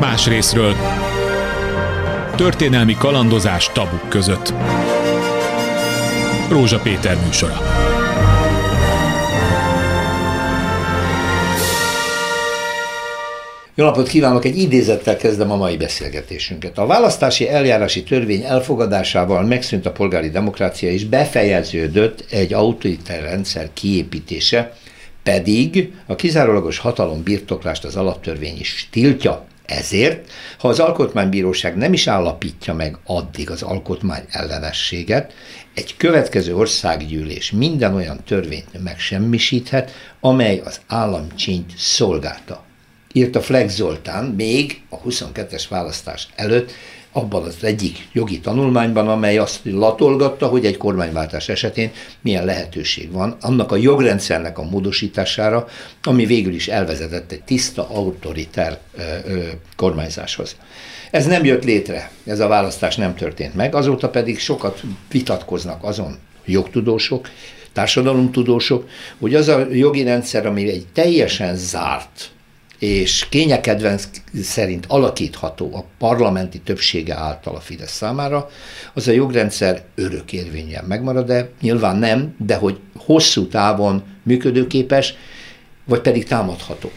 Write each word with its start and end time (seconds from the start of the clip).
Más 0.00 0.26
részről 0.26 0.74
történelmi 2.36 2.94
kalandozás 2.94 3.70
tabuk 3.72 4.08
között. 4.08 4.52
Rózsa 6.50 6.78
Péter 6.78 7.16
műsora. 7.24 7.58
Jó 13.74 13.84
napot 13.84 14.08
kívánok! 14.08 14.44
Egy 14.44 14.58
idézettel 14.58 15.16
kezdem 15.16 15.50
a 15.50 15.56
mai 15.56 15.76
beszélgetésünket. 15.76 16.78
A 16.78 16.86
választási 16.86 17.48
eljárási 17.48 18.02
törvény 18.02 18.42
elfogadásával 18.42 19.42
megszűnt 19.42 19.86
a 19.86 19.92
polgári 19.92 20.30
demokrácia 20.30 20.90
és 20.90 21.04
befejeződött 21.04 22.24
egy 22.30 22.52
autoritár 22.52 23.22
rendszer 23.22 23.68
kiépítése, 23.72 24.72
pedig 25.22 25.92
a 26.06 26.14
kizárólagos 26.14 26.78
hatalom 26.78 27.22
birtoklást 27.22 27.84
az 27.84 27.96
alaptörvény 27.96 28.56
is 28.58 28.88
tiltja. 28.90 29.46
Ezért, 29.66 30.30
ha 30.58 30.68
az 30.68 30.78
alkotmánybíróság 30.78 31.76
nem 31.76 31.92
is 31.92 32.06
állapítja 32.06 32.74
meg 32.74 32.98
addig 33.04 33.50
az 33.50 33.62
alkotmány 33.62 34.24
ellenességet, 34.30 35.32
egy 35.74 35.96
következő 35.96 36.56
országgyűlés 36.56 37.50
minden 37.50 37.94
olyan 37.94 38.24
törvényt 38.24 38.82
megsemmisíthet, 38.82 39.90
amely 40.20 40.62
az 40.64 40.80
államcsínyt 40.86 41.72
szolgálta. 41.76 42.64
Írta 43.12 43.40
Flex 43.40 43.74
Zoltán 43.74 44.24
még 44.24 44.82
a 44.88 45.00
22-es 45.00 45.64
választás 45.68 46.28
előtt, 46.34 46.72
abban 47.16 47.42
az 47.42 47.56
egyik 47.60 48.08
jogi 48.12 48.40
tanulmányban, 48.40 49.08
amely 49.08 49.38
azt 49.38 49.60
latolgatta, 49.64 50.46
hogy 50.46 50.66
egy 50.66 50.76
kormányváltás 50.76 51.48
esetén 51.48 51.90
milyen 52.20 52.44
lehetőség 52.44 53.12
van 53.12 53.36
annak 53.40 53.72
a 53.72 53.76
jogrendszernek 53.76 54.58
a 54.58 54.62
módosítására, 54.62 55.66
ami 56.02 56.26
végül 56.26 56.54
is 56.54 56.68
elvezetett 56.68 57.32
egy 57.32 57.42
tiszta, 57.42 57.88
ö, 59.26 59.44
kormányzáshoz. 59.76 60.56
Ez 61.10 61.26
nem 61.26 61.44
jött 61.44 61.64
létre, 61.64 62.10
ez 62.26 62.40
a 62.40 62.46
választás 62.48 62.96
nem 62.96 63.14
történt 63.14 63.54
meg, 63.54 63.74
azóta 63.74 64.08
pedig 64.08 64.38
sokat 64.38 64.82
vitatkoznak 65.10 65.84
azon 65.84 66.18
jogtudósok, 66.44 67.30
társadalomtudósok, 67.72 68.88
hogy 69.20 69.34
az 69.34 69.48
a 69.48 69.66
jogi 69.72 70.02
rendszer, 70.02 70.46
ami 70.46 70.68
egy 70.68 70.86
teljesen 70.92 71.56
zárt, 71.56 72.30
és 72.78 73.26
kényekedvenc 73.28 74.08
szerint 74.42 74.84
alakítható 74.88 75.74
a 75.74 75.84
parlamenti 75.98 76.60
többsége 76.60 77.14
által 77.14 77.54
a 77.54 77.60
Fidesz 77.60 77.92
számára, 77.92 78.50
az 78.94 79.08
a 79.08 79.12
jogrendszer 79.12 79.84
örök 79.94 80.32
érvényen 80.32 80.84
megmarad, 80.84 81.26
de 81.26 81.50
nyilván 81.60 81.96
nem, 81.96 82.34
de 82.38 82.56
hogy 82.56 82.78
hosszú 82.96 83.48
távon 83.48 84.02
működőképes, 84.22 85.14
vagy 85.84 86.00
pedig 86.00 86.24
támadható. 86.24 86.90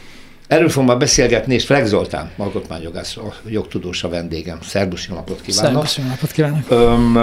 Erről 0.48 0.70
fogom 0.70 0.86
már 0.86 0.98
beszélgetni, 0.98 1.54
és 1.54 1.66
Flex 1.66 1.88
Zoltán, 1.88 2.32
alkotmányjogász, 2.38 3.18
a 3.18 3.34
jogtudós 3.48 4.04
a 4.04 4.10
vendégem. 4.10 4.62
Szerbusz, 4.62 5.08
jó 5.08 5.16
napot 5.16 5.42
kívánok! 5.42 5.88
Szerbusz, 5.88 5.98
jó 5.98 6.04
napot 6.04 6.32
kívánok! 6.32 6.66
Öm, 6.70 7.18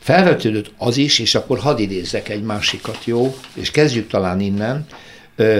felvetődött 0.00 0.72
az 0.78 0.96
is, 0.96 1.18
és 1.18 1.34
akkor 1.34 1.58
hadd 1.58 1.78
idézzek 1.78 2.28
egy 2.28 2.42
másikat, 2.42 3.04
jó? 3.04 3.36
És 3.54 3.70
kezdjük 3.70 4.08
talán 4.08 4.40
innen. 4.40 4.86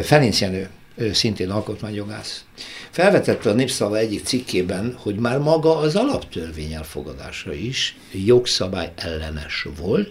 Ferenc 0.02 0.40
Jenő, 0.40 0.68
szintén 1.12 1.50
alkotmányjogász. 1.50 2.44
Felvetette 2.90 3.50
a 3.50 3.52
Népszava 3.52 3.96
egyik 3.96 4.24
cikkében, 4.24 4.96
hogy 4.98 5.14
már 5.14 5.38
maga 5.38 5.76
az 5.76 5.96
alaptörvény 5.96 6.72
elfogadása 6.72 7.52
is 7.52 7.96
jogszabály 8.12 8.92
ellenes 8.96 9.66
volt. 9.80 10.10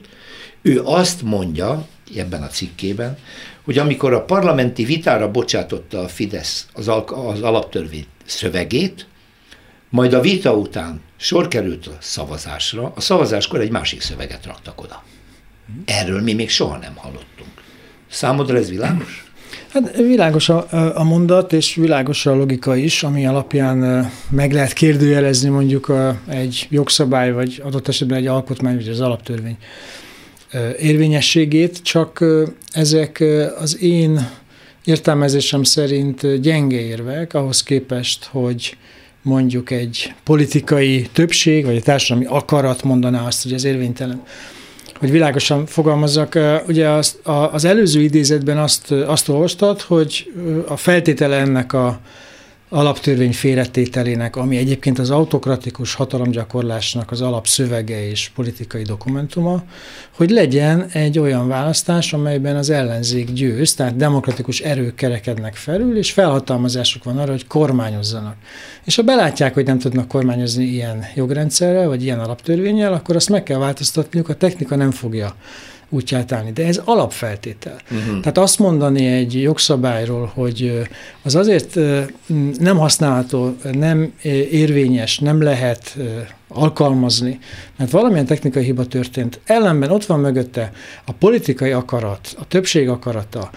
Ő 0.61 0.81
azt 0.83 1.21
mondja 1.21 1.87
ebben 2.15 2.43
a 2.43 2.47
cikkében, 2.47 3.17
hogy 3.63 3.77
amikor 3.77 4.13
a 4.13 4.25
parlamenti 4.25 4.85
vitára 4.85 5.31
bocsátotta 5.31 5.99
a 5.99 6.07
Fidesz 6.07 6.67
az, 6.73 6.87
al- 6.87 7.11
az 7.11 7.41
alaptörvény 7.41 8.05
szövegét, 8.25 9.07
majd 9.89 10.13
a 10.13 10.21
vita 10.21 10.53
után 10.53 11.01
sor 11.17 11.47
került 11.47 11.87
a 11.87 11.97
szavazásra, 11.99 12.93
a 12.95 13.01
szavazáskor 13.01 13.59
egy 13.59 13.71
másik 13.71 14.01
szöveget 14.01 14.45
raktak 14.45 14.81
oda. 14.81 15.03
Erről 15.85 16.21
mi 16.21 16.33
még 16.33 16.49
soha 16.49 16.77
nem 16.77 16.95
hallottunk. 16.95 17.49
Számodra 18.09 18.57
ez 18.57 18.69
világos? 18.69 19.28
Hát 19.71 19.95
világos 19.95 20.49
a, 20.49 20.67
a 20.99 21.03
mondat, 21.03 21.53
és 21.53 21.75
világos 21.75 22.25
a 22.25 22.35
logika 22.35 22.75
is, 22.75 23.03
ami 23.03 23.25
alapján 23.25 24.09
meg 24.29 24.51
lehet 24.51 24.73
kérdőjelezni 24.73 25.49
mondjuk 25.49 25.89
a, 25.89 26.19
egy 26.27 26.67
jogszabály, 26.69 27.31
vagy 27.31 27.61
adott 27.65 27.87
esetben 27.87 28.17
egy 28.17 28.27
alkotmány, 28.27 28.75
vagy 28.75 28.87
az 28.87 28.99
alaptörvény 28.99 29.57
érvényességét, 30.79 31.81
csak 31.83 32.25
ezek 32.71 33.23
az 33.59 33.81
én 33.81 34.29
értelmezésem 34.85 35.63
szerint 35.63 36.41
gyenge 36.41 36.79
érvek 36.79 37.33
ahhoz 37.33 37.63
képest, 37.63 38.25
hogy 38.25 38.77
mondjuk 39.21 39.71
egy 39.71 40.13
politikai 40.23 41.09
többség, 41.13 41.65
vagy 41.65 41.75
egy 41.75 41.83
társadalmi 41.83 42.25
akarat 42.29 42.83
mondaná 42.83 43.25
azt, 43.25 43.43
hogy 43.43 43.53
ez 43.53 43.63
érvénytelen 43.63 44.23
hogy 44.99 45.11
világosan 45.11 45.65
fogalmazzak, 45.65 46.39
ugye 46.67 46.87
az, 46.87 47.19
az 47.51 47.65
előző 47.65 48.01
idézetben 48.01 48.57
azt, 48.57 48.91
azt 48.91 49.29
olvastad, 49.29 49.81
hogy 49.81 50.33
a 50.67 50.77
feltétele 50.77 51.37
ennek 51.37 51.73
a 51.73 51.99
alaptörvény 52.69 53.33
félretételének, 53.33 54.35
ami 54.35 54.57
egyébként 54.57 54.99
az 54.99 55.09
autokratikus 55.09 55.93
hatalomgyakorlásnak 55.93 57.11
az 57.11 57.21
alapszövege 57.21 58.07
és 58.09 58.31
politikai 58.35 58.83
dokumentuma, 58.83 59.63
hogy 60.15 60.29
legyen 60.29 60.85
egy 60.91 61.19
olyan 61.19 61.47
választás, 61.47 62.13
amelyben 62.13 62.55
az 62.55 62.69
ellenzék 62.69 63.33
győz, 63.33 63.73
tehát 63.73 63.95
demokratikus 63.95 64.59
erők 64.59 64.95
kerekednek 64.95 65.55
felül, 65.55 65.97
és 65.97 66.11
felhatalmazásuk 66.11 67.03
van 67.03 67.17
arra, 67.17 67.31
hogy 67.31 67.47
kormányozzanak. 67.47 68.35
És 68.85 68.95
ha 68.95 69.01
belátják, 69.01 69.53
hogy 69.53 69.65
nem 69.65 69.79
tudnak 69.79 70.07
kormányozni 70.07 70.63
ilyen 70.63 71.05
jogrendszerrel, 71.15 71.87
vagy 71.87 72.03
ilyen 72.03 72.19
alaptörvényel, 72.19 72.93
akkor 72.93 73.15
azt 73.15 73.29
meg 73.29 73.43
kell 73.43 73.57
változtatniuk, 73.57 74.29
a 74.29 74.33
technika 74.35 74.75
nem 74.75 74.91
fogja 74.91 75.35
útját 75.89 76.31
állni. 76.31 76.51
De 76.51 76.65
ez 76.65 76.81
alapfeltétel. 76.85 77.79
Uh-huh. 77.91 78.19
Tehát 78.19 78.37
azt 78.37 78.59
mondani 78.59 79.05
egy 79.05 79.41
jogszabályról, 79.41 80.31
hogy 80.33 80.81
az 81.21 81.35
azért 81.35 81.75
nem 82.59 82.77
használható, 82.77 83.55
nem 83.71 84.13
érvényes, 84.51 85.19
nem 85.19 85.41
lehet 85.41 85.97
alkalmazni, 86.47 87.39
mert 87.77 87.91
valamilyen 87.91 88.25
technikai 88.25 88.63
hiba 88.63 88.85
történt. 88.85 89.39
Ellenben 89.45 89.91
ott 89.91 90.05
van 90.05 90.19
mögötte 90.19 90.71
a 91.05 91.11
politikai 91.11 91.71
akarat, 91.71 92.35
a 92.39 92.47
többség 92.47 92.89
akarata, 92.89 93.49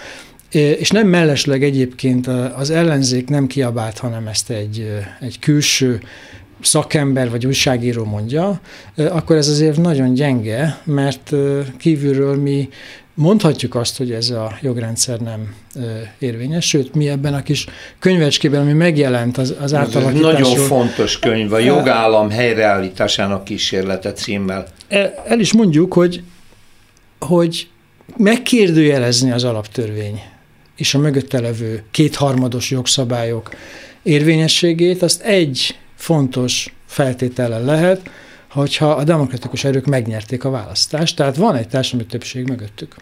és 0.50 0.90
nem 0.90 1.08
mellesleg 1.08 1.62
egyébként 1.62 2.26
az 2.56 2.70
ellenzék 2.70 3.28
nem 3.28 3.46
kiabált, 3.46 3.98
hanem 3.98 4.26
ezt 4.26 4.50
egy, 4.50 4.88
egy 5.20 5.38
külső 5.38 6.02
szakember 6.62 7.30
vagy 7.30 7.46
újságíró 7.46 8.04
mondja, 8.04 8.60
akkor 8.96 9.36
ez 9.36 9.48
azért 9.48 9.76
nagyon 9.76 10.14
gyenge, 10.14 10.80
mert 10.84 11.32
kívülről 11.78 12.36
mi 12.36 12.68
mondhatjuk 13.14 13.74
azt, 13.74 13.96
hogy 13.96 14.12
ez 14.12 14.30
a 14.30 14.58
jogrendszer 14.60 15.18
nem 15.18 15.54
érvényes, 16.18 16.68
sőt, 16.68 16.94
mi 16.94 17.08
ebben 17.08 17.34
a 17.34 17.42
kis 17.42 17.66
könyvecskében, 17.98 18.60
ami 18.60 18.72
megjelent 18.72 19.38
az, 19.38 19.54
az 19.60 19.74
átalakításról. 19.74 20.32
Nagyon 20.32 20.56
fontos 20.56 21.18
könyv, 21.18 21.52
a 21.52 21.58
jogállam 21.58 22.30
helyreállításának 22.30 23.44
kísérlete 23.44 24.12
címmel. 24.12 24.66
El, 24.88 25.14
el 25.26 25.40
is 25.40 25.52
mondjuk, 25.52 25.94
hogy, 25.94 26.22
hogy 27.18 27.68
megkérdőjelezni 28.16 29.30
az 29.30 29.44
alaptörvény 29.44 30.20
és 30.76 30.94
a 30.94 30.98
mögötte 30.98 31.40
levő 31.40 31.82
kétharmados 31.90 32.70
jogszabályok 32.70 33.50
érvényességét, 34.02 35.02
azt 35.02 35.22
egy 35.22 35.76
fontos 36.02 36.74
feltétele 36.86 37.58
lehet, 37.58 38.10
hogyha 38.50 38.90
a 38.90 39.04
demokratikus 39.04 39.64
erők 39.64 39.84
megnyerték 39.84 40.44
a 40.44 40.50
választást, 40.50 41.16
tehát 41.16 41.36
van 41.36 41.56
egy 41.56 41.68
társadalmi 41.68 42.06
többség 42.06 42.48
mögöttük. 42.48 42.94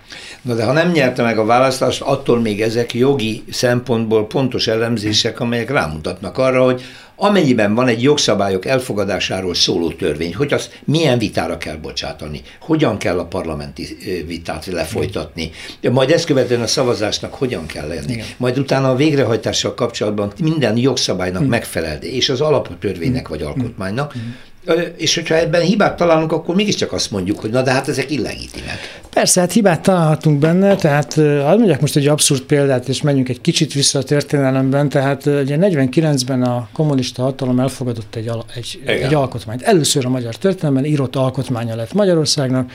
Na 0.43 0.55
de 0.55 0.65
ha 0.65 0.72
nem 0.72 0.91
nyerte 0.91 1.22
meg 1.22 1.38
a 1.38 1.44
választást, 1.44 2.00
attól 2.00 2.41
még 2.41 2.62
ezek 2.62 2.94
jogi 2.94 3.44
szempontból 3.50 4.27
pontos 4.27 4.66
elemzések, 4.66 5.41
amelyek 5.41 5.70
rámutatnak 5.70 6.38
arra, 6.38 6.64
hogy 6.64 6.82
amennyiben 7.20 7.75
van 7.75 7.88
egy 7.88 8.02
jogszabályok 8.02 8.67
elfogadásáról 8.67 9.55
szóló 9.55 9.90
törvény, 9.90 10.34
hogy 10.34 10.52
azt 10.52 10.81
milyen 10.84 11.19
vitára 11.19 11.58
kell 11.58 11.76
bocsátani, 11.76 12.43
hogyan 12.61 12.99
kell 12.99 13.19
a 13.19 13.25
parlamenti 13.25 13.96
vitát 14.26 14.67
lefolytatni, 14.67 15.50
majd 15.90 16.11
ezt 16.11 16.25
követően 16.25 16.61
a 16.61 16.67
szavazásnak 16.67 17.34
hogyan 17.34 17.67
kell 17.67 17.88
lenni, 17.88 18.12
Igen. 18.12 18.26
majd 18.37 18.58
utána 18.58 18.90
a 18.90 18.94
végrehajtással 18.94 19.75
kapcsolatban 19.75 20.32
minden 20.43 20.76
jogszabálynak 20.76 21.40
hmm. 21.40 21.50
megfelel, 21.50 21.96
és 21.96 22.28
az 22.28 22.40
alaptörvénynek 22.40 23.26
hmm. 23.26 23.37
vagy 23.37 23.46
alkotmánynak, 23.46 24.12
hmm 24.12 24.37
És 24.96 25.14
hogyha 25.14 25.34
ebben 25.34 25.62
hibát 25.62 25.96
találunk, 25.96 26.32
akkor 26.32 26.54
mégiscsak 26.54 26.92
azt 26.92 27.10
mondjuk, 27.10 27.40
hogy 27.40 27.50
na 27.50 27.62
de 27.62 27.70
hát 27.70 27.88
ezek 27.88 28.10
illegitimek. 28.10 29.00
Persze, 29.12 29.40
hát 29.40 29.52
hibát 29.52 29.82
találhatunk 29.82 30.38
benne, 30.38 30.74
tehát 30.74 31.14
hadd 31.14 31.56
mondjak 31.56 31.80
most 31.80 31.96
egy 31.96 32.06
abszurd 32.06 32.40
példát, 32.40 32.88
és 32.88 33.02
menjünk 33.02 33.28
egy 33.28 33.40
kicsit 33.40 33.72
vissza 33.72 33.98
a 33.98 34.02
történelemben, 34.02 34.88
tehát 34.88 35.26
ugye 35.26 35.56
49-ben 35.60 36.42
a 36.42 36.68
kommunista 36.72 37.22
hatalom 37.22 37.60
elfogadott 37.60 38.14
egy, 38.14 38.30
egy, 38.54 38.80
egy 38.84 39.14
alkotmányt. 39.14 39.62
Először 39.62 40.04
a 40.06 40.08
magyar 40.08 40.34
történelemben 40.34 40.84
írott 40.84 41.16
alkotmánya 41.16 41.76
lett 41.76 41.92
Magyarországnak. 41.92 42.72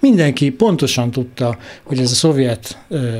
Mindenki 0.00 0.50
pontosan 0.50 1.10
tudta, 1.10 1.58
hogy 1.82 1.98
ez 1.98 2.10
a 2.10 2.14
szovjet 2.14 2.78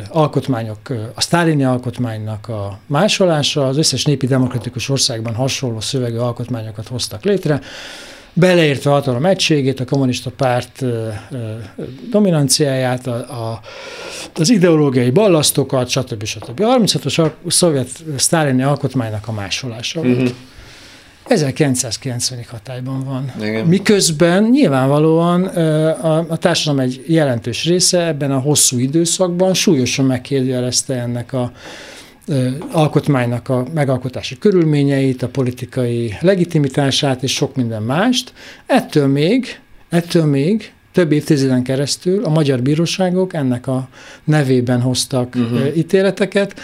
alkotmányok, 0.09 0.79
a 1.15 1.21
sztálini 1.21 1.65
alkotmánynak 1.65 2.49
a 2.49 2.79
másolása, 2.87 3.67
az 3.67 3.77
összes 3.77 4.05
népi 4.05 4.27
demokratikus 4.27 4.89
országban 4.89 5.35
hasonló 5.35 5.81
szövegű 5.81 6.17
alkotmányokat 6.17 6.89
hoztak 6.89 7.25
létre 7.25 7.61
beleértve 8.41 8.91
a 8.91 8.95
hatalom 8.95 9.27
egységét, 9.27 9.81
a 9.81 9.85
kommunista 9.85 10.31
párt 10.31 10.85
dominanciáját, 12.11 13.07
a, 13.07 13.15
a, 13.15 13.61
az 14.35 14.51
ideológiai 14.51 15.11
ballasztokat, 15.11 15.89
stb. 15.89 16.25
stb. 16.25 16.61
A 16.61 16.79
36-os 16.79 17.31
szovjet 17.47 17.89
sztálini 18.17 18.63
alkotmánynak 18.63 19.29
a 19.29 19.33
másolása 19.33 20.03
volt. 20.03 20.17
Uh-huh. 20.17 20.35
1990-ig 21.29 22.47
hatályban 22.51 23.05
van. 23.05 23.33
Igen. 23.41 23.67
Miközben 23.67 24.45
nyilvánvalóan 24.45 25.45
a, 25.45 26.19
a 26.29 26.37
társadalom 26.37 26.81
egy 26.81 27.05
jelentős 27.07 27.65
része 27.65 28.07
ebben 28.07 28.31
a 28.31 28.39
hosszú 28.39 28.79
időszakban 28.79 29.55
súlyosan 29.55 30.05
megkérdőjelezte 30.05 30.95
ennek 30.95 31.33
a 31.33 31.53
alkotmánynak 32.73 33.49
a 33.49 33.67
megalkotási 33.75 34.39
körülményeit, 34.39 35.23
a 35.23 35.29
politikai 35.29 36.17
legitimitását 36.21 37.23
és 37.23 37.33
sok 37.33 37.57
minden 37.57 37.83
mást. 37.83 38.33
Ettől 38.67 39.07
még, 39.07 39.61
ettől 39.89 40.25
még 40.25 40.73
több 40.93 41.13
évtizeden 41.13 41.63
keresztül 41.63 42.25
a 42.25 42.29
magyar 42.29 42.63
bíróságok 42.63 43.35
ennek 43.35 43.67
a 43.67 43.89
nevében 44.25 44.81
hoztak 44.81 45.35
uh-huh. 45.35 45.77
ítéleteket, 45.77 46.61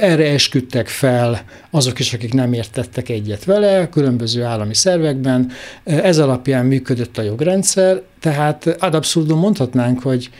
erre 0.00 0.30
esküdtek 0.30 0.88
fel 0.88 1.44
azok 1.70 1.98
is, 1.98 2.12
akik 2.12 2.32
nem 2.32 2.52
értettek 2.52 3.08
egyet 3.08 3.44
vele, 3.44 3.88
különböző 3.88 4.42
állami 4.42 4.74
szervekben. 4.74 5.50
Ez 5.84 6.18
alapján 6.18 6.66
működött 6.66 7.18
a 7.18 7.22
jogrendszer, 7.22 8.02
tehát 8.20 8.76
ad 8.78 8.94
abszurdum 8.94 9.38
mondhatnánk, 9.38 10.02
hogy 10.02 10.30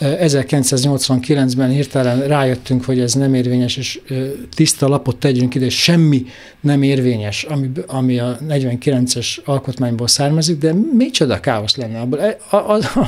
1989-ben 0.00 1.70
hirtelen 1.70 2.26
rájöttünk, 2.26 2.84
hogy 2.84 3.00
ez 3.00 3.14
nem 3.14 3.34
érvényes, 3.34 3.76
és 3.76 4.00
tiszta 4.54 4.88
lapot 4.88 5.16
tegyünk 5.16 5.54
ide, 5.54 5.64
és 5.64 5.82
semmi 5.82 6.24
nem 6.60 6.82
érvényes, 6.82 7.42
ami, 7.42 7.70
ami 7.86 8.18
a 8.18 8.38
49-es 8.48 9.44
alkotmányból 9.44 10.08
származik, 10.08 10.58
de 10.58 10.74
micsoda 10.96 11.40
káosz 11.40 11.76
lenne 11.76 12.00
abból. 12.00 12.20
E, 12.20 12.36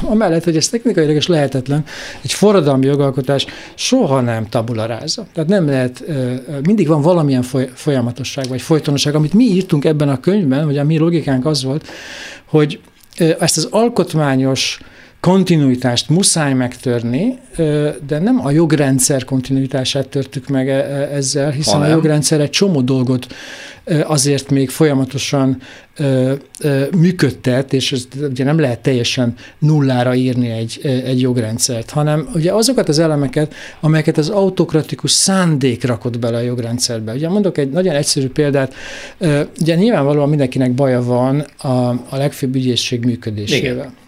amellett, 0.03 0.45
hogy 0.45 0.57
ez 0.57 0.69
technikailag 0.69 1.17
is 1.17 1.27
lehetetlen, 1.27 1.85
egy 2.23 2.33
forradalmi 2.33 2.87
jogalkotás 2.87 3.47
soha 3.75 4.21
nem 4.21 4.49
tabularáza. 4.49 5.27
Tehát 5.33 5.49
nem 5.49 5.67
lehet, 5.67 6.05
mindig 6.63 6.87
van 6.87 7.03
valamilyen 7.03 7.45
folyamatosság, 7.75 8.49
vagy 8.49 8.63
folytonosság, 8.63 9.15
amit 9.15 9.35
mi 9.35 9.45
írtunk 9.45 9.85
ebben 9.85 10.09
a 10.09 10.21
könyvben, 10.21 10.65
vagy 10.65 10.79
a 10.79 10.85
mi 10.85 10.99
logikánk 10.99 11.47
az 11.47 11.63
volt, 11.65 11.87
hogy 12.45 12.81
ezt 13.39 13.57
az 13.57 13.69
alkotmányos 13.71 14.81
kontinuitást 15.23 16.09
muszáj 16.09 16.53
megtörni, 16.53 17.39
de 18.07 18.19
nem 18.19 18.47
a 18.47 18.51
jogrendszer 18.51 19.25
kontinuitását 19.25 20.09
törtük 20.09 20.49
meg 20.49 20.69
e, 20.69 20.73
e, 20.73 21.09
ezzel, 21.15 21.51
hiszen 21.51 21.75
Hanem. 21.75 21.91
a 21.91 21.93
jogrendszer 21.93 22.41
egy 22.41 22.51
csomó 22.51 22.81
dolgot 22.81 23.27
azért 24.05 24.51
még 24.51 24.71
folyamatosan 24.71 25.59
működtet, 26.97 27.73
és 27.73 27.93
ez 27.93 28.07
ugye 28.31 28.45
nem 28.45 28.59
lehet 28.59 28.81
teljesen 28.81 29.35
nullára 29.59 30.15
írni 30.15 30.51
egy, 30.51 30.81
egy 30.83 31.21
jogrendszert, 31.21 31.91
hanem 31.91 32.29
ugye 32.35 32.53
azokat 32.53 32.89
az 32.89 32.99
elemeket, 32.99 33.55
amelyeket 33.81 34.19
az 34.19 34.29
autokratikus 34.29 35.11
szándék 35.11 35.85
rakott 35.85 36.19
bele 36.19 36.37
a 36.37 36.41
jogrendszerbe. 36.41 37.13
Ugye 37.13 37.29
mondok 37.29 37.59
egy 37.59 37.71
nagyon 37.71 37.95
egyszerű 37.95 38.29
példát, 38.29 38.75
ugye 39.61 39.75
nyilvánvalóan 39.75 40.29
mindenkinek 40.29 40.73
baja 40.73 41.03
van 41.03 41.41
a, 41.57 41.89
a 41.89 42.17
legfőbb 42.17 42.55
ügyészség 42.55 43.05
működésével. 43.05 43.73
Igen. 43.73 44.01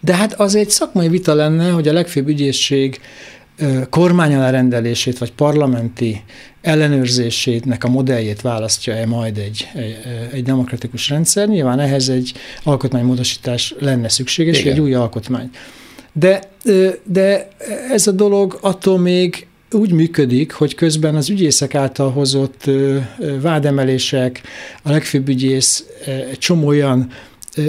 De 0.00 0.14
hát 0.14 0.34
az 0.40 0.54
egy 0.54 0.70
szakmai 0.70 1.08
vita 1.08 1.34
lenne, 1.34 1.70
hogy 1.70 1.88
a 1.88 1.92
legfőbb 1.92 2.28
ügyészség 2.28 3.00
kormány 3.90 4.50
rendelését, 4.50 5.18
vagy 5.18 5.32
parlamenti 5.32 6.22
ellenőrzésének 6.60 7.84
a 7.84 7.88
modelljét 7.88 8.40
választja-e 8.40 9.06
majd 9.06 9.38
egy, 9.38 9.68
egy, 9.74 9.96
egy 10.32 10.42
demokratikus 10.42 11.08
rendszer. 11.08 11.48
Nyilván 11.48 11.80
ehhez 11.80 12.08
egy 12.08 12.32
alkotmánymódosítás 12.62 13.74
lenne 13.78 14.08
szükséges, 14.08 14.60
Igen. 14.60 14.72
egy 14.72 14.80
új 14.80 14.94
alkotmány. 14.94 15.50
De, 16.12 16.40
de 17.04 17.48
ez 17.92 18.06
a 18.06 18.12
dolog 18.12 18.58
attól 18.60 18.98
még 18.98 19.46
úgy 19.70 19.92
működik, 19.92 20.52
hogy 20.52 20.74
közben 20.74 21.14
az 21.14 21.30
ügyészek 21.30 21.74
által 21.74 22.10
hozott 22.10 22.70
vádemelések, 23.40 24.42
a 24.82 24.90
legfőbb 24.90 25.28
ügyész 25.28 25.84
egy 26.30 26.38
csomó 26.38 26.66
olyan 26.66 27.10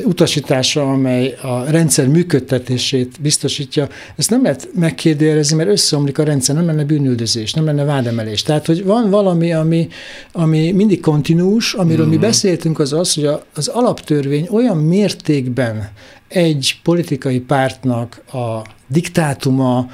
utasítása, 0.03 0.91
amely 0.91 1.35
a 1.41 1.63
rendszer 1.69 2.07
működtetését 2.07 3.21
biztosítja, 3.21 3.87
ezt 4.15 4.29
nem 4.29 4.43
lehet 4.43 4.69
megkérdőjelezni, 4.73 5.55
mert 5.55 5.69
összeomlik 5.69 6.17
a 6.17 6.23
rendszer, 6.23 6.55
nem 6.55 6.65
lenne 6.65 6.83
bűnüldözés, 6.83 7.53
nem 7.53 7.65
lenne 7.65 7.83
vádemelés. 7.83 8.43
Tehát, 8.43 8.65
hogy 8.65 8.83
van 8.83 9.09
valami, 9.09 9.53
ami, 9.53 9.87
ami 10.31 10.71
mindig 10.71 10.99
kontinús, 10.99 11.73
amiről 11.73 12.05
mm. 12.05 12.09
mi 12.09 12.15
mhm. 12.15 12.25
beszéltünk, 12.25 12.79
az 12.79 12.93
az, 12.93 13.13
hogy 13.13 13.29
az 13.53 13.67
alaptörvény 13.67 14.47
olyan 14.51 14.77
mértékben 14.77 15.89
egy 16.27 16.79
politikai 16.83 17.39
pártnak 17.39 18.21
a 18.33 18.61
diktátuma, 18.87 19.89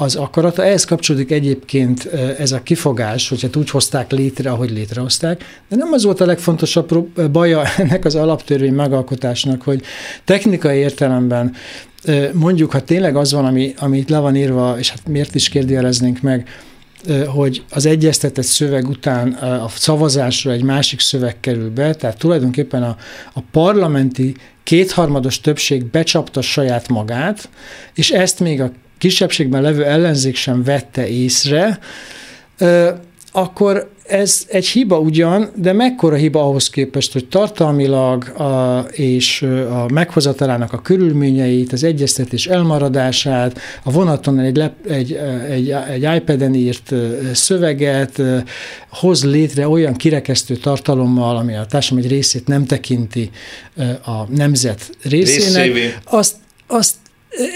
az 0.00 0.16
akarata. 0.16 0.64
Ehhez 0.64 0.84
kapcsolódik 0.84 1.30
egyébként 1.30 2.04
ez 2.38 2.52
a 2.52 2.62
kifogás, 2.62 3.28
hogyha 3.28 3.48
úgy 3.54 3.70
hozták 3.70 4.10
létre, 4.10 4.50
ahogy 4.50 4.70
létrehozták, 4.70 5.62
de 5.68 5.76
nem 5.76 5.92
az 5.92 6.04
volt 6.04 6.20
a 6.20 6.26
legfontosabb 6.26 7.08
baja 7.30 7.62
ennek 7.76 8.04
az 8.04 8.14
alaptörvény 8.14 8.72
megalkotásnak, 8.72 9.62
hogy 9.62 9.82
technikai 10.24 10.78
értelemben 10.78 11.54
mondjuk, 12.32 12.70
ha 12.70 12.80
tényleg 12.80 13.16
az 13.16 13.32
van, 13.32 13.44
ami, 13.44 13.74
ami 13.78 13.98
itt 13.98 14.08
le 14.08 14.18
van 14.18 14.36
írva, 14.36 14.78
és 14.78 14.90
hát 14.90 15.08
miért 15.08 15.34
is 15.34 15.48
kérdőjeleznénk 15.48 16.20
meg, 16.20 16.48
hogy 17.26 17.64
az 17.70 17.86
egyeztetett 17.86 18.44
szöveg 18.44 18.88
után 18.88 19.32
a 19.32 19.68
szavazásra 19.68 20.50
egy 20.50 20.62
másik 20.62 21.00
szöveg 21.00 21.40
kerül 21.40 21.70
be, 21.70 21.94
tehát 21.94 22.18
tulajdonképpen 22.18 22.82
a, 22.82 22.96
a 23.32 23.40
parlamenti 23.50 24.34
kétharmados 24.62 25.40
többség 25.40 25.84
becsapta 25.84 26.40
saját 26.40 26.88
magát, 26.88 27.48
és 27.94 28.10
ezt 28.10 28.40
még 28.40 28.60
a 28.60 28.72
kisebbségben 28.98 29.62
levő 29.62 29.84
ellenzék 29.84 30.36
sem 30.36 30.62
vette 30.62 31.08
észre, 31.08 31.78
akkor 33.32 33.90
ez 34.08 34.46
egy 34.48 34.66
hiba 34.66 34.98
ugyan, 34.98 35.50
de 35.54 35.72
mekkora 35.72 36.16
hiba 36.16 36.42
ahhoz 36.42 36.70
képest, 36.70 37.12
hogy 37.12 37.26
tartalmilag 37.28 38.24
a, 38.24 38.78
és 38.90 39.42
a 39.70 39.86
meghozatalának 39.92 40.72
a 40.72 40.80
körülményeit, 40.82 41.72
az 41.72 41.84
egyeztetés 41.84 42.46
elmaradását, 42.46 43.58
a 43.82 43.90
vonaton 43.90 44.38
egy, 44.38 44.56
lep, 44.56 44.86
egy, 44.86 45.12
egy, 45.48 45.74
egy 45.90 46.16
iPad-en 46.16 46.54
írt 46.54 46.94
szöveget 47.32 48.22
hoz 48.90 49.24
létre 49.24 49.68
olyan 49.68 49.94
kirekesztő 49.94 50.56
tartalommal, 50.56 51.36
ami 51.36 51.56
a 51.56 51.66
társadalom 51.66 52.04
egy 52.04 52.10
részét 52.10 52.46
nem 52.46 52.66
tekinti 52.66 53.30
a 54.04 54.34
nemzet 54.34 54.90
részének, 55.02 55.64
Részévé. 55.64 55.94
azt, 56.04 56.34
azt 56.66 56.94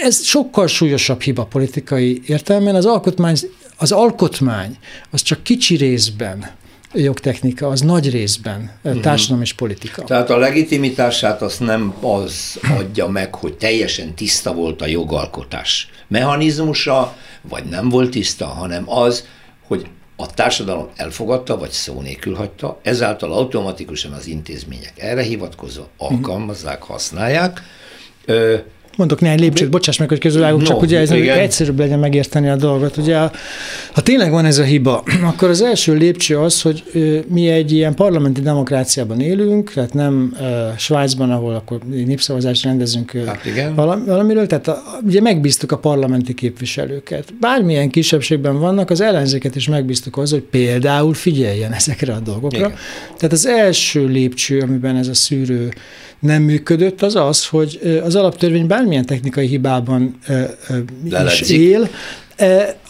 ez 0.01 0.23
sokkal 0.23 0.67
súlyosabb 0.67 1.21
hiba 1.21 1.45
politikai 1.45 2.21
értelemben. 2.25 2.75
Az 2.75 2.85
alkotmány, 2.85 3.37
az 3.77 3.91
alkotmány 3.91 4.77
az 5.09 5.21
csak 5.21 5.43
kicsi 5.43 5.75
részben 5.75 6.51
jogtechnika, 6.93 7.67
az 7.67 7.81
nagy 7.81 8.09
részben 8.09 8.71
uh-huh. 8.83 9.01
társadalom 9.01 9.41
és 9.41 9.53
politika. 9.53 10.03
Tehát 10.03 10.29
a 10.29 10.37
legitimitását 10.37 11.41
azt 11.41 11.59
nem 11.59 11.93
az 12.01 12.59
adja 12.77 13.07
meg, 13.07 13.35
hogy 13.35 13.53
teljesen 13.53 14.15
tiszta 14.15 14.53
volt 14.53 14.81
a 14.81 14.87
jogalkotás 14.87 15.89
mechanizmusa, 16.07 17.15
vagy 17.41 17.63
nem 17.63 17.89
volt 17.89 18.09
tiszta, 18.09 18.45
hanem 18.45 18.89
az, 18.89 19.25
hogy 19.67 19.85
a 20.15 20.33
társadalom 20.33 20.89
elfogadta, 20.95 21.57
vagy 21.57 21.71
szó 21.71 22.01
nélkül 22.01 22.35
hagyta, 22.35 22.79
ezáltal 22.83 23.33
automatikusan 23.33 24.11
az 24.11 24.27
intézmények 24.27 24.93
erre 24.97 25.21
hivatkozva 25.21 25.87
alkalmazzák, 25.97 26.83
használják, 26.83 27.61
mondok 28.97 29.21
néhány 29.21 29.39
lépcsőt, 29.39 29.69
bocsáss 29.69 29.97
meg, 29.97 30.09
hogy 30.09 30.19
közülágok, 30.19 30.59
no, 30.59 30.65
csak 30.65 30.81
ugye 30.81 30.99
ez 30.99 31.11
igen. 31.11 31.37
egyszerűbb 31.37 31.79
legyen 31.79 31.99
megérteni 31.99 32.49
a 32.49 32.55
dolgot. 32.55 32.97
Ugye, 32.97 33.17
ha 33.93 34.01
tényleg 34.03 34.31
van 34.31 34.45
ez 34.45 34.57
a 34.57 34.63
hiba, 34.63 35.03
akkor 35.31 35.49
az 35.49 35.61
első 35.61 35.93
lépcső 35.93 36.37
az, 36.37 36.61
hogy 36.61 36.83
mi 37.27 37.47
egy 37.47 37.71
ilyen 37.71 37.93
parlamenti 37.93 38.41
demokráciában 38.41 39.19
élünk, 39.19 39.71
tehát 39.73 39.93
nem 39.93 40.35
uh, 40.39 40.77
Svájcban, 40.77 41.31
ahol 41.31 41.53
akkor 41.53 41.79
népszavazást 41.87 42.63
rendezünk 42.63 43.11
hát 43.25 43.45
igen. 43.45 43.75
valamiről, 44.05 44.47
tehát 44.47 44.67
a, 44.67 44.81
ugye 45.05 45.21
megbíztuk 45.21 45.71
a 45.71 45.77
parlamenti 45.77 46.33
képviselőket. 46.33 47.33
Bármilyen 47.39 47.89
kisebbségben 47.89 48.59
vannak, 48.59 48.89
az 48.89 49.01
ellenzéket 49.01 49.55
is 49.55 49.67
megbíztuk 49.67 50.17
az, 50.17 50.31
hogy 50.31 50.41
például 50.41 51.13
figyeljen 51.13 51.71
ezekre 51.73 52.13
a 52.13 52.19
dolgokra. 52.19 52.57
Igen. 52.57 52.73
Tehát 53.17 53.31
az 53.31 53.45
első 53.45 54.05
lépcső, 54.05 54.59
amiben 54.59 54.95
ez 54.95 55.07
a 55.07 55.13
szűrő 55.13 55.73
nem 56.23 56.43
működött, 56.43 57.01
az 57.01 57.15
az, 57.15 57.47
hogy 57.47 58.01
az 58.03 58.15
alaptörvény 58.15 58.67
bármilyen 58.67 59.05
technikai 59.05 59.47
hibában 59.47 60.19
is 61.25 61.49
él, 61.49 61.89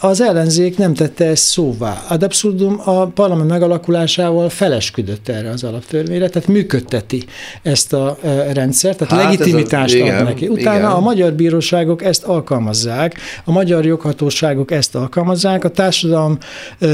az 0.00 0.20
ellenzék 0.20 0.78
nem 0.78 0.94
tette 0.94 1.24
ezt 1.24 1.44
szóvá. 1.44 2.04
Ad 2.08 2.22
abszurdum 2.22 2.80
a 2.84 3.06
parlament 3.06 3.48
megalakulásával 3.48 4.48
felesküdött 4.48 5.28
erre 5.28 5.50
az 5.50 5.64
alaptörvényre, 5.64 6.28
tehát 6.28 6.48
működteti 6.48 7.24
ezt 7.62 7.92
a 7.92 8.18
e, 8.22 8.52
rendszert, 8.52 8.98
tehát 8.98 9.12
hát 9.12 9.24
legitimitást 9.24 10.00
ad 10.00 10.24
neki. 10.24 10.48
Utána 10.48 10.78
igen. 10.78 10.90
a 10.90 11.00
magyar 11.00 11.32
bíróságok 11.32 12.04
ezt 12.04 12.24
alkalmazzák, 12.24 13.18
a 13.44 13.52
magyar 13.52 13.84
joghatóságok 13.84 14.70
ezt 14.70 14.94
alkalmazzák, 14.94 15.64
a 15.64 15.68
társadalom 15.68 16.38
e, 16.78 16.86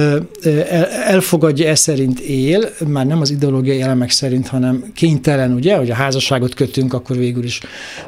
elfogadja 1.06 1.68
e 1.68 1.74
szerint 1.74 2.18
él, 2.20 2.68
már 2.86 3.06
nem 3.06 3.20
az 3.20 3.30
ideológiai 3.30 3.82
elemek 3.82 4.10
szerint, 4.10 4.48
hanem 4.48 4.84
kénytelen, 4.94 5.52
ugye, 5.52 5.76
hogy 5.76 5.90
a 5.90 5.94
házasságot 5.94 6.54
kötünk, 6.54 6.92
akkor 6.94 7.16
végül 7.16 7.44
is, 7.44 7.60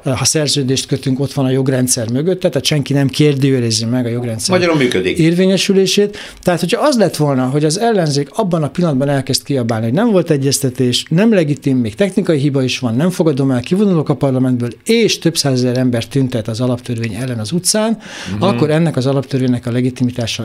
ha 0.02 0.24
szerződést 0.24 0.86
kötünk, 0.86 1.20
ott 1.20 1.32
van 1.32 1.44
a 1.44 1.50
jogrendszer 1.50 2.10
mögött, 2.10 2.40
tehát 2.40 2.64
senki 2.64 2.92
nem 2.92 3.08
kérdőjelezi 3.08 3.84
meg 3.84 4.06
a 4.06 4.08
jogrendszer 4.08 4.31
rendszer 4.32 4.54
Magyarul 4.54 4.76
működik. 4.76 5.18
érvényesülését. 5.18 6.18
Tehát, 6.42 6.60
hogyha 6.60 6.80
az 6.80 6.96
lett 6.96 7.16
volna, 7.16 7.44
hogy 7.46 7.64
az 7.64 7.78
ellenzék 7.78 8.28
abban 8.30 8.62
a 8.62 8.68
pillanatban 8.68 9.08
elkezd 9.08 9.42
kiabálni, 9.42 9.84
hogy 9.84 9.94
nem 9.94 10.10
volt 10.10 10.30
egyeztetés, 10.30 11.04
nem 11.08 11.32
legitim, 11.32 11.76
még 11.76 11.94
technikai 11.94 12.38
hiba 12.38 12.62
is 12.62 12.78
van, 12.78 12.94
nem 12.94 13.10
fogadom 13.10 13.50
el, 13.50 13.60
kivonulok 13.60 14.08
a 14.08 14.14
parlamentből, 14.14 14.70
és 14.84 15.18
több 15.18 15.36
százezer 15.36 15.78
ember 15.78 16.06
tüntet 16.06 16.48
az 16.48 16.60
alaptörvény 16.60 17.14
ellen 17.14 17.38
az 17.38 17.52
utcán, 17.52 17.98
uh-huh. 18.34 18.48
akkor 18.48 18.70
ennek 18.70 18.96
az 18.96 19.06
alaptörvénynek 19.06 19.66
a 19.66 19.70
legitimitása 19.72 20.44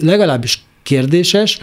legalábbis 0.00 0.62
kérdéses, 0.82 1.58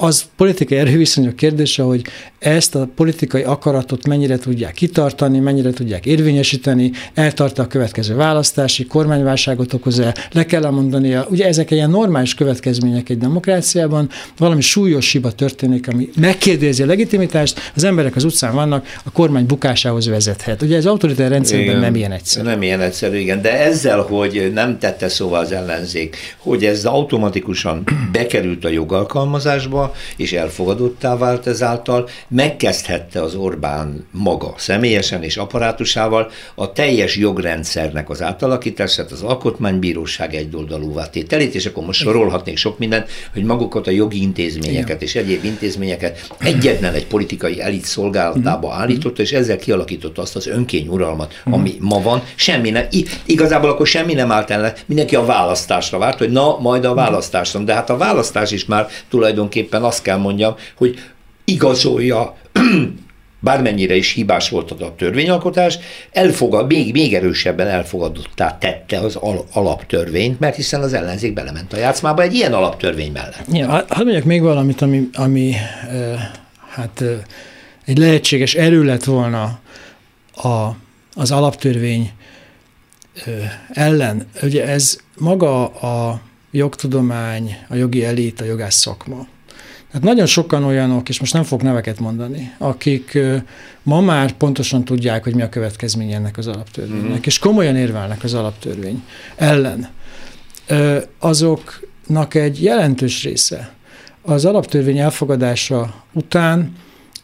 az 0.00 0.24
politikai 0.36 0.78
erőviszonyok 0.78 1.36
kérdése, 1.36 1.82
hogy 1.82 2.02
ezt 2.38 2.74
a 2.74 2.88
politikai 2.94 3.42
akaratot 3.42 4.06
mennyire 4.06 4.36
tudják 4.36 4.72
kitartani, 4.72 5.38
mennyire 5.38 5.70
tudják 5.70 6.06
érvényesíteni, 6.06 6.90
eltart 7.14 7.58
a 7.58 7.66
következő 7.66 8.14
választási, 8.14 8.86
kormányválságot 8.86 9.72
okoz-e, 9.72 10.14
le 10.32 10.46
kell 10.46 10.70
mondani, 10.70 11.16
ugye 11.30 11.46
ezek 11.46 11.70
ilyen 11.70 11.90
normális 11.90 12.34
következmények 12.34 13.08
egy 13.08 13.18
demokráciában, 13.18 14.08
valami 14.36 14.60
súlyos 14.60 15.12
hiba 15.12 15.32
történik, 15.32 15.88
ami 15.88 16.08
megkérdezi 16.20 16.82
a 16.82 16.86
legitimitást, 16.86 17.72
az 17.74 17.84
emberek 17.84 18.16
az 18.16 18.24
utcán 18.24 18.54
vannak, 18.54 18.86
a 19.04 19.10
kormány 19.10 19.46
bukásához 19.46 20.08
vezethet. 20.08 20.62
Ugye 20.62 20.76
ez 20.76 20.86
autoritár 20.86 21.30
rendszerben 21.30 21.66
igen, 21.66 21.80
nem 21.80 21.94
ilyen 21.94 22.12
egyszerű. 22.12 22.46
Nem 22.46 22.62
ilyen 22.62 22.80
egyszerű, 22.80 23.16
igen, 23.16 23.42
de 23.42 23.58
ezzel, 23.60 24.00
hogy 24.00 24.50
nem 24.54 24.78
tette 24.78 25.08
szóval 25.08 25.40
az 25.40 25.52
ellenzék, 25.52 26.16
hogy 26.36 26.64
ez 26.64 26.84
automatikusan 26.84 27.84
bekerült 28.12 28.64
a 28.64 28.68
jogalkalmazásba, 28.68 29.87
és 30.16 30.32
elfogadottá 30.32 31.16
vált 31.16 31.46
ezáltal, 31.46 32.08
megkezdhette 32.28 33.22
az 33.22 33.34
Orbán 33.34 34.06
maga 34.10 34.54
személyesen 34.56 35.22
és 35.22 35.36
apparátusával 35.36 36.30
a 36.54 36.72
teljes 36.72 37.16
jogrendszernek 37.16 38.10
az 38.10 38.22
átalakítását, 38.22 39.10
az 39.10 39.22
alkotmánybíróság 39.22 40.34
egyoldalúvá 40.34 41.06
tételét, 41.06 41.54
és 41.54 41.66
akkor 41.66 41.84
most 41.84 42.00
sorolhatnék 42.00 42.56
sok 42.56 42.78
mindent, 42.78 43.10
hogy 43.32 43.44
magukat 43.44 43.86
a 43.86 43.90
jogi 43.90 44.22
intézményeket 44.22 45.02
és 45.02 45.14
egyéb 45.14 45.44
intézményeket 45.44 46.26
egyetlen 46.38 46.94
egy 46.94 47.06
politikai 47.06 47.60
elit 47.60 47.84
szolgálatába 47.84 48.68
mhm. 48.68 48.80
állította, 48.80 49.22
és 49.22 49.32
ezzel 49.32 49.56
kialakította 49.56 50.22
azt 50.22 50.36
az 50.36 50.46
önkényuralmat, 50.46 51.34
mhm. 51.44 51.54
ami 51.54 51.76
ma 51.80 52.02
van. 52.02 52.22
Semmi 52.34 52.70
nem, 52.70 52.86
igazából 53.26 53.70
akkor 53.70 53.86
semmi 53.86 54.14
nem 54.14 54.32
állt 54.32 54.50
ellen, 54.50 54.72
mindenki 54.86 55.16
a 55.16 55.24
választásra 55.24 55.98
várt, 55.98 56.18
hogy 56.18 56.30
na, 56.30 56.58
majd 56.60 56.84
a 56.84 56.94
választáson. 56.94 57.64
De 57.64 57.74
hát 57.74 57.90
a 57.90 57.96
választás 57.96 58.50
is 58.50 58.64
már 58.64 58.88
tulajdonképpen 59.08 59.77
mindenképpen 59.78 59.82
azt 59.82 60.02
kell 60.02 60.16
mondjam, 60.16 60.54
hogy 60.76 60.98
igazolja 61.44 62.36
bármennyire 63.40 63.94
is 63.94 64.12
hibás 64.12 64.48
volt 64.48 64.70
a 64.70 64.94
törvényalkotás, 64.96 65.78
elfogad, 66.12 66.66
még, 66.66 66.92
még 66.92 67.14
erősebben 67.14 67.66
elfogadottá 67.66 68.58
tette 68.58 68.98
az 68.98 69.16
al- 69.16 69.46
alaptörvényt, 69.52 70.40
mert 70.40 70.56
hiszen 70.56 70.82
az 70.82 70.92
ellenzék 70.92 71.32
belement 71.32 71.72
a 71.72 71.76
játszmába 71.76 72.22
egy 72.22 72.34
ilyen 72.34 72.52
alaptörvény 72.52 73.12
mellett. 73.12 73.44
Ja, 73.52 73.66
hadd 73.68 74.04
mondjak 74.04 74.24
még 74.24 74.42
valamit, 74.42 74.80
ami, 74.80 75.08
ami 75.14 75.54
hát 76.68 77.02
egy 77.84 77.98
lehetséges 77.98 78.54
erő 78.54 78.84
lett 78.84 79.04
volna 79.04 79.58
a, 80.34 80.68
az 81.14 81.30
alaptörvény 81.30 82.10
ellen. 83.68 84.26
Ugye 84.42 84.66
ez 84.66 84.98
maga 85.18 85.66
a 85.66 86.20
jogtudomány, 86.50 87.56
a 87.68 87.74
jogi 87.74 88.04
elit, 88.04 88.40
a 88.40 88.44
jogász 88.44 88.74
szakma. 88.74 89.26
Hát 89.92 90.02
nagyon 90.02 90.26
sokan 90.26 90.64
olyanok, 90.64 91.08
és 91.08 91.20
most 91.20 91.32
nem 91.32 91.42
fog 91.42 91.62
neveket 91.62 92.00
mondani, 92.00 92.54
akik 92.58 93.18
ma 93.82 94.00
már 94.00 94.32
pontosan 94.32 94.84
tudják, 94.84 95.24
hogy 95.24 95.34
mi 95.34 95.42
a 95.42 95.48
következménye 95.48 96.16
ennek 96.16 96.38
az 96.38 96.46
alaptörvénynek, 96.46 97.18
mm. 97.18 97.22
és 97.24 97.38
komolyan 97.38 97.76
érvelnek 97.76 98.24
az 98.24 98.34
alaptörvény 98.34 99.04
ellen. 99.36 99.88
Azoknak 101.18 102.34
egy 102.34 102.62
jelentős 102.62 103.22
része 103.22 103.72
az 104.22 104.44
alaptörvény 104.44 104.98
elfogadása 104.98 105.94
után 106.12 106.72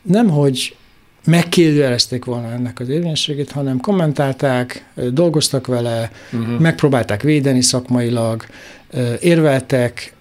nemhogy 0.03 0.77
megkérdőjelezték 1.25 2.25
volna 2.25 2.53
ennek 2.53 2.81
az 2.81 2.89
érvényességét, 2.89 3.51
hanem 3.51 3.81
kommentálták, 3.81 4.85
dolgoztak 5.11 5.67
vele, 5.67 6.11
uh-huh. 6.33 6.61
megpróbálták 6.61 7.23
védeni 7.23 7.63
szakmailag, 7.63 8.47
érveltek 9.21 10.17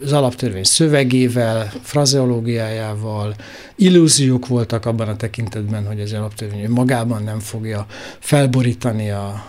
az 0.00 0.12
alaptörvény 0.12 0.64
szövegével, 0.64 1.72
frazeológiájával, 1.82 3.34
illúziók 3.76 4.46
voltak 4.46 4.86
abban 4.86 5.08
a 5.08 5.16
tekintetben, 5.16 5.86
hogy 5.86 6.00
az 6.00 6.12
alaptörvény 6.12 6.68
magában 6.68 7.22
nem 7.22 7.38
fogja 7.38 7.86
felborítani 8.18 9.10
a, 9.10 9.44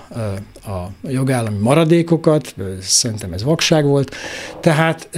a, 0.65 0.91
jogállami 1.09 1.57
maradékokat, 1.57 2.55
szerintem 2.81 3.33
ez 3.33 3.43
vakság 3.43 3.85
volt. 3.85 4.15
Tehát 4.59 5.09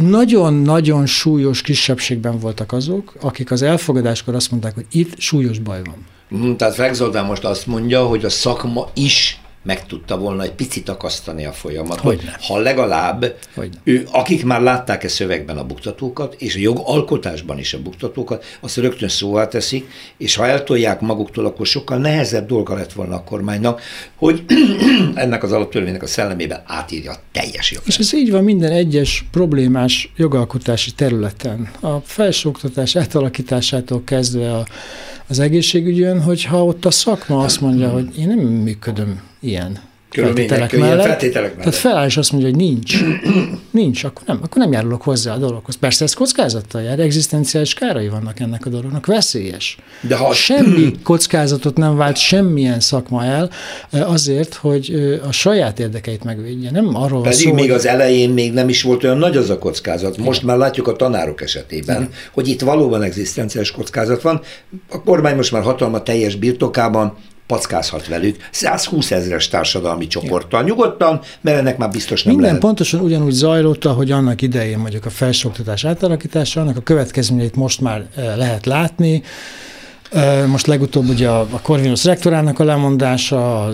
nagyon-nagyon 0.00 1.06
súlyos 1.06 1.62
kisebbségben 1.62 2.38
voltak 2.38 2.72
azok, 2.72 3.14
akik 3.20 3.50
az 3.50 3.62
elfogadáskor 3.62 4.34
azt 4.34 4.50
mondták, 4.50 4.74
hogy 4.74 4.86
itt 4.90 5.18
súlyos 5.18 5.58
baj 5.58 5.80
van. 5.84 6.06
Mhm, 6.28 6.52
tehát 6.52 6.74
Frank 6.74 6.94
Zoltán 6.94 7.24
most 7.24 7.44
azt 7.44 7.66
mondja, 7.66 8.06
hogy 8.06 8.24
a 8.24 8.28
szakma 8.28 8.88
is 8.94 9.37
meg 9.68 9.86
tudta 9.86 10.18
volna 10.18 10.42
egy 10.42 10.52
picit 10.52 10.88
akasztani 10.88 11.44
a 11.44 11.52
folyamatot, 11.52 12.04
Hogyne. 12.04 12.36
ha 12.42 12.58
legalább 12.58 13.34
Hogyne. 13.54 13.76
ő, 13.84 14.06
akik 14.12 14.44
már 14.44 14.60
látták 14.60 15.04
e 15.04 15.08
szövegben 15.08 15.58
a 15.58 15.64
buktatókat, 15.64 16.34
és 16.38 16.54
a 16.56 16.58
jogalkotásban 16.58 17.58
is 17.58 17.74
a 17.74 17.82
buktatókat, 17.82 18.44
azt 18.60 18.76
rögtön 18.76 19.08
szóvá 19.08 19.48
teszik, 19.48 19.90
és 20.16 20.36
ha 20.36 20.46
eltolják 20.46 21.00
maguktól, 21.00 21.46
akkor 21.46 21.66
sokkal 21.66 21.98
nehezebb 21.98 22.46
dolga 22.46 22.74
lett 22.74 22.92
volna 22.92 23.14
a 23.14 23.24
kormánynak, 23.24 23.80
hogy 24.16 24.44
ennek 25.14 25.42
az 25.42 25.52
alaptörvénynek 25.52 26.02
a 26.02 26.06
szellemében 26.06 26.62
átírja 26.66 27.10
a 27.10 27.16
teljes 27.32 27.70
jogot. 27.70 27.86
És 27.86 27.98
ez 27.98 28.14
így 28.14 28.30
van 28.30 28.44
minden 28.44 28.72
egyes 28.72 29.24
problémás 29.30 30.12
jogalkotási 30.16 30.92
területen. 30.92 31.70
A 31.80 31.98
felsőoktatás 32.04 32.96
átalakításától 32.96 34.02
kezdve 34.04 34.56
a 34.56 34.66
az 35.30 35.38
egészségügyön, 35.38 36.22
hogyha 36.22 36.64
ott 36.64 36.84
a 36.84 36.90
szakma 36.90 37.38
azt 37.38 37.60
mondja, 37.60 37.88
hogy 37.88 38.18
én 38.18 38.26
nem 38.26 38.38
működöm 38.38 39.20
ilyen 39.40 39.78
feltételek 40.10 40.78
mellett. 40.78 41.06
feltételek 41.06 41.56
mellett. 41.56 41.64
Tehát 41.64 41.78
feláll 41.78 42.06
és 42.06 42.16
azt 42.16 42.32
mondja, 42.32 42.50
hogy 42.50 42.58
nincs. 42.58 43.04
nincs, 43.70 44.04
akkor 44.04 44.22
nem, 44.26 44.40
akkor 44.42 44.62
nem 44.62 44.72
járulok 44.72 45.02
hozzá 45.02 45.34
a 45.34 45.36
dologhoz. 45.36 45.76
Persze 45.76 46.04
ez 46.04 46.12
kockázattal 46.14 46.82
jár, 46.82 46.98
egzisztenciális 46.98 47.74
kárai 47.74 48.08
vannak 48.08 48.40
ennek 48.40 48.66
a 48.66 48.68
dolognak, 48.68 49.06
veszélyes. 49.06 49.78
De 50.00 50.16
ha 50.16 50.32
semmi 50.32 50.92
kockázatot 51.02 51.76
nem 51.76 51.96
vált 51.96 52.16
semmilyen 52.16 52.80
szakma 52.80 53.24
el 53.24 53.50
azért, 53.90 54.54
hogy 54.54 55.18
a 55.28 55.32
saját 55.32 55.78
érdekeit 55.78 56.24
megvédje. 56.24 56.70
Nem 56.70 56.94
arról 56.94 57.22
Pedig 57.22 57.38
szó, 57.38 57.52
még 57.52 57.64
hogy... 57.64 57.74
az 57.74 57.86
elején 57.86 58.30
még 58.30 58.52
nem 58.52 58.68
is 58.68 58.82
volt 58.82 59.04
olyan 59.04 59.18
nagy 59.18 59.36
az 59.36 59.50
a 59.50 59.58
kockázat. 59.58 60.16
Most 60.16 60.42
Igen. 60.42 60.56
már 60.56 60.66
látjuk 60.66 60.88
a 60.88 60.92
tanárok 60.92 61.42
esetében, 61.42 61.96
Igen. 61.96 62.12
hogy 62.32 62.48
itt 62.48 62.60
valóban 62.60 63.02
egzisztenciális 63.02 63.70
kockázat 63.70 64.22
van. 64.22 64.40
A 64.90 65.02
kormány 65.02 65.36
most 65.36 65.52
már 65.52 65.62
hatalma 65.62 66.02
teljes 66.02 66.36
birtokában, 66.36 67.16
packázhat 67.48 68.06
velük 68.06 68.36
120 68.50 69.10
ezeres 69.10 69.48
társadalmi 69.48 70.06
csoporttal 70.06 70.62
nyugodtan, 70.62 71.20
mert 71.40 71.58
ennek 71.58 71.78
már 71.78 71.90
biztos 71.90 72.22
nem 72.22 72.32
Minden 72.32 72.50
lehet. 72.50 72.66
pontosan 72.66 73.00
ugyanúgy 73.00 73.32
zajlott, 73.32 73.84
hogy 73.84 74.10
annak 74.10 74.42
idején 74.42 74.78
mondjuk 74.78 75.04
a 75.04 75.10
felsőoktatás 75.10 75.84
átalakítása, 75.84 76.60
annak 76.60 76.76
a 76.76 76.80
következményeit 76.80 77.54
most 77.54 77.80
már 77.80 78.06
eh, 78.16 78.36
lehet 78.36 78.66
látni. 78.66 79.22
Most 80.46 80.66
legutóbb 80.66 81.08
ugye 81.08 81.28
a, 81.28 81.40
a 81.40 81.60
Corvinus 81.62 82.04
rektorának 82.04 82.58
a 82.58 82.64
lemondása, 82.64 83.64
a, 83.64 83.68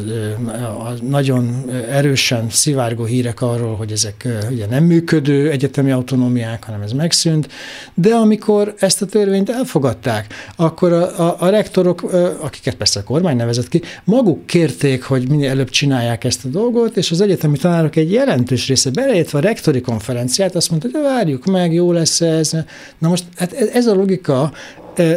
a 0.60 0.94
nagyon 1.02 1.70
erősen 1.90 2.46
szivárgó 2.50 3.04
hírek 3.04 3.40
arról, 3.42 3.74
hogy 3.76 3.92
ezek 3.92 4.28
ugye 4.50 4.66
nem 4.66 4.84
működő 4.84 5.50
egyetemi 5.50 5.90
autonómiák, 5.90 6.64
hanem 6.64 6.80
ez 6.80 6.92
megszűnt, 6.92 7.48
de 7.94 8.14
amikor 8.14 8.74
ezt 8.78 9.02
a 9.02 9.06
törvényt 9.06 9.50
elfogadták, 9.50 10.34
akkor 10.56 10.92
a, 10.92 11.28
a, 11.28 11.36
a 11.38 11.48
rektorok, 11.48 12.02
akiket 12.40 12.74
persze 12.74 13.00
a 13.00 13.04
kormány 13.04 13.36
nevezett 13.36 13.68
ki, 13.68 13.82
maguk 14.04 14.46
kérték, 14.46 15.02
hogy 15.02 15.28
minél 15.28 15.50
előbb 15.50 15.70
csinálják 15.70 16.24
ezt 16.24 16.44
a 16.44 16.48
dolgot, 16.48 16.96
és 16.96 17.10
az 17.10 17.20
egyetemi 17.20 17.56
tanárok 17.56 17.96
egy 17.96 18.12
jelentős 18.12 18.68
része, 18.68 18.90
beleértve 18.90 19.38
a 19.38 19.42
rektori 19.42 19.80
konferenciát, 19.80 20.54
azt 20.54 20.70
mondta, 20.70 20.88
hogy 20.92 21.02
várjuk 21.02 21.44
meg, 21.44 21.72
jó 21.72 21.92
lesz 21.92 22.20
ez. 22.20 22.50
Na 22.98 23.08
most 23.08 23.24
hát 23.36 23.52
ez 23.52 23.86
a 23.86 23.94
logika, 23.94 24.52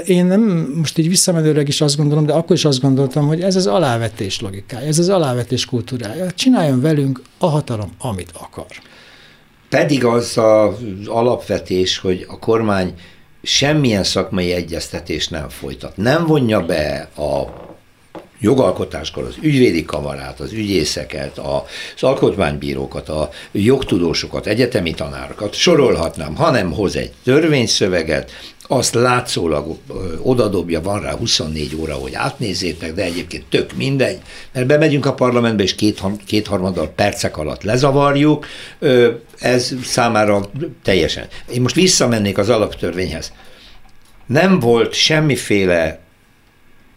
én 0.05 0.25
nem 0.25 0.73
most 0.75 0.97
így 0.97 1.09
visszamenőleg 1.09 1.67
is 1.67 1.81
azt 1.81 1.97
gondolom, 1.97 2.25
de 2.25 2.33
akkor 2.33 2.55
is 2.55 2.65
azt 2.65 2.81
gondoltam, 2.81 3.27
hogy 3.27 3.41
ez 3.41 3.55
az 3.55 3.67
alávetés 3.67 4.41
logikája, 4.41 4.87
ez 4.87 4.99
az 4.99 5.09
alávetés 5.09 5.65
kultúrája. 5.65 6.31
Csináljon 6.31 6.81
velünk 6.81 7.21
a 7.37 7.47
hatalom, 7.47 7.91
amit 7.99 8.31
akar. 8.33 8.65
Pedig 9.69 10.05
az 10.05 10.37
az 10.37 11.07
alapvetés, 11.07 11.97
hogy 11.97 12.25
a 12.27 12.39
kormány 12.39 12.93
semmilyen 13.43 14.03
szakmai 14.03 14.51
egyeztetés 14.51 15.27
nem 15.27 15.49
folytat. 15.49 15.97
Nem 15.97 16.25
vonja 16.25 16.65
be 16.65 17.09
a 17.15 17.65
jogalkotáskor 18.39 19.23
az 19.23 19.35
ügyvédi 19.41 19.85
kamarát, 19.85 20.39
az 20.39 20.51
ügyészeket, 20.51 21.37
az 21.37 22.03
alkotmánybírókat, 22.03 23.09
a 23.09 23.29
jogtudósokat, 23.51 24.47
egyetemi 24.47 24.93
tanárokat, 24.93 25.53
sorolhatnám, 25.53 26.35
hanem 26.35 26.71
hoz 26.71 26.95
egy 26.95 27.11
törvényszöveget, 27.23 28.31
azt 28.67 28.93
látszólag 28.93 29.77
odadobja, 30.21 30.81
van 30.81 31.01
rá 31.01 31.15
24 31.15 31.75
óra, 31.79 31.93
hogy 31.93 32.13
átnézzétek, 32.13 32.93
de 32.93 33.03
egyébként 33.03 33.45
tök 33.49 33.73
mindegy, 33.73 34.17
mert 34.51 34.67
bemegyünk 34.67 35.05
a 35.05 35.13
parlamentbe, 35.13 35.63
és 35.63 35.75
két, 35.75 36.01
kétharmaddal 36.25 36.87
percek 36.87 37.37
alatt 37.37 37.63
lezavarjuk, 37.63 38.45
ez 39.39 39.75
számára 39.83 40.49
teljesen. 40.83 41.27
Én 41.53 41.61
most 41.61 41.75
visszamennék 41.75 42.37
az 42.37 42.49
alaptörvényhez. 42.49 43.33
Nem 44.25 44.59
volt 44.59 44.93
semmiféle 44.93 45.99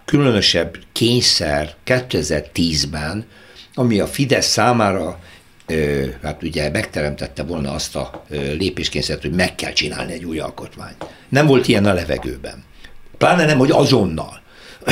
különösebb 0.05 0.77
kényszer 0.93 1.75
2010-ben, 1.87 3.27
ami 3.75 4.01
a 4.01 4.07
Fidesz 4.07 4.47
számára 4.47 5.19
hát 6.23 6.43
ugye 6.43 6.71
megteremtette 6.71 7.43
volna 7.43 7.73
azt 7.73 7.97
a 7.97 8.25
lépéskényszert, 8.59 9.23
hogy 9.23 9.35
meg 9.35 9.55
kell 9.55 9.73
csinálni 9.73 10.13
egy 10.13 10.25
új 10.25 10.39
alkotmányt. 10.39 11.07
Nem 11.29 11.47
volt 11.47 11.69
ilyen 11.69 11.87
a 11.87 11.93
levegőben. 11.93 12.65
Pláne 13.19 13.45
nem, 13.45 13.59
hogy 13.59 13.71
azonnal. 13.71 14.43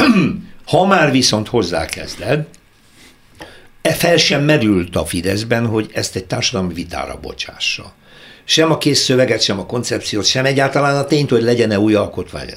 ha 0.66 0.86
már 0.86 1.10
viszont 1.10 1.48
hozzákezded, 1.48 2.46
e 3.82 3.92
fel 3.92 4.16
sem 4.16 4.42
merült 4.42 4.96
a 4.96 5.04
Fideszben, 5.04 5.66
hogy 5.66 5.90
ezt 5.92 6.16
egy 6.16 6.24
társadalmi 6.24 6.74
vitára 6.74 7.18
bocsássa. 7.20 7.92
Sem 8.44 8.70
a 8.70 8.78
kész 8.78 9.00
szöveget, 9.00 9.42
sem 9.42 9.58
a 9.58 9.66
koncepciót, 9.66 10.24
sem 10.24 10.44
egyáltalán 10.44 10.96
a 10.96 11.04
tényt, 11.04 11.30
hogy 11.30 11.42
legyen-e 11.42 11.78
új 11.78 11.94
alkotmány. 11.94 12.48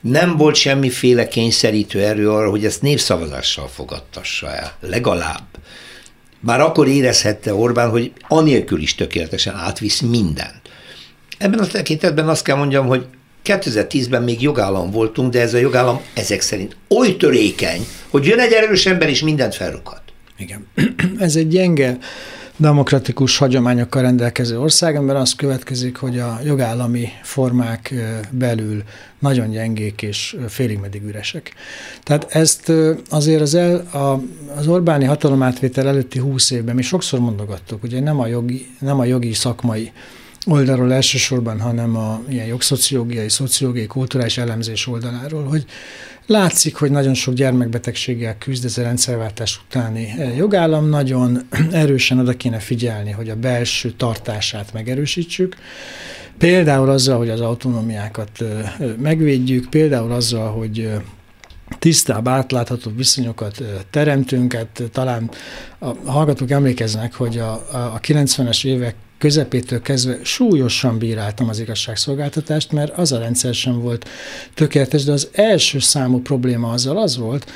Nem 0.00 0.36
volt 0.36 0.54
semmiféle 0.54 1.28
kényszerítő 1.28 2.02
erő 2.02 2.30
arra, 2.30 2.50
hogy 2.50 2.64
ezt 2.64 2.82
népszavazással 2.82 3.68
fogadtassa 3.68 4.54
el. 4.54 4.76
Legalább. 4.80 5.44
Már 6.46 6.60
akkor 6.60 6.88
érezhette 6.88 7.54
Orbán, 7.54 7.90
hogy 7.90 8.12
anélkül 8.28 8.80
is 8.80 8.94
tökéletesen 8.94 9.54
átvisz 9.54 10.00
mindent. 10.00 10.60
Ebben 11.38 11.58
a 11.58 11.66
tekintetben 11.66 12.28
azt 12.28 12.44
kell 12.44 12.56
mondjam, 12.56 12.86
hogy 12.86 13.06
2010-ben 13.44 14.22
még 14.22 14.42
jogállam 14.42 14.90
voltunk, 14.90 15.32
de 15.32 15.40
ez 15.40 15.54
a 15.54 15.58
jogállam 15.58 16.00
ezek 16.14 16.40
szerint 16.40 16.76
oly 16.88 17.16
törékeny, 17.16 17.86
hogy 18.10 18.26
jön 18.26 18.38
egy 18.38 18.52
erős 18.52 18.86
ember, 18.86 19.08
és 19.08 19.22
mindent 19.22 19.54
felrukhat. 19.54 20.02
Igen. 20.36 20.66
Ez 21.18 21.36
egy 21.36 21.48
gyenge 21.48 21.98
demokratikus 22.56 23.38
hagyományokkal 23.38 24.02
rendelkező 24.02 24.60
ország, 24.60 24.96
amiben 24.96 25.16
az 25.16 25.34
következik, 25.34 25.96
hogy 25.96 26.18
a 26.18 26.38
jogállami 26.44 27.08
formák 27.22 27.94
belül 28.30 28.82
nagyon 29.18 29.50
gyengék 29.50 30.02
és 30.02 30.36
félig 30.48 30.78
meddig 30.78 31.02
üresek. 31.02 31.52
Tehát 32.02 32.26
ezt 32.34 32.72
azért 33.10 33.40
az, 33.40 33.54
el, 33.54 33.76
a, 33.76 34.22
az 34.56 34.66
Orbáni 34.66 35.04
hatalomátvétel 35.04 35.88
előtti 35.88 36.18
húsz 36.18 36.50
évben 36.50 36.74
mi 36.74 36.82
sokszor 36.82 37.20
mondogattuk, 37.20 37.82
ugye 37.82 38.00
nem 38.00 38.20
a 38.20 38.26
jogi, 38.26 38.66
nem 38.78 38.98
a 39.00 39.04
jogi 39.04 39.32
szakmai 39.32 39.92
oldalról 40.46 40.92
elsősorban, 40.92 41.60
hanem 41.60 41.96
a 41.96 42.20
ilyen 42.28 42.46
jogszociológiai, 42.46 43.28
szociológiai, 43.28 43.86
kulturális 43.86 44.38
elemzés 44.38 44.86
oldaláról, 44.86 45.44
hogy 45.44 45.64
látszik, 46.26 46.76
hogy 46.76 46.90
nagyon 46.90 47.14
sok 47.14 47.34
gyermekbetegséggel 47.34 48.38
küzd 48.38 48.64
ez 48.64 48.78
a 48.78 48.82
rendszerváltás 48.82 49.60
utáni 49.66 50.14
jogállam, 50.36 50.88
nagyon 50.88 51.46
erősen 51.70 52.18
oda 52.18 52.32
kéne 52.32 52.58
figyelni, 52.58 53.10
hogy 53.10 53.28
a 53.28 53.36
belső 53.36 53.90
tartását 53.90 54.72
megerősítsük, 54.72 55.56
például 56.38 56.90
azzal, 56.90 57.18
hogy 57.18 57.30
az 57.30 57.40
autonómiákat 57.40 58.44
megvédjük, 58.98 59.70
például 59.70 60.12
azzal, 60.12 60.52
hogy 60.52 60.90
tisztább, 61.78 62.28
átlátható 62.28 62.90
viszonyokat 62.96 63.62
teremtünk. 63.90 64.52
Hát 64.52 64.82
talán 64.92 65.30
a 65.78 66.10
hallgatók 66.10 66.50
emlékeznek, 66.50 67.14
hogy 67.14 67.38
a, 67.38 67.52
a 67.72 68.00
90-es 68.00 68.66
évek 68.66 68.94
közepétől 69.18 69.82
kezdve 69.82 70.18
súlyosan 70.22 70.98
bíráltam 70.98 71.48
az 71.48 71.58
igazságszolgáltatást, 71.58 72.72
mert 72.72 72.98
az 72.98 73.12
a 73.12 73.18
rendszer 73.18 73.54
sem 73.54 73.80
volt 73.80 74.08
tökéletes, 74.54 75.04
de 75.04 75.12
az 75.12 75.28
első 75.32 75.78
számú 75.78 76.20
probléma 76.20 76.70
azzal 76.70 76.98
az 76.98 77.16
volt, 77.16 77.50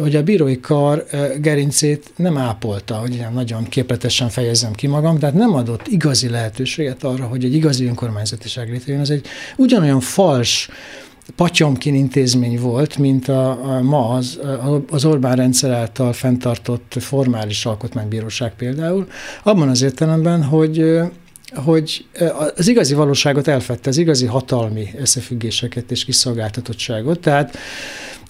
hogy 0.00 0.16
a 0.16 0.22
bírói 0.22 0.60
kar 0.60 1.04
gerincét 1.40 2.12
nem 2.16 2.36
ápolta, 2.36 2.94
hogy 2.94 3.14
ilyen 3.14 3.32
nagyon 3.32 3.64
képletesen 3.64 4.28
fejezem 4.28 4.72
ki 4.72 4.86
magam, 4.86 5.18
tehát 5.18 5.34
nem 5.34 5.54
adott 5.54 5.86
igazi 5.86 6.28
lehetőséget 6.28 7.04
arra, 7.04 7.24
hogy 7.24 7.44
egy 7.44 7.54
igazi 7.54 7.86
önkormányzatiság 7.86 8.70
létrejön. 8.70 9.00
Ez 9.00 9.10
egy 9.10 9.26
ugyanolyan 9.56 10.00
fals 10.00 10.68
Patyomkin 11.36 11.94
intézmény 11.94 12.60
volt, 12.60 12.98
mint 12.98 13.28
a, 13.28 13.50
a 13.50 13.82
ma 13.82 14.08
az, 14.08 14.40
az 14.90 15.04
Orbán 15.04 15.36
rendszer 15.36 15.70
által 15.70 16.12
fenntartott 16.12 16.94
formális 16.98 17.66
alkotmánybíróság 17.66 18.54
például, 18.54 19.06
abban 19.42 19.68
az 19.68 19.82
értelemben, 19.82 20.42
hogy 20.42 21.00
hogy 21.54 22.06
az 22.56 22.68
igazi 22.68 22.94
valóságot 22.94 23.48
elfette, 23.48 23.88
az 23.88 23.96
igazi 23.96 24.26
hatalmi 24.26 24.88
összefüggéseket 24.98 25.90
és 25.90 26.04
kiszolgáltatottságot. 26.04 27.20
Tehát 27.20 27.56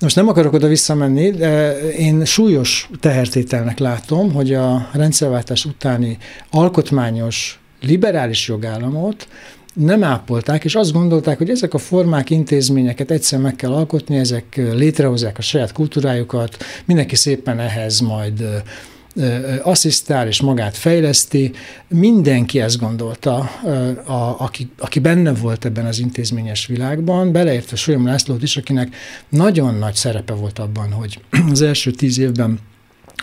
most 0.00 0.16
nem 0.16 0.28
akarok 0.28 0.52
oda 0.52 0.66
visszamenni, 0.66 1.30
de 1.30 1.78
én 1.90 2.24
súlyos 2.24 2.90
tehertételnek 3.00 3.78
látom, 3.78 4.32
hogy 4.32 4.54
a 4.54 4.88
rendszerváltás 4.92 5.64
utáni 5.64 6.18
alkotmányos 6.50 7.60
liberális 7.80 8.48
jogállamot 8.48 9.28
nem 9.74 10.04
ápolták, 10.04 10.64
és 10.64 10.74
azt 10.74 10.92
gondolták, 10.92 11.38
hogy 11.38 11.50
ezek 11.50 11.74
a 11.74 11.78
formák, 11.78 12.30
intézményeket 12.30 13.10
egyszer 13.10 13.38
meg 13.38 13.56
kell 13.56 13.72
alkotni, 13.72 14.16
ezek 14.16 14.60
létrehozzák 14.74 15.38
a 15.38 15.42
saját 15.42 15.72
kultúrájukat, 15.72 16.56
mindenki 16.84 17.16
szépen 17.16 17.60
ehhez 17.60 18.00
majd 18.00 18.62
asszisztál 19.62 20.26
és 20.26 20.40
magát 20.40 20.76
fejleszti. 20.76 21.52
Mindenki 21.88 22.60
ezt 22.60 22.78
gondolta, 22.78 23.36
a, 24.04 24.40
aki, 24.40 24.70
aki 24.78 24.98
benne 24.98 25.34
volt 25.34 25.64
ebben 25.64 25.86
az 25.86 25.98
intézményes 25.98 26.66
világban, 26.66 27.32
beleértve 27.32 27.76
Solyom 27.76 28.06
Lászlót 28.06 28.42
is, 28.42 28.56
akinek 28.56 28.96
nagyon 29.28 29.74
nagy 29.74 29.94
szerepe 29.94 30.32
volt 30.32 30.58
abban, 30.58 30.92
hogy 30.92 31.20
az 31.50 31.62
első 31.62 31.90
tíz 31.90 32.18
évben 32.18 32.58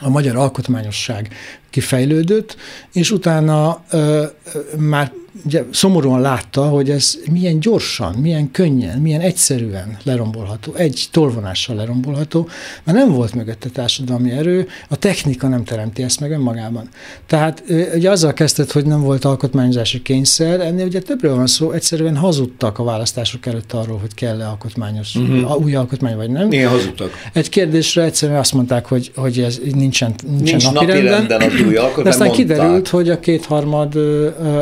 a 0.01 0.09
magyar 0.09 0.35
alkotmányosság 0.35 1.33
kifejlődött, 1.71 2.55
és 2.93 3.11
utána 3.11 3.83
ö, 3.89 4.23
ö, 4.53 4.59
már 4.77 5.11
ugye 5.45 5.63
szomorúan 5.71 6.21
látta, 6.21 6.63
hogy 6.63 6.89
ez 6.89 7.17
milyen 7.31 7.59
gyorsan, 7.59 8.13
milyen 8.13 8.51
könnyen, 8.51 8.99
milyen 8.99 9.21
egyszerűen 9.21 9.97
lerombolható, 10.03 10.73
egy 10.73 11.07
tolvonással 11.11 11.75
lerombolható, 11.75 12.49
mert 12.83 12.97
nem 12.97 13.11
volt 13.11 13.33
mögötte 13.33 13.69
társadalmi 13.69 14.31
erő, 14.31 14.67
a 14.89 14.95
technika 14.95 15.47
nem 15.47 15.63
teremti 15.63 16.03
ezt 16.03 16.19
meg 16.19 16.31
önmagában. 16.31 16.89
Tehát 17.27 17.63
ugye 17.95 18.09
azzal 18.09 18.33
kezdett, 18.33 18.71
hogy 18.71 18.85
nem 18.85 19.01
volt 19.01 19.25
alkotmányozási 19.25 20.01
kényszer, 20.01 20.59
ennél 20.59 20.85
ugye 20.85 20.99
többről 20.99 21.35
van 21.35 21.47
szó, 21.47 21.71
egyszerűen 21.71 22.17
hazudtak 22.17 22.79
a 22.79 22.83
választások 22.83 23.45
előtt 23.45 23.73
arról, 23.73 23.97
hogy 23.97 24.13
kell-e 24.13 24.47
alkotmányos, 24.47 25.15
uh-huh. 25.15 25.63
új 25.63 25.75
alkotmány 25.75 26.15
vagy 26.15 26.29
nem. 26.29 26.51
Igen, 26.51 26.69
hazudtak. 26.69 27.11
Egy 27.33 27.49
kérdésre 27.49 28.03
egyszerűen 28.03 28.39
azt 28.39 28.53
mondták, 28.53 28.85
hogy, 28.85 29.11
hogy 29.15 29.39
ez 29.39 29.59
nincsen, 29.73 30.13
nincsen 30.27 30.57
Nincs 30.57 30.71
napirenden, 30.71 31.39
napi 31.39 31.60
új 31.65 31.75
alkotmány, 31.75 32.03
De 32.03 32.09
aztán 32.09 32.27
mondták. 32.27 32.47
kiderült, 32.47 32.87
hogy 32.87 33.09
a 33.09 33.19
kétharmad 33.19 33.95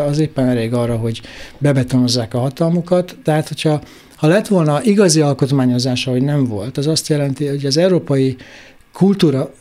az 0.07 0.19
éppen 0.19 0.47
elég 0.47 0.73
arra, 0.73 0.95
hogy 0.95 1.21
bebetonozzák 1.57 2.33
a 2.33 2.39
hatalmukat. 2.39 3.17
Tehát, 3.23 3.47
hogyha 3.47 3.81
ha 4.15 4.27
lett 4.27 4.47
volna 4.47 4.83
igazi 4.83 5.21
alkotmányozása, 5.21 6.11
hogy 6.11 6.21
nem 6.21 6.45
volt, 6.45 6.77
az 6.77 6.87
azt 6.87 7.07
jelenti, 7.07 7.47
hogy 7.47 7.65
az 7.65 7.77
európai 7.77 8.35
kultúra 8.93 9.51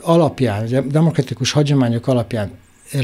alapján, 0.00 0.68
demokratikus 0.90 1.52
hagyományok 1.52 2.06
alapján 2.06 2.50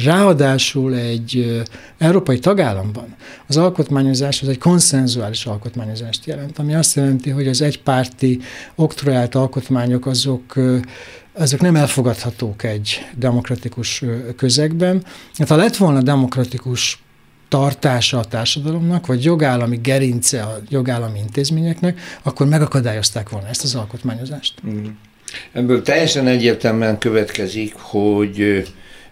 ráadásul 0.05 0.95
egy 0.95 1.63
európai 1.99 2.39
tagállamban 2.39 3.17
az 3.47 3.57
alkotmányozás 3.57 4.43
az 4.43 4.49
egy 4.49 4.59
konszenzuális 4.59 5.47
alkotmányozást 5.47 6.27
jelent, 6.27 6.59
ami 6.59 6.75
azt 6.75 6.97
jelenti, 6.97 7.31
hogy 7.31 7.49
az 7.49 7.63
egypárti 7.63 8.41
oktroált 8.75 9.35
alkotmányok 9.35 10.07
azok 10.07 10.55
ezek 11.35 11.61
nem 11.61 11.77
elfogadhatók 11.77 12.63
egy 12.63 13.07
demokratikus 13.17 14.05
közegben. 14.37 15.05
Hát 15.39 15.49
ha 15.49 15.57
lett 15.57 15.77
volna 15.77 16.03
demokratikus 16.03 17.03
tartása 17.49 18.19
a 18.19 18.25
társadalomnak, 18.25 19.07
vagy 19.07 19.25
jogállami 19.25 19.77
gerince 19.83 20.43
a 20.43 20.61
jogállami 20.69 21.19
intézményeknek, 21.19 22.01
akkor 22.23 22.47
megakadályozták 22.47 23.29
volna 23.29 23.49
ezt 23.49 23.65
az 23.65 23.75
alkotmányozást. 23.75 24.55
Mm. 24.67 24.85
Ebből 25.53 25.83
teljesen 25.83 26.27
egyértelműen 26.27 26.99
következik, 26.99 27.75
hogy 27.75 28.63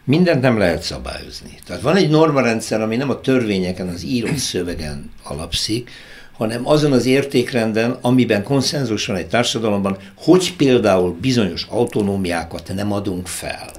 mindent 0.04 0.40
nem 0.40 0.58
lehet 0.58 0.82
szabályozni. 0.82 1.58
Tehát 1.66 1.82
van 1.82 1.96
egy 1.96 2.10
normarendszer, 2.10 2.80
ami 2.80 2.96
nem 2.96 3.10
a 3.10 3.20
törvényeken, 3.20 3.88
az 3.88 4.04
írott 4.04 4.36
szövegen 4.36 5.10
alapszik, 5.22 5.90
hanem 6.32 6.68
azon 6.68 6.92
az 6.92 7.06
értékrenden, 7.06 7.98
amiben 8.00 8.42
konszenzus 8.42 9.06
van 9.06 9.16
egy 9.16 9.26
társadalomban, 9.26 9.96
hogy 10.16 10.56
például 10.56 11.16
bizonyos 11.20 11.66
autonómiákat 11.70 12.72
nem 12.74 12.92
adunk 12.92 13.26
fel. 13.26 13.70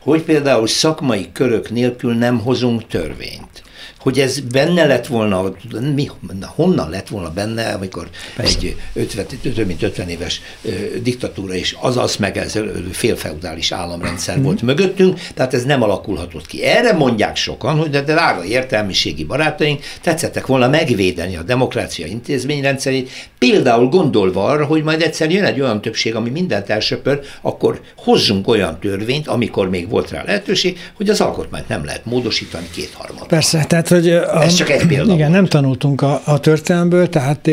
Hogy 0.00 0.22
például 0.22 0.66
szakmai 0.66 1.28
körök 1.32 1.70
nélkül 1.70 2.14
nem 2.14 2.40
hozunk 2.40 2.86
törvényt 2.86 3.64
hogy 4.06 4.20
ez 4.20 4.40
benne 4.40 4.84
lett 4.84 5.06
volna, 5.06 5.52
mi, 5.94 6.10
honnan 6.46 6.90
lett 6.90 7.08
volna 7.08 7.30
benne, 7.30 7.68
amikor 7.68 8.08
Persze. 8.36 8.56
egy 8.58 8.76
50, 8.92 9.26
több 9.54 9.66
mint 9.66 9.82
50 9.82 10.08
éves 10.08 10.40
ö, 10.62 10.70
diktatúra 11.02 11.54
és 11.54 11.76
az 11.80 11.96
az 11.96 12.16
meg 12.16 12.36
ez 12.36 12.58
félfeudális 12.92 13.72
államrendszer 13.72 14.38
mm. 14.38 14.42
volt 14.42 14.62
mögöttünk, 14.62 15.20
tehát 15.34 15.54
ez 15.54 15.64
nem 15.64 15.82
alakulhatott 15.82 16.46
ki. 16.46 16.64
Erre 16.64 16.92
mondják 16.92 17.36
sokan, 17.36 17.76
hogy 17.76 17.90
de 17.90 18.00
drága 18.02 18.44
értelmiségi 18.44 19.24
barátaink, 19.24 19.82
tetszettek 20.02 20.46
volna 20.46 20.68
megvédeni 20.68 21.36
a 21.36 21.42
demokrácia 21.42 22.06
intézményrendszerét, 22.06 23.10
például 23.38 23.88
gondolva 23.88 24.44
arra, 24.44 24.64
hogy 24.64 24.82
majd 24.82 25.02
egyszer 25.02 25.30
jön 25.30 25.44
egy 25.44 25.60
olyan 25.60 25.80
többség, 25.80 26.14
ami 26.14 26.30
mindent 26.30 26.70
elsöpör, 26.70 27.20
akkor 27.40 27.80
hozzunk 27.96 28.48
olyan 28.48 28.78
törvényt, 28.80 29.28
amikor 29.28 29.70
még 29.70 29.88
volt 29.88 30.10
rá 30.10 30.22
lehetőség, 30.26 30.78
hogy 30.96 31.08
az 31.08 31.20
alkotmányt 31.20 31.68
nem 31.68 31.84
lehet 31.84 32.04
módosítani 32.04 32.68
kétharmadban. 32.74 33.28
Persze, 33.28 33.64
tehát 33.64 33.88
hogy 34.02 34.10
a, 34.10 34.42
Ez 34.42 34.54
csak 34.54 34.70
egy 34.70 34.86
példa. 34.86 35.12
Igen, 35.12 35.18
volt. 35.18 35.30
nem 35.30 35.46
tanultunk 35.46 36.02
a, 36.02 36.20
a 36.24 36.40
történelmből, 36.40 37.08
tehát 37.08 37.50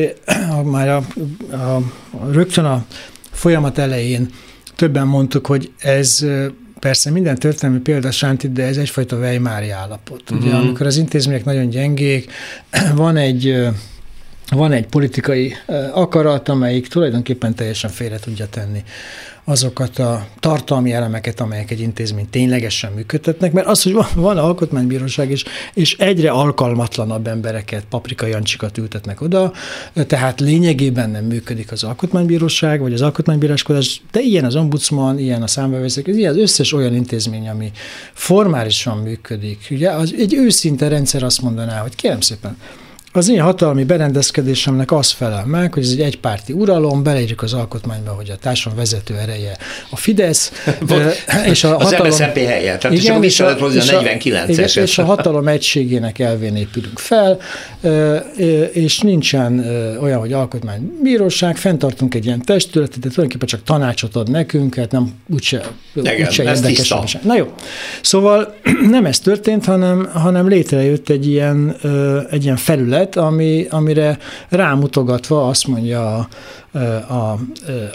a, 0.49 0.62
már 0.62 0.89
a, 0.89 0.95
a, 1.51 1.82
rögtön 2.32 2.65
a 2.65 2.86
folyamat 3.32 3.77
elején 3.77 4.29
többen 4.75 5.08
mondtuk, 5.08 5.45
hogy 5.45 5.71
ez 5.79 6.25
persze 6.79 7.12
minden 7.12 7.36
történelmi 7.36 7.82
példa 7.82 8.12
sánti, 8.12 8.51
de 8.51 8.63
ez 8.63 8.77
egyfajta 8.77 9.17
Weimári 9.17 9.69
állapot. 9.69 10.32
Ugye, 10.32 10.47
mm-hmm. 10.47 10.58
amikor 10.58 10.86
az 10.86 10.97
intézmények 10.97 11.45
nagyon 11.45 11.69
gyengék, 11.69 12.32
van 12.95 13.17
egy 13.17 13.67
van 14.49 14.71
egy 14.71 14.86
politikai 14.86 15.56
akarat, 15.93 16.49
amelyik 16.49 16.88
tulajdonképpen 16.88 17.56
teljesen 17.56 17.89
félre 17.89 18.19
tudja 18.19 18.47
tenni 18.47 18.84
azokat 19.45 19.99
a 19.99 20.25
tartalmi 20.39 20.91
elemeket, 20.91 21.39
amelyek 21.39 21.71
egy 21.71 21.79
intézmény 21.79 22.29
ténylegesen 22.29 22.91
működtetnek, 22.91 23.51
mert 23.51 23.67
az, 23.67 23.84
hogy 23.84 23.93
van, 23.93 24.08
van 24.15 24.38
alkotmánybíróság, 24.38 25.29
és, 25.32 25.43
és 25.73 25.97
egyre 25.97 26.32
alkalmatlanabb 26.32 27.27
embereket, 27.27 27.86
paprika 27.89 28.25
jancsikat 28.25 28.77
ültetnek 28.77 29.21
oda, 29.21 29.53
tehát 29.93 30.39
lényegében 30.39 31.10
nem 31.10 31.25
működik 31.25 31.71
az 31.71 31.84
alkotmánybíróság, 31.84 32.79
vagy 32.82 32.93
az 32.93 33.01
alkotmánybíráskodás, 33.01 34.01
de 34.12 34.19
ilyen 34.19 34.45
az 34.45 34.56
ombudsman, 34.56 35.19
ilyen 35.19 35.41
a 35.41 35.47
számbevészek, 35.47 36.08
ilyen 36.08 36.32
az 36.32 36.38
összes 36.38 36.73
olyan 36.73 36.95
intézmény, 36.95 37.49
ami 37.49 37.71
formálisan 38.13 38.97
működik. 38.97 39.67
Ugye 39.71 39.89
az, 39.89 40.13
egy 40.17 40.34
őszinte 40.34 40.88
rendszer 40.88 41.23
azt 41.23 41.41
mondaná, 41.41 41.79
hogy 41.79 41.95
kérem 41.95 42.21
szépen, 42.21 42.58
az 43.15 43.30
én 43.30 43.41
hatalmi 43.41 43.84
berendezkedésemnek 43.84 44.91
az 44.91 45.12
felel 45.12 45.45
meg, 45.45 45.73
hogy 45.73 45.84
ez 45.84 45.89
egy 45.89 46.02
egypárti 46.02 46.54
uralom, 46.54 47.04
beleírjuk 47.04 47.41
az 47.41 47.54
alkotmányba, 47.54 48.12
hogy 48.12 48.30
a 48.30 48.36
társadalom 48.36 48.80
vezető 48.80 49.17
ereje 49.17 49.58
a 49.89 49.95
Fidesz, 49.95 50.52
és 51.52 51.63
a 51.63 51.78
az 51.78 51.84
hatalom, 51.84 52.08
MSZNP 52.08 52.38
helye, 52.38 52.78
tehát 52.78 52.97
igen, 52.97 53.23
és, 53.23 53.39
a, 53.39 53.49
és, 53.49 53.89
a, 53.89 54.02
49 54.02 54.49
igen, 54.49 54.69
és 54.84 54.97
a 54.97 55.04
hatalom 55.04 55.47
egységének 55.47 56.19
elvén 56.19 56.56
épülünk 56.56 56.99
fel, 56.99 57.39
és 58.71 58.99
nincsen 58.99 59.65
olyan, 60.02 60.19
hogy 60.19 60.34
alkotmánybíróság, 60.34 61.58
fenntartunk 61.58 62.15
egy 62.15 62.26
ilyen 62.26 62.41
testületet, 62.41 62.99
de 62.99 63.10
tulajdonképpen 63.10 63.47
csak 63.47 63.63
tanácsot 63.63 64.15
ad 64.15 64.30
nekünk, 64.30 64.76
hát 64.76 64.91
nem 64.91 65.13
úgyse, 65.34 65.71
igen, 65.93 66.28
úgyse 66.28 66.43
érdekes. 66.43 67.17
Na 67.23 67.36
jó. 67.36 67.54
Szóval 68.02 68.56
nem 68.89 69.06
ez 69.06 69.19
történt, 69.19 69.65
hanem, 69.65 70.10
hanem 70.13 70.47
létrejött 70.47 71.10
egy 71.10 71.28
ilyen, 71.28 71.76
egy 72.30 72.43
ilyen 72.43 72.58
felület, 72.58 73.02
terület, 73.09 73.15
ami, 73.15 73.67
amire 73.69 74.17
rámutogatva 74.49 75.47
azt 75.47 75.67
mondja 75.67 76.15
a, 76.15 76.27
a, 77.07 77.39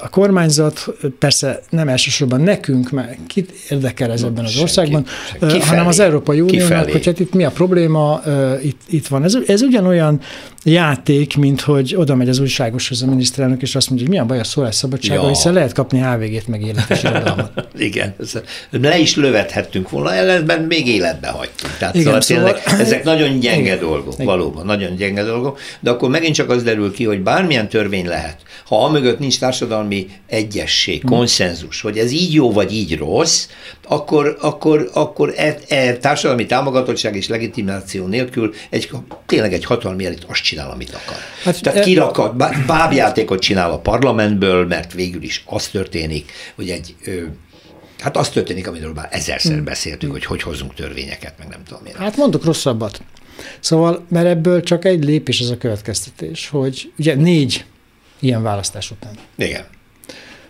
a 0.01 0.09
kormányzat, 0.11 0.89
persze 1.19 1.61
nem 1.71 1.89
elsősorban 1.89 2.41
nekünk, 2.41 2.91
mert 2.91 3.19
kit 3.27 3.53
érdekel 3.71 4.13
ez 4.13 4.23
ebben 4.23 4.45
az 4.45 4.59
országban, 4.59 5.07
senki, 5.41 5.59
hanem 5.61 5.87
az 5.87 6.01
Európai 6.01 6.41
Uniónak, 6.41 6.91
hogy 6.91 7.07
hát 7.07 7.21
itt 7.21 7.35
mi 7.35 7.45
a 7.45 7.51
probléma, 7.51 8.21
itt, 8.63 8.81
itt 8.89 9.07
van. 9.07 9.25
Ez, 9.25 9.39
ez 9.47 9.63
ugyanolyan 9.63 10.21
játék, 10.65 11.37
mint 11.37 11.61
hogy 11.61 11.95
oda 11.97 12.15
megy 12.15 12.29
az 12.29 12.39
újságoshoz 12.39 13.03
a 13.03 13.07
miniszterelnök, 13.07 13.63
és 13.63 13.75
azt 13.75 13.89
mondja, 13.89 14.07
hogy 14.07 14.15
milyen 14.15 14.29
baj 14.29 14.39
a 14.39 14.45
szólásszabadsága, 14.45 15.23
ja. 15.23 15.29
hiszen 15.29 15.53
lehet 15.53 15.73
kapni 15.73 15.99
HVG-t, 15.99 16.49
meg 16.49 16.63
életes 16.63 17.03
irodalmat. 17.03 17.69
Igen, 17.79 18.15
le 18.71 18.99
is 18.99 19.17
lövethettünk 19.17 19.91
volna, 19.91 20.15
ellenben 20.15 20.63
még 20.63 20.87
életbe 20.87 21.29
hagytunk. 21.29 21.77
Tehát 21.79 21.95
Igen, 21.95 22.21
szóval, 22.21 22.57
szóval 22.57 22.81
ezek 22.85 23.05
nagyon 23.05 23.39
gyenge 23.39 23.61
Igen. 23.61 23.79
dolgok, 23.79 24.15
Igen. 24.15 24.27
valóban, 24.27 24.67
nagyon 24.67 24.97
gyenge 24.97 25.23
dolgok, 25.23 25.59
de 25.81 25.91
akkor 25.91 26.11
megint 26.11 26.35
csak 26.35 26.51
az 26.51 26.63
derül 26.63 26.93
ki, 26.93 27.05
hogy 27.05 27.21
bármilyen 27.21 27.69
törvény 27.69 28.07
lehet, 28.07 28.37
ha 28.69 28.85
amögött 28.85 29.19
nincs 29.19 29.39
társadalmi 29.39 30.09
egyesség, 30.27 31.01
hmm. 31.01 31.11
konszenzus, 31.11 31.81
hogy 31.81 31.99
ez 31.99 32.11
így 32.11 32.33
jó 32.33 32.53
vagy 32.53 32.73
így 32.73 32.97
rossz, 32.97 33.47
akkor, 33.89 34.37
akkor, 34.41 34.91
akkor 34.93 35.33
e, 35.37 35.59
e 35.69 35.97
társadalmi 35.97 36.47
támogatottság 36.47 37.17
és 37.17 37.29
legitimáció 37.29 38.07
nélkül 38.07 38.55
egy, 38.71 38.91
tényleg 39.27 39.53
egy 39.53 39.65
hatalmi 39.65 40.07
elit 40.07 40.25
azt 40.29 40.43
csinál, 40.43 40.71
amit 40.71 40.91
akar. 40.91 41.17
Hát, 41.43 41.63
Tehát 41.63 41.79
e... 41.79 41.83
kirakat, 41.83 42.37
bábjátékot 42.67 43.41
csinál 43.41 43.71
a 43.71 43.79
parlamentből, 43.79 44.67
mert 44.67 44.93
végül 44.93 45.23
is 45.23 45.43
az 45.47 45.69
történik, 45.69 46.33
hogy 46.55 46.71
egy 46.71 46.95
Hát 47.99 48.17
az 48.17 48.29
történik, 48.29 48.67
amiről 48.69 48.93
már 48.93 49.09
ezerszer 49.11 49.55
hmm. 49.55 49.65
beszéltünk, 49.65 50.13
hogy 50.13 50.25
hogy 50.25 50.43
hozzunk 50.43 50.75
törvényeket, 50.75 51.35
meg 51.39 51.49
nem 51.49 51.61
tudom 51.69 51.87
én. 51.87 51.95
Hát 51.97 52.17
mondok 52.17 52.45
rosszabbat. 52.45 53.01
Szóval, 53.61 54.05
mert 54.09 54.27
ebből 54.27 54.63
csak 54.63 54.85
egy 54.85 55.05
lépés 55.05 55.41
az 55.41 55.51
a 55.51 55.59
következtetés, 55.59 56.49
hogy 56.49 56.93
ugye 56.99 57.15
négy 57.15 57.65
ilyen 58.21 58.43
választás 58.43 58.91
után. 58.91 59.13
Igen. 59.37 59.65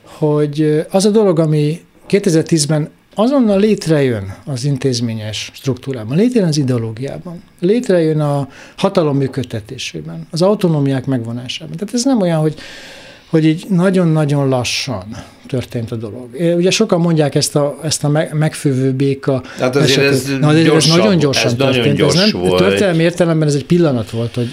Hogy 0.02 0.86
az 0.90 1.04
a 1.04 1.10
dolog, 1.10 1.38
ami 1.38 1.80
2010-ben 2.08 2.90
azonnal 3.14 3.58
létrejön 3.58 4.34
az 4.44 4.64
intézményes 4.64 5.50
struktúrában, 5.54 6.16
létrejön 6.16 6.48
az 6.48 6.56
ideológiában, 6.56 7.42
létrejön 7.60 8.20
a 8.20 8.48
hatalom 8.76 9.16
működtetésében, 9.16 10.26
az 10.30 10.42
autonómiák 10.42 11.06
megvonásában. 11.06 11.76
Tehát 11.76 11.94
ez 11.94 12.04
nem 12.04 12.20
olyan, 12.20 12.40
hogy, 12.40 12.54
hogy 13.28 13.44
így 13.44 13.64
nagyon-nagyon 13.68 14.48
lassan 14.48 15.16
történt 15.48 15.92
a 15.92 15.96
dolog. 15.96 16.28
Ugye 16.56 16.70
sokan 16.70 17.00
mondják 17.00 17.34
ezt 17.34 17.56
a, 17.56 17.78
ezt 17.82 18.04
a 18.04 18.28
megfővő 18.32 18.92
béka 18.92 19.42
hát 19.58 19.76
azért 19.76 19.98
ez, 19.98 20.26
Na, 20.40 20.52
de 20.52 20.72
ez 20.72 20.86
nagyon 20.86 21.18
gyorsan 21.18 21.46
ez 21.46 21.54
történt. 21.56 21.76
Nagyon 21.76 21.94
gyors 21.94 22.14
ez 22.14 22.32
nem, 22.32 22.40
volt. 22.40 22.62
Történelmi 22.62 23.02
értelemben 23.02 23.48
ez 23.48 23.54
egy 23.54 23.64
pillanat 23.64 24.10
volt, 24.10 24.34
hogy, 24.34 24.48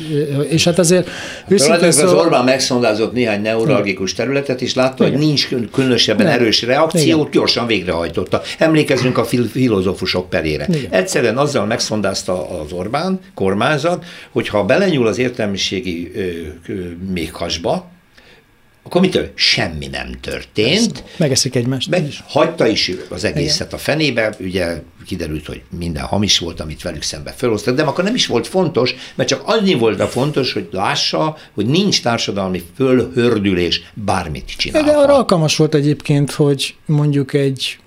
és 0.49 0.63
hát 0.63 0.79
azért 0.79 1.09
őszintén 1.47 1.91
szó... 1.91 2.05
Az 2.05 2.13
Orbán 2.13 2.43
megszondázott 2.43 3.13
néhány 3.13 3.41
neuralgikus 3.41 4.13
területet, 4.13 4.61
és 4.61 4.73
látta, 4.73 5.05
Igen. 5.05 5.17
hogy 5.17 5.27
nincs 5.27 5.49
különösebben 5.71 6.25
nem. 6.25 6.35
erős 6.35 6.61
reakciót, 6.61 7.19
Igen. 7.19 7.31
gyorsan 7.31 7.67
végrehajtotta. 7.67 8.41
Emlékezzünk 8.57 9.17
a 9.17 9.23
filozófusok 9.51 10.29
perére. 10.29 10.67
Igen. 10.69 10.91
Egyszerűen 10.91 11.37
azzal 11.37 11.65
megszondázta 11.65 12.61
az 12.61 12.71
Orbán 12.71 13.19
kormányzat, 13.33 14.05
hogy 14.31 14.47
ha 14.47 14.63
belenyúl 14.63 15.07
az 15.07 15.17
értelmiségi 15.17 16.11
méghasba, 17.13 17.93
akkor 18.85 19.01
mitől? 19.01 19.31
Semmi 19.35 19.87
nem 19.87 20.11
történt. 20.21 21.03
Megeszik 21.17 21.55
egymást. 21.55 21.89
Meg, 21.89 22.07
hagyta 22.27 22.67
is 22.67 22.91
az 23.09 23.23
egészet 23.23 23.67
Igen. 23.67 23.79
a 23.79 23.81
fenébe, 23.81 24.35
ugye 24.39 24.81
kiderült, 25.05 25.45
hogy 25.45 25.61
minden 25.77 26.03
hamis 26.03 26.39
volt, 26.39 26.59
amit 26.59 26.81
velük 26.81 27.01
szembe 27.01 27.31
felhoztak, 27.31 27.75
de 27.75 27.83
akkor 27.83 28.03
nem 28.03 28.15
is 28.15 28.27
volt 28.27 28.47
fontos, 28.47 28.95
mert 29.15 29.29
csak 29.29 29.41
annyi 29.45 29.73
volt 29.73 29.99
a 29.99 30.07
fontos, 30.07 30.53
hogy 30.53 30.67
lássa, 30.71 31.37
hogy 31.53 31.65
nincs 31.65 32.01
társadalmi 32.01 32.63
fölhördülés, 32.75 33.81
bármit 33.93 34.53
csinál. 34.57 34.83
De 34.83 34.91
arra 34.91 35.13
alkalmas 35.13 35.55
volt 35.55 35.75
egyébként, 35.75 36.31
hogy 36.31 36.75
mondjuk 36.85 37.33
egy 37.33 37.77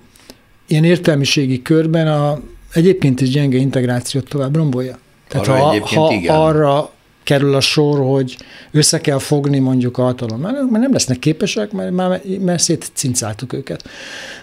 ilyen 0.67 0.83
értelmiségi 0.83 1.61
körben 1.61 2.07
a 2.07 2.41
egyébként 2.73 3.21
is 3.21 3.29
gyenge 3.29 3.57
integrációt 3.57 4.29
tovább 4.29 4.55
rombolja. 4.55 4.99
Tehát 5.27 5.47
arra 5.47 5.57
ha, 5.57 5.87
ha 5.87 6.11
igen. 6.13 6.35
arra 6.35 6.91
kerül 7.29 7.55
a 7.55 7.59
sor, 7.59 7.99
hogy 7.99 8.37
össze 8.71 9.01
kell 9.01 9.19
fogni 9.19 9.59
mondjuk 9.59 9.97
a 9.97 10.01
hatalom, 10.01 10.39
mert 10.39 10.69
nem 10.69 10.91
lesznek 10.91 11.19
képesek, 11.19 11.71
mert 11.71 11.91
már 11.91 12.21
mert 12.39 12.61
szétcincáltuk 12.61 13.53
őket. 13.53 13.83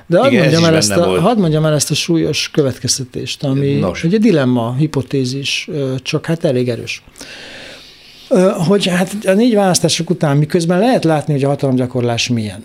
De 0.07 0.19
hadd 0.19 0.33
mondjam, 0.33 0.65
el 0.65 0.77
ezt 0.77 0.91
a, 0.91 1.21
hadd 1.21 1.39
mondjam 1.39 1.65
el 1.65 1.75
ezt 1.75 1.91
a 1.91 1.95
súlyos 1.95 2.51
következtetést, 2.51 3.45
ami 3.45 3.75
Nos. 3.75 4.05
ugye 4.05 4.19
dilemma, 4.19 4.75
hipotézis, 4.75 5.71
csak 6.03 6.27
hát 6.27 6.45
elég 6.45 6.69
erős. 6.69 7.03
Hogy 8.69 8.87
hát 8.87 9.15
a 9.25 9.33
négy 9.33 9.55
választások 9.55 10.11
után 10.11 10.37
miközben 10.37 10.79
lehet 10.79 11.05
látni, 11.05 11.33
hogy 11.33 11.45
a 11.45 11.49
hatalomgyakorlás 11.49 12.29
milyen. 12.29 12.65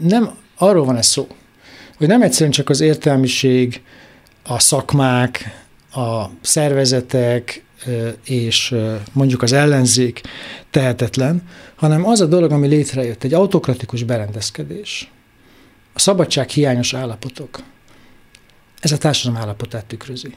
Nem 0.00 0.30
arról 0.58 0.84
van 0.84 0.96
ez 0.96 1.06
szó, 1.06 1.26
hogy 1.96 2.06
nem 2.06 2.22
egyszerűen 2.22 2.50
csak 2.50 2.68
az 2.68 2.80
értelmiség, 2.80 3.82
a 4.46 4.58
szakmák, 4.58 5.63
a 5.94 6.30
szervezetek 6.40 7.64
és 8.24 8.74
mondjuk 9.12 9.42
az 9.42 9.52
ellenzék 9.52 10.20
tehetetlen, 10.70 11.42
hanem 11.74 12.06
az 12.06 12.20
a 12.20 12.26
dolog, 12.26 12.52
ami 12.52 12.66
létrejött, 12.66 13.24
egy 13.24 13.34
autokratikus 13.34 14.02
berendezkedés, 14.02 15.10
a 15.92 15.98
szabadság 15.98 16.48
hiányos 16.48 16.94
állapotok, 16.94 17.62
ez 18.80 18.92
a 18.92 18.98
társadalom 18.98 19.42
állapotát 19.42 19.84
tükrözi. 19.84 20.34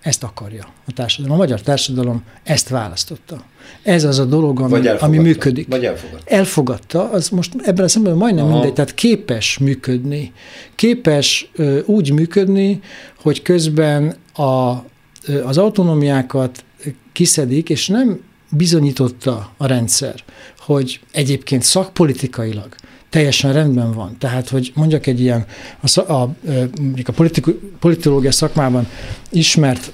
Ezt 0.00 0.22
akarja 0.22 0.66
a 0.86 0.92
társadalom. 0.92 1.36
A 1.36 1.38
magyar 1.38 1.60
társadalom 1.60 2.22
ezt 2.42 2.68
választotta. 2.68 3.44
Ez 3.82 4.04
az 4.04 4.18
a 4.18 4.24
dolog, 4.24 4.60
ami, 4.60 4.88
ami 4.88 5.18
működik. 5.18 5.68
Vagy 5.68 5.84
elfogadta. 5.84 6.34
Elfogadta, 6.34 7.10
az 7.10 7.28
most 7.28 7.54
ebben 7.62 7.84
a 7.84 7.88
szemben 7.88 8.14
majdnem 8.14 8.44
Aha. 8.44 8.52
mindegy, 8.52 8.72
tehát 8.72 8.94
képes 8.94 9.58
működni. 9.58 10.32
Képes 10.74 11.50
ö, 11.54 11.80
úgy 11.84 12.12
működni, 12.12 12.80
hogy 13.16 13.42
közben 13.42 14.14
a, 14.34 14.70
az 15.44 15.58
autonómiákat 15.58 16.64
kiszedik, 17.12 17.68
és 17.70 17.86
nem 17.86 18.20
bizonyította 18.50 19.52
a 19.56 19.66
rendszer, 19.66 20.14
hogy 20.58 21.00
egyébként 21.12 21.62
szakpolitikailag 21.62 22.74
teljesen 23.10 23.52
rendben 23.52 23.92
van. 23.92 24.16
Tehát, 24.18 24.48
hogy 24.48 24.72
mondjak 24.74 25.06
egy 25.06 25.20
ilyen, 25.20 25.46
a, 25.80 26.12
a, 26.12 26.22
a 27.04 27.24
politológia 27.78 28.32
szakmában 28.32 28.88
ismert 29.30 29.92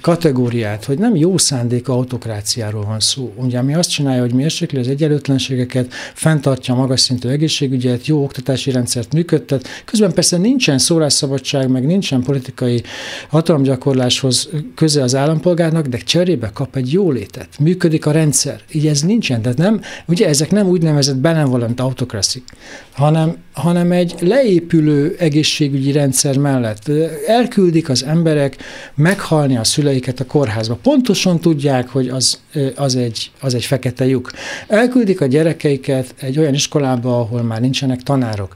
kategóriát, 0.00 0.84
hogy 0.84 0.98
nem 0.98 1.16
jó 1.16 1.38
szándék 1.38 1.88
autokráciáról 1.88 2.84
van 2.84 3.00
szó. 3.00 3.32
Ugye, 3.36 3.58
ami 3.58 3.74
azt 3.74 3.90
csinálja, 3.90 4.20
hogy 4.20 4.32
mérsékli 4.32 4.78
az 4.78 4.88
egyenlőtlenségeket, 4.88 5.92
fenntartja 6.14 6.74
a 6.74 6.76
magas 6.76 7.00
szintű 7.00 7.28
egészségügyet, 7.28 8.06
jó 8.06 8.22
oktatási 8.22 8.70
rendszert 8.70 9.12
működtet. 9.12 9.68
Közben 9.84 10.12
persze 10.12 10.36
nincsen 10.36 10.78
szólásszabadság, 10.78 11.68
meg 11.68 11.86
nincsen 11.86 12.22
politikai 12.22 12.82
hatalomgyakorláshoz 13.28 14.48
köze 14.74 15.02
az 15.02 15.14
állampolgárnak, 15.14 15.86
de 15.86 15.96
cserébe 15.96 16.50
kap 16.54 16.76
egy 16.76 16.92
jólétet. 16.92 17.48
Működik 17.58 18.06
a 18.06 18.10
rendszer. 18.10 18.60
Így 18.72 18.86
ez 18.86 19.02
nincsen. 19.02 19.42
Tehát 19.42 19.58
nem, 19.58 19.80
ugye 20.06 20.28
ezek 20.28 20.50
nem 20.50 20.66
úgynevezett 20.66 21.16
benevolent 21.16 21.80
autokraszik, 21.80 22.44
hanem, 22.92 23.36
hanem 23.52 23.92
egy 23.92 24.14
leépülő 24.20 25.16
egészségügyi 25.18 25.92
rendszer 25.92 26.38
mellett 26.38 26.90
elküldik 27.26 27.88
az 27.88 28.04
emberek 28.04 28.56
meghalni 28.94 29.55
a 29.56 29.64
szüleiket 29.64 30.20
a 30.20 30.26
kórházba. 30.26 30.78
Pontosan 30.82 31.40
tudják, 31.40 31.88
hogy 31.88 32.08
az, 32.08 32.38
az, 32.76 32.96
egy, 32.96 33.30
az 33.40 33.54
egy 33.54 33.64
fekete 33.64 34.06
lyuk. 34.06 34.30
Elküldik 34.68 35.20
a 35.20 35.26
gyerekeiket 35.26 36.14
egy 36.20 36.38
olyan 36.38 36.54
iskolába, 36.54 37.20
ahol 37.20 37.42
már 37.42 37.60
nincsenek 37.60 38.02
tanárok. 38.02 38.54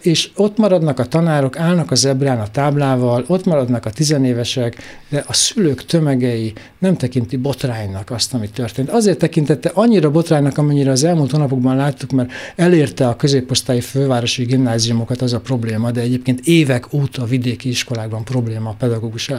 És 0.00 0.30
ott 0.36 0.56
maradnak 0.58 0.98
a 0.98 1.04
tanárok, 1.04 1.58
állnak 1.58 1.90
az 1.90 2.04
ebrán 2.04 2.40
a 2.40 2.50
táblával, 2.50 3.24
ott 3.26 3.44
maradnak 3.44 3.86
a 3.86 3.90
tizenévesek, 3.90 4.76
de 5.08 5.24
a 5.26 5.32
szülők 5.32 5.84
tömegei 5.84 6.52
nem 6.78 6.96
tekinti 6.96 7.36
botránynak 7.36 8.10
azt, 8.10 8.34
ami 8.34 8.48
történt. 8.48 8.90
Azért 8.90 9.18
tekintette 9.18 9.70
annyira 9.74 10.10
botránynak, 10.10 10.58
amennyire 10.58 10.90
az 10.90 11.04
elmúlt 11.04 11.30
hónapokban 11.30 11.76
láttuk, 11.76 12.10
mert 12.10 12.30
elérte 12.56 13.08
a 13.08 13.16
középosztályi 13.16 13.80
fővárosi 13.80 14.44
gimnáziumokat 14.44 15.22
az 15.22 15.32
a 15.32 15.40
probléma, 15.40 15.90
de 15.90 16.00
egyébként 16.00 16.40
évek 16.46 16.92
óta 16.92 17.24
vidéki 17.24 17.68
iskolákban 17.68 18.24
probléma 18.24 18.68
a 18.68 18.76
pedagógus. 18.78 19.30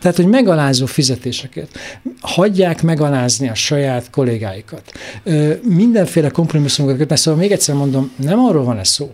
Tehát, 0.00 0.16
hogy 0.16 0.26
megalázó 0.26 0.86
fizetéseket. 0.86 1.68
Hagyják 2.20 2.82
megalázni 2.92 3.48
a 3.48 3.54
saját 3.54 4.10
kollégáikat. 4.10 4.92
Mindenféle 5.62 6.28
kompromisszumokat 6.28 6.98
kötnek. 6.98 7.18
Szóval 7.18 7.40
még 7.40 7.52
egyszer 7.52 7.74
mondom, 7.74 8.12
nem 8.16 8.38
arról 8.38 8.64
van 8.64 8.78
ez 8.78 8.88
szó, 8.88 9.10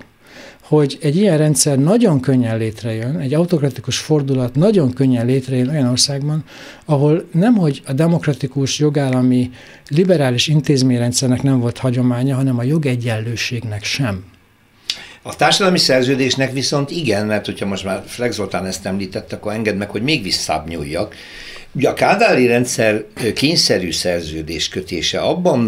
hogy 0.63 0.99
egy 1.01 1.17
ilyen 1.17 1.39
rendszer 1.39 1.79
nagyon 1.79 2.21
könnyen 2.21 2.59
létrejön, 2.59 3.17
egy 3.19 3.35
autokratikus 3.35 3.99
fordulat 3.99 4.55
nagyon 4.55 4.93
könnyen 4.93 5.27
létrejön 5.27 5.69
olyan 5.69 5.89
országban, 5.89 6.45
ahol 6.85 7.25
nemhogy 7.33 7.83
a 7.87 7.93
demokratikus, 7.93 8.79
jogállami, 8.79 9.51
liberális 9.89 10.47
intézményrendszernek 10.47 11.43
nem 11.43 11.61
volt 11.61 11.79
hagyománya, 11.79 12.35
hanem 12.35 12.59
a 12.59 12.63
jogegyenlőségnek 12.63 13.85
sem. 13.85 14.25
A 15.23 15.37
társadalmi 15.37 15.79
szerződésnek 15.79 16.53
viszont 16.53 16.91
igen, 16.91 17.27
mert 17.27 17.47
hogyha 17.47 17.67
most 17.67 17.85
már 17.85 18.03
Flex 18.07 18.35
Zoltán 18.35 18.67
ezt 18.67 18.87
említette, 18.87 19.37
akkor 19.37 19.53
engedd 19.53 19.77
meg, 19.77 19.91
hogy 19.91 20.03
még 20.03 20.23
visszább 20.23 20.69
nyúljak. 20.69 21.15
Ugye 21.79 21.89
a 21.89 21.95
kádári 21.95 22.47
rendszer 22.47 23.05
kényszerű 23.35 23.93
szerződés 23.93 24.69
kötése 24.69 25.21
abban 25.21 25.61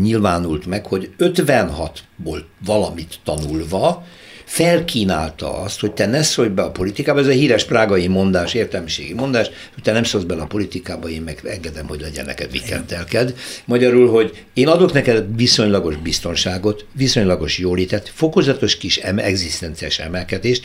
nyilvánult 0.00 0.66
meg, 0.66 0.86
hogy 0.86 1.10
56-ból 1.18 2.38
valamit 2.64 3.14
tanulva 3.24 4.04
felkínálta 4.44 5.58
azt, 5.58 5.80
hogy 5.80 5.92
te 5.92 6.06
ne 6.06 6.22
szólj 6.22 6.48
be 6.48 6.62
a 6.62 6.70
politikába, 6.70 7.20
ez 7.20 7.26
a 7.26 7.30
híres 7.30 7.64
prágai 7.64 8.06
mondás, 8.06 8.54
értelmiségi 8.54 9.14
mondás, 9.14 9.50
hogy 9.74 9.82
te 9.82 9.92
nem 9.92 10.04
szólsz 10.04 10.24
bele 10.24 10.42
a 10.42 10.46
politikába, 10.46 11.08
én 11.08 11.22
meg 11.22 11.40
engedem, 11.44 11.86
hogy 11.86 12.00
legyen 12.00 12.24
neked 12.24 12.50
vikentelked. 12.50 13.34
Magyarul, 13.64 14.10
hogy 14.10 14.44
én 14.54 14.68
adok 14.68 14.92
neked 14.92 15.36
viszonylagos 15.36 15.96
biztonságot, 15.96 16.86
viszonylagos 16.92 17.58
jólétet, 17.58 18.12
fokozatos 18.14 18.76
kis 18.76 18.96
em- 18.96 19.20
egzisztenciás 19.20 19.98
emelkedést, 19.98 20.64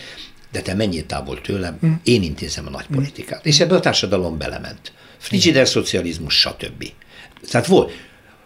de 0.52 0.62
te 0.62 0.74
menjél 0.74 1.06
távol 1.06 1.42
tőlem, 1.42 1.78
mm. 1.86 1.92
én 2.04 2.24
intézem 2.24 2.68
a 2.68 2.70
nagy 2.70 2.88
politikát. 2.92 3.40
Mm. 3.40 3.48
És 3.48 3.60
ebbe 3.60 3.76
a 3.76 3.80
társadalom 3.80 4.38
belement. 4.38 4.92
Frigider 5.18 5.68
szocializmus, 5.68 6.40
stb. 6.40 6.86
Tehát 7.52 7.68
volt, 7.68 7.92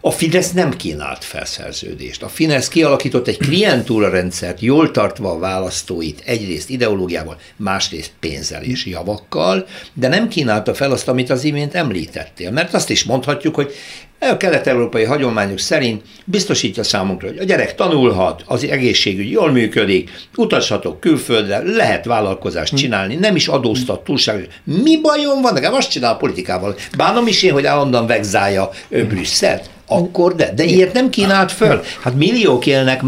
a 0.05 0.11
Fidesz 0.11 0.51
nem 0.51 0.71
kínált 0.71 1.23
felszerződést. 1.23 2.23
A 2.23 2.27
Fidesz 2.27 2.67
kialakított 2.67 3.27
egy 3.27 3.37
klientúra 3.37 4.09
rendszert, 4.09 4.59
jól 4.59 4.91
tartva 4.91 5.31
a 5.31 5.39
választóit 5.39 6.21
egyrészt 6.25 6.69
ideológiával, 6.69 7.37
másrészt 7.55 8.11
pénzzel 8.19 8.63
és 8.63 8.85
javakkal, 8.85 9.67
de 9.93 10.07
nem 10.07 10.27
kínálta 10.27 10.73
fel 10.73 10.91
azt, 10.91 11.07
amit 11.07 11.29
az 11.29 11.43
imént 11.43 11.73
említettél. 11.73 12.51
Mert 12.51 12.73
azt 12.73 12.89
is 12.89 13.03
mondhatjuk, 13.03 13.55
hogy 13.55 13.73
a 14.19 14.37
kelet-európai 14.37 15.03
hagyományok 15.03 15.59
szerint 15.59 16.01
biztosítja 16.25 16.83
számunkra, 16.83 17.27
hogy 17.27 17.37
a 17.37 17.43
gyerek 17.43 17.75
tanulhat, 17.75 18.43
az 18.45 18.63
egészségügy 18.63 19.31
jól 19.31 19.51
működik, 19.51 20.11
utazhatok 20.35 20.99
külföldre, 20.99 21.61
lehet 21.63 22.05
vállalkozást 22.05 22.71
hm. 22.71 22.77
csinálni, 22.77 23.15
nem 23.15 23.35
is 23.35 23.47
adóztat 23.47 24.03
túlságosan. 24.03 24.49
Mi 24.63 25.01
bajom 25.01 25.41
van? 25.41 25.53
Nekem 25.53 25.73
azt 25.73 25.89
csinál 25.89 26.13
a 26.13 26.17
politikával. 26.17 26.75
Bánom 26.97 27.27
is 27.27 27.43
én, 27.43 27.51
hogy 27.51 27.65
állandóan 27.65 28.07
vegzálja 28.07 28.69
Brüsszelt 28.89 29.69
akkor 29.87 30.35
de, 30.35 30.53
de 30.53 30.63
ilyet 30.63 30.93
nem 30.93 31.09
kínált 31.09 31.51
föl. 31.51 31.81
Hát 32.01 32.15
milliók 32.15 32.65
élnek 32.65 33.01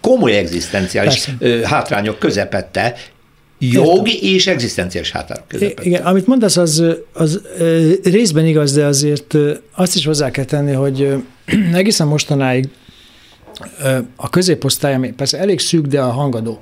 komoly 0.00 0.36
egzisztenciális 0.36 1.24
Persze. 1.38 1.68
hátrányok 1.68 2.18
közepette, 2.18 2.96
jog 3.60 4.08
és 4.08 4.46
egzisztenciális 4.46 5.10
hátrányok 5.10 5.48
közepette. 5.48 5.82
Igen, 5.82 6.02
amit 6.02 6.26
mondasz, 6.26 6.56
az, 6.56 6.84
az 7.12 7.40
részben 8.02 8.46
igaz, 8.46 8.72
de 8.72 8.84
azért 8.84 9.36
azt 9.74 9.96
is 9.96 10.04
hozzá 10.04 10.30
kell 10.30 10.44
tenni, 10.44 10.72
hogy 10.72 11.14
egészen 11.74 12.06
mostanáig 12.06 12.68
a 14.16 14.30
középosztály, 14.30 14.94
ami 14.94 15.12
persze 15.12 15.38
elég 15.38 15.60
szűk, 15.60 15.86
de 15.86 16.00
a 16.00 16.10
hangadó 16.10 16.60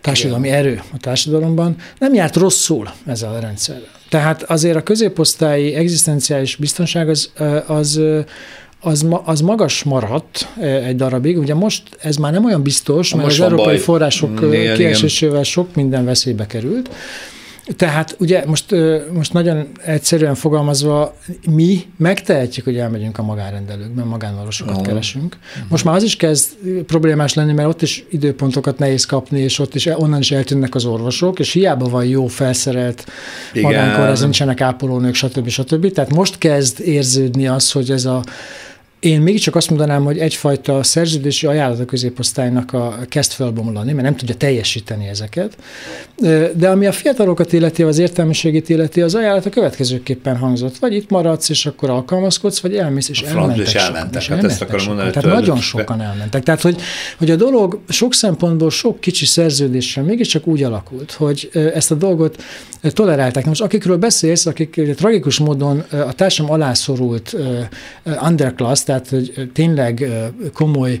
társadalmi 0.00 0.46
Igen. 0.46 0.58
erő 0.58 0.82
a 0.92 0.98
társadalomban, 0.98 1.76
nem 1.98 2.14
járt 2.14 2.36
rosszul 2.36 2.90
ezzel 3.06 3.34
a 3.34 3.38
rendszerrel. 3.38 3.98
Tehát 4.08 4.42
azért 4.42 4.76
a 4.76 4.82
középosztályi 4.82 5.74
egzisztenciális 5.74 6.56
biztonság 6.56 7.08
az, 7.08 7.30
az 7.66 8.00
az, 8.80 9.06
az 9.24 9.40
magas 9.40 9.82
maradt 9.82 10.48
e, 10.60 10.66
egy 10.66 10.96
darabig. 10.96 11.38
Ugye 11.38 11.54
most 11.54 11.82
ez 12.00 12.16
már 12.16 12.32
nem 12.32 12.44
olyan 12.44 12.62
biztos, 12.62 13.14
mert 13.14 13.24
most 13.24 13.40
az 13.40 13.44
európai 13.44 13.66
baj. 13.66 13.78
források 13.78 14.40
igen, 14.40 14.76
kiesésével 14.76 15.42
sok 15.42 15.74
minden 15.74 16.04
veszélybe 16.04 16.46
került. 16.46 16.90
Tehát 17.76 18.16
ugye 18.18 18.42
most, 18.46 18.74
most 19.12 19.32
nagyon 19.32 19.68
egyszerűen 19.84 20.34
fogalmazva, 20.34 21.16
mi 21.50 21.82
megtehetjük, 21.96 22.64
hogy 22.64 22.76
elmegyünk 22.76 23.18
a 23.18 23.22
magánrendelőkben, 23.22 24.06
magánvalósokat 24.06 24.76
oh. 24.76 24.82
keresünk. 24.82 25.36
Most 25.68 25.84
már 25.84 25.94
az 25.94 26.02
is 26.02 26.16
kezd 26.16 26.48
problémás 26.86 27.34
lenni, 27.34 27.52
mert 27.52 27.68
ott 27.68 27.82
is 27.82 28.04
időpontokat 28.10 28.78
nehéz 28.78 29.04
kapni, 29.04 29.40
és 29.40 29.58
ott 29.58 29.74
is 29.74 29.86
onnan 29.86 30.20
is 30.20 30.30
eltűnnek 30.30 30.74
az 30.74 30.84
orvosok, 30.84 31.38
és 31.38 31.52
hiába 31.52 31.88
van 31.88 32.04
jó 32.04 32.26
felszerelt 32.26 33.06
magánkor, 33.54 34.18
nincsenek 34.18 34.60
ápolónők, 34.60 35.14
stb. 35.14 35.48
stb. 35.48 35.92
Tehát 35.92 36.10
most 36.10 36.38
kezd 36.38 36.80
érződni 36.80 37.46
az, 37.46 37.72
hogy 37.72 37.90
ez 37.90 38.04
a 38.04 38.22
én 39.00 39.20
mégiscsak 39.20 39.56
azt 39.56 39.68
mondanám, 39.68 40.04
hogy 40.04 40.18
egyfajta 40.18 40.82
szerződési 40.82 41.46
ajánlat 41.46 41.80
a 41.80 41.84
középosztálynak 41.84 42.72
a 42.72 42.98
kezd 43.08 43.32
felbomlani, 43.32 43.92
mert 43.92 44.04
nem 44.04 44.16
tudja 44.16 44.34
teljesíteni 44.34 45.08
ezeket. 45.08 45.56
De 46.54 46.68
ami 46.68 46.86
a 46.86 46.92
fiatalokat 46.92 47.52
illeti, 47.52 47.82
az 47.82 47.98
értelmiségét 47.98 48.68
illeti, 48.68 49.00
az 49.00 49.14
ajánlat 49.14 49.46
a 49.46 49.50
következőképpen 49.50 50.36
hangzott. 50.36 50.78
Vagy 50.78 50.94
itt 50.94 51.10
maradsz, 51.10 51.48
és 51.48 51.66
akkor 51.66 51.90
alkalmazkodsz, 51.90 52.60
vagy 52.60 52.76
elmész, 52.76 53.08
és 53.08 53.20
elmentek. 53.20 53.66
És 53.66 53.74
elmentek. 53.74 54.22
Hát 54.22 54.44
ezt 54.44 54.62
akarom 54.62 54.86
mondani. 54.86 55.10
Tehát 55.10 55.34
nagyon 55.34 55.60
sokan 55.60 56.00
elmentek. 56.00 56.42
Tehát, 56.42 56.60
hogy, 56.60 56.80
hogy 57.18 57.30
a 57.30 57.36
dolog 57.36 57.78
sok 57.88 58.14
szempontból 58.14 58.70
sok 58.70 59.00
kicsi 59.00 59.26
szerződéssel 59.26 60.04
mégiscsak 60.04 60.46
úgy 60.46 60.62
alakult, 60.62 61.12
hogy 61.12 61.50
ezt 61.74 61.90
a 61.90 61.94
dolgot 61.94 62.42
tolerálták. 62.82 63.44
Most 63.44 63.60
akikről 63.60 63.96
beszélsz, 63.96 64.46
akik 64.46 64.94
tragikus 64.96 65.38
módon 65.38 65.78
a 65.90 66.12
társam 66.12 66.50
alászorult 66.50 67.36
underclass, 68.22 68.82
tehát 68.90 69.08
hogy 69.08 69.50
tényleg 69.52 70.06
komoly 70.52 71.00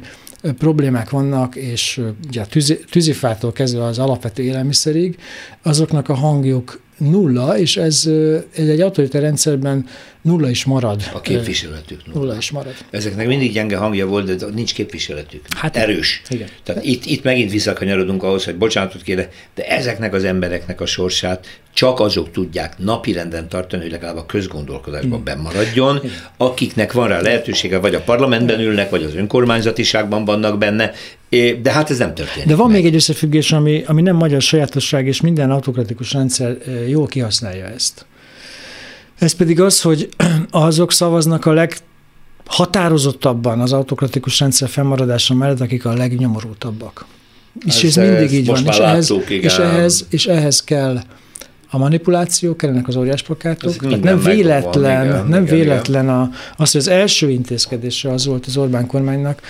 problémák 0.58 1.10
vannak, 1.10 1.56
és 1.56 2.00
ugye 2.28 2.40
a 2.40 2.46
tűzi, 2.46 2.78
tűzifától 2.90 3.52
kezdve 3.52 3.84
az 3.84 3.98
alapvető 3.98 4.42
élelmiszerig, 4.42 5.18
azoknak 5.62 6.08
a 6.08 6.14
hangjuk 6.14 6.80
nulla, 7.00 7.58
és 7.58 7.76
ez, 7.76 8.06
ez 8.54 8.68
egy 8.68 8.80
autoritár 8.80 9.22
rendszerben 9.22 9.86
nulla 10.22 10.48
is 10.48 10.64
marad. 10.64 11.02
A 11.12 11.20
képviseletük 11.20 12.06
nulla. 12.06 12.18
nulla 12.18 12.36
is 12.36 12.50
marad. 12.50 12.74
Ezeknek 12.90 13.26
mindig 13.26 13.52
gyenge 13.52 13.76
hangja 13.76 14.06
volt, 14.06 14.36
de 14.36 14.46
nincs 14.54 14.74
képviseletük. 14.74 15.44
Hát 15.56 15.76
erős. 15.76 16.22
Igen. 16.28 16.48
Tehát 16.62 16.84
itt, 16.84 17.04
itt 17.04 17.22
megint 17.22 17.50
visszakanyarodunk 17.50 18.22
ahhoz, 18.22 18.44
hogy 18.44 18.56
bocsánatot 18.56 19.02
kérek, 19.02 19.48
de 19.54 19.66
ezeknek 19.66 20.14
az 20.14 20.24
embereknek 20.24 20.80
a 20.80 20.86
sorsát 20.86 21.60
csak 21.74 22.00
azok 22.00 22.30
tudják 22.30 22.78
napirenden 22.78 23.48
tartani, 23.48 23.82
hogy 23.82 23.90
legalább 23.90 24.16
a 24.16 24.26
közgondolkodásban 24.26 25.22
mm. 25.30 25.40
maradjon, 25.42 26.00
akiknek 26.36 26.92
van 26.92 27.08
rá 27.08 27.20
lehetősége, 27.20 27.78
vagy 27.78 27.94
a 27.94 28.00
parlamentben 28.00 28.60
ülnek, 28.60 28.90
vagy 28.90 29.02
az 29.02 29.14
önkormányzatiságban 29.14 30.24
vannak 30.24 30.58
benne, 30.58 30.92
de 31.62 31.72
hát 31.72 31.90
ez 31.90 31.98
nem 31.98 32.14
történik. 32.14 32.48
De 32.48 32.54
van 32.54 32.70
meg. 32.70 32.76
még 32.76 32.86
egy 32.86 32.94
összefüggés, 32.94 33.52
ami, 33.52 33.82
ami 33.86 34.02
nem 34.02 34.16
magyar 34.16 34.42
sajátosság, 34.42 35.06
és 35.06 35.20
minden 35.20 35.50
autokratikus 35.50 36.12
rendszer 36.12 36.56
jól 36.88 37.06
kihasználja 37.06 37.66
ezt. 37.66 38.06
Ez 39.18 39.32
pedig 39.32 39.60
az, 39.60 39.80
hogy 39.80 40.08
azok 40.50 40.92
szavaznak 40.92 41.46
a 41.46 41.52
leghatározottabban 41.52 43.60
az 43.60 43.72
autokratikus 43.72 44.40
rendszer 44.40 44.68
fennmaradása 44.68 45.34
mellett, 45.34 45.60
akik 45.60 45.84
a 45.84 45.92
legnyomorultabbak. 45.92 47.06
És 47.66 47.82
ez, 47.82 47.96
ez 47.96 48.08
mindig 48.08 48.32
így 48.32 48.46
van. 48.46 48.66
És 48.66 48.78
ehhez, 48.78 49.12
és, 49.28 49.56
ehhez, 49.56 50.06
és 50.10 50.26
ehhez 50.26 50.64
kell 50.64 51.00
a 51.70 51.78
manipuláció, 51.78 52.56
kellenek 52.56 52.88
az 52.88 52.96
óriásplakátok. 52.96 53.76
Tehát 53.76 54.02
nem 54.02 54.20
véletlen, 54.20 55.06
van, 55.06 55.06
igen, 55.06 55.26
nem 55.26 55.42
igen, 55.42 55.56
véletlen 55.56 56.08
a, 56.08 56.30
az, 56.56 56.70
hogy 56.70 56.80
az 56.80 56.88
első 56.88 57.30
intézkedése 57.30 58.10
az 58.10 58.26
volt 58.26 58.46
az 58.46 58.56
Orbán 58.56 58.86
kormánynak, 58.86 59.40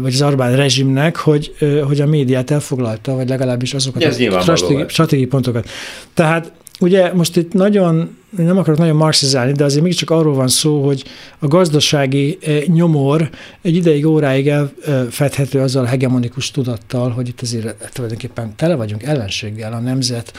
vagy 0.00 0.12
az 0.12 0.22
Orbán 0.22 0.56
rezsimnek, 0.56 1.16
hogy, 1.16 1.54
hogy 1.86 2.00
a 2.00 2.06
médiát 2.06 2.50
elfoglalta, 2.50 3.14
vagy 3.14 3.28
legalábbis 3.28 3.74
azokat 3.74 4.02
Ez 4.02 4.20
a 4.20 4.56
stratégiai 4.88 5.26
pontokat. 5.26 5.68
Tehát 6.14 6.52
ugye 6.80 7.12
most 7.12 7.36
itt 7.36 7.52
nagyon 7.52 8.16
nem 8.30 8.58
akarok 8.58 8.78
nagyon 8.78 8.96
marxizálni, 8.96 9.52
de 9.52 9.64
azért 9.64 9.82
mégiscsak 9.82 10.10
arról 10.10 10.34
van 10.34 10.48
szó, 10.48 10.84
hogy 10.84 11.04
a 11.38 11.46
gazdasági 11.46 12.38
eh, 12.40 12.62
nyomor 12.66 13.30
egy 13.62 13.74
ideig, 13.74 14.06
óráig 14.06 14.48
elfedhető 14.48 15.60
azzal 15.60 15.84
a 15.84 15.86
hegemonikus 15.86 16.50
tudattal, 16.50 17.10
hogy 17.10 17.28
itt 17.28 17.40
azért 17.40 17.90
tulajdonképpen 17.92 18.52
tele 18.56 18.74
vagyunk 18.74 19.02
ellenséggel, 19.02 19.72
a 19.72 19.78
nemzet 19.78 20.32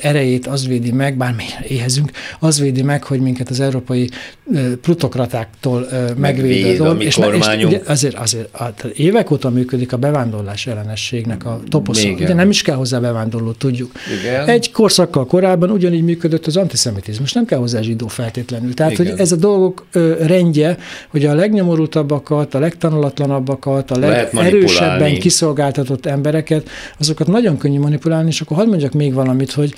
erejét 0.00 0.46
az 0.46 0.66
védi 0.66 0.92
meg, 0.92 1.16
bár 1.16 1.34
mi 1.34 1.44
éhezünk, 1.68 2.10
az 2.40 2.60
védi 2.60 2.82
meg, 2.82 3.04
hogy 3.04 3.20
minket 3.20 3.48
az 3.48 3.60
európai 3.60 4.08
eh, 4.54 4.64
plutokratáktól 4.80 5.88
eh, 5.88 6.04
megvéd 6.16 6.80
a 6.80 6.96
És, 6.98 7.16
és 7.16 7.64
ugye 7.64 7.80
azért, 7.86 8.16
azért 8.16 8.84
évek 8.96 9.30
óta 9.30 9.50
működik 9.50 9.92
a 9.92 9.96
bevándorlás 9.96 10.66
ellenességnek 10.66 11.44
a 11.44 11.60
toposza. 11.68 12.08
Ugye 12.08 12.34
nem 12.34 12.50
is 12.50 12.62
kell 12.62 12.76
hozzá 12.76 12.98
bevándorló, 12.98 13.52
tudjuk. 13.52 13.92
Igen. 14.20 14.48
Egy 14.48 14.72
korszakkal 14.72 15.26
korábban 15.26 15.70
ugyanígy 15.70 16.02
működött 16.02 16.46
az 16.46 16.56
antiszemitizmus 16.56 17.23
most 17.24 17.36
nem 17.36 17.44
kell 17.44 17.58
hozzá 17.58 17.80
zsidó 17.80 18.06
feltétlenül. 18.06 18.74
Tehát, 18.74 18.92
Igen. 18.92 19.06
hogy 19.06 19.20
ez 19.20 19.32
a 19.32 19.36
dolgok 19.36 19.86
ö, 19.92 20.14
rendje, 20.26 20.78
hogy 21.08 21.24
a 21.24 21.34
legnyomorultabbakat, 21.34 22.54
a 22.54 22.58
legtanulatlanabbak, 22.58 23.66
a 23.66 23.84
legerősebben 23.90 25.18
kiszolgáltatott 25.18 26.06
embereket, 26.06 26.68
azokat 26.98 27.26
nagyon 27.26 27.58
könnyű 27.58 27.78
manipulálni, 27.78 28.28
és 28.28 28.40
akkor 28.40 28.56
hadd 28.56 28.68
mondjak 28.68 28.92
még 28.92 29.14
valamit, 29.14 29.52
hogy 29.52 29.74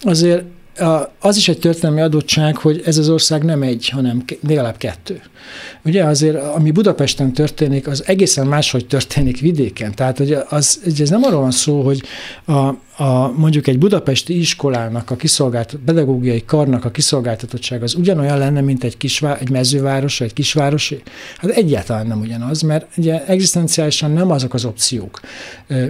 azért 0.00 0.44
az 1.18 1.36
is 1.36 1.48
egy 1.48 1.58
történelmi 1.58 2.00
adottság, 2.00 2.56
hogy 2.56 2.82
ez 2.84 2.98
az 2.98 3.08
ország 3.08 3.44
nem 3.44 3.62
egy, 3.62 3.88
hanem 3.88 4.24
legalább 4.46 4.76
kettő. 4.76 5.22
Ugye 5.84 6.04
azért, 6.04 6.42
ami 6.42 6.70
Budapesten 6.70 7.32
történik, 7.32 7.86
az 7.86 8.02
egészen 8.06 8.46
máshogy 8.46 8.86
történik 8.86 9.40
vidéken. 9.40 9.94
Tehát 9.94 10.18
hogy 10.18 10.36
az, 10.48 10.80
ez 10.98 11.10
nem 11.10 11.22
arról 11.22 11.40
van 11.40 11.50
szó, 11.50 11.82
hogy 11.82 12.02
a, 12.44 12.52
a, 13.02 13.32
mondjuk 13.36 13.66
egy 13.66 13.78
budapesti 13.78 14.38
iskolának, 14.38 15.10
a 15.10 15.16
kiszolgált, 15.16 15.78
pedagógiai 15.84 16.44
karnak 16.44 16.84
a 16.84 16.90
kiszolgáltatottság 16.90 17.82
az 17.82 17.94
ugyanolyan 17.94 18.38
lenne, 18.38 18.60
mint 18.60 18.84
egy, 18.84 18.96
kisvá, 18.96 19.36
egy 19.36 19.50
mezőváros, 19.50 20.20
egy 20.20 20.32
kisvárosi? 20.32 21.02
Hát 21.36 21.50
egyáltalán 21.50 22.06
nem 22.06 22.20
ugyanaz, 22.20 22.60
mert 22.62 22.86
ugye 22.96 23.26
egzisztenciálisan 23.26 24.10
nem 24.10 24.30
azok 24.30 24.54
az 24.54 24.64
opciók, 24.64 25.20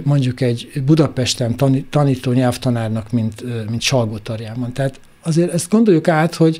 mondjuk 0.03 0.41
egy 0.41 0.81
Budapesten 0.85 1.55
tanító 1.89 2.31
nyelvtanárnak, 2.31 3.11
mint, 3.11 3.43
mint 3.69 3.81
Salgótarjában. 3.81 4.73
Tehát 4.81 4.99
azért 5.23 5.53
ezt 5.53 5.69
gondoljuk 5.69 6.07
át, 6.07 6.35
hogy... 6.35 6.59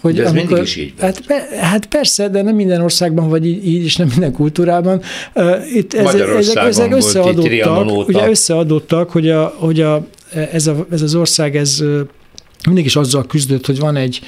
hogy 0.00 0.14
de 0.14 0.22
ez 0.22 0.30
amikor, 0.30 0.48
mindig 0.48 0.66
is 0.66 0.76
így 0.76 0.92
hát, 0.98 1.22
hát 1.60 1.86
persze, 1.86 2.28
de 2.28 2.42
nem 2.42 2.54
minden 2.54 2.80
országban 2.80 3.28
vagy 3.28 3.46
így, 3.46 3.66
így 3.66 3.84
és 3.84 3.96
nem 3.96 4.08
minden 4.10 4.32
kultúrában. 4.32 5.02
Uh, 5.34 5.74
itt 5.74 5.94
ez, 5.94 6.14
ezek, 6.14 6.56
ezek 6.56 6.94
összeadottak, 6.94 8.08
ugye 8.08 8.28
összeadottak, 8.28 9.10
hogy, 9.10 9.30
a, 9.30 9.54
hogy 9.58 9.80
a, 9.80 10.06
ez, 10.52 10.66
a, 10.66 10.86
ez 10.90 11.02
az 11.02 11.14
ország 11.14 11.56
ez 11.56 11.82
mindig 12.66 12.84
is 12.84 12.96
azzal 12.96 13.26
küzdött, 13.26 13.66
hogy 13.66 13.78
van 13.78 13.96
egy 13.96 14.20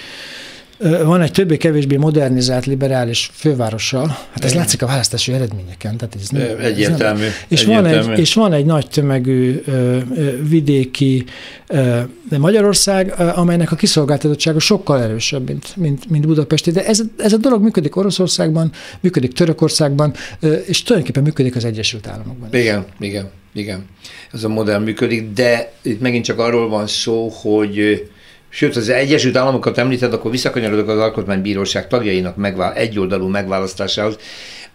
van 1.04 1.20
egy 1.20 1.32
többé-kevésbé 1.32 1.96
modernizált 1.96 2.66
liberális 2.66 3.30
fővárossal, 3.34 4.06
hát 4.06 4.44
ez 4.44 4.50
Igen. 4.50 4.56
látszik 4.62 4.82
a 4.82 4.86
választási 4.86 5.32
eredményeken. 5.32 5.96
Tehát 5.96 6.16
ez 6.20 6.28
nem, 6.28 6.42
egyértelmű. 6.60 7.22
Ez 7.22 7.28
nem. 7.28 7.46
És, 7.48 7.62
egyértelmű. 7.62 8.02
Van 8.04 8.12
egy, 8.12 8.18
és 8.18 8.34
van 8.34 8.52
egy 8.52 8.64
nagy 8.64 8.88
tömegű 8.88 9.62
ö, 9.66 9.98
ö, 10.16 10.42
vidéki 10.48 11.24
ö, 11.68 12.00
Magyarország, 12.38 13.14
ö, 13.18 13.28
amelynek 13.34 13.72
a 13.72 13.76
kiszolgáltatottsága 13.76 14.58
sokkal 14.58 15.02
erősebb, 15.02 15.48
mint, 15.48 15.76
mint, 15.76 16.10
mint 16.10 16.26
Budapesti. 16.26 16.70
De 16.70 16.86
ez, 16.86 17.00
ez 17.16 17.32
a 17.32 17.36
dolog 17.36 17.62
működik 17.62 17.96
Oroszországban, 17.96 18.72
működik 19.00 19.32
Törökországban, 19.32 20.14
ö, 20.40 20.52
és 20.52 20.82
tulajdonképpen 20.82 21.22
működik 21.22 21.56
az 21.56 21.64
Egyesült 21.64 22.06
Államokban. 22.06 22.48
Igen, 22.52 22.84
igen, 23.00 23.30
igen. 23.54 23.84
Ez 24.32 24.44
a 24.44 24.48
modell 24.48 24.78
működik, 24.78 25.32
de 25.32 25.72
itt 25.82 26.00
megint 26.00 26.24
csak 26.24 26.38
arról 26.38 26.68
van 26.68 26.86
szó, 26.86 27.28
hogy 27.28 28.06
Sőt, 28.54 28.76
az 28.76 28.88
Egyesült 28.88 29.36
Államokat 29.36 29.78
említed, 29.78 30.12
akkor 30.12 30.30
visszakanyarodok 30.30 30.88
az 30.88 30.98
Alkotmánybíróság 30.98 31.86
tagjainak 31.86 32.36
megvál, 32.36 32.74
egyoldalú 32.74 33.26
megválasztásához. 33.26 34.16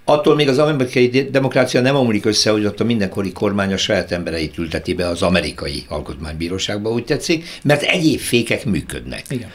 Attól 0.10 0.36
még 0.36 0.48
az 0.48 0.58
amerikai 0.58 1.28
demokrácia 1.32 1.82
nem 1.82 1.96
omlik 1.96 2.26
össze, 2.26 2.52
hogy 2.52 2.66
ott 2.66 2.80
a 2.80 2.84
mindenkori 2.84 3.32
kormány 3.32 3.74
a 3.74 3.78
saját 3.78 4.12
embereit 4.12 4.58
ülteti 4.58 4.94
be 4.94 5.08
az 5.08 5.22
amerikai 5.22 5.86
alkotmánybíróságba, 5.90 6.90
úgy 6.90 7.04
tetszik, 7.04 7.60
mert 7.64 7.82
egyéb 7.82 8.20
fékek 8.20 8.66
működnek. 8.66 9.24
Igen. 9.30 9.52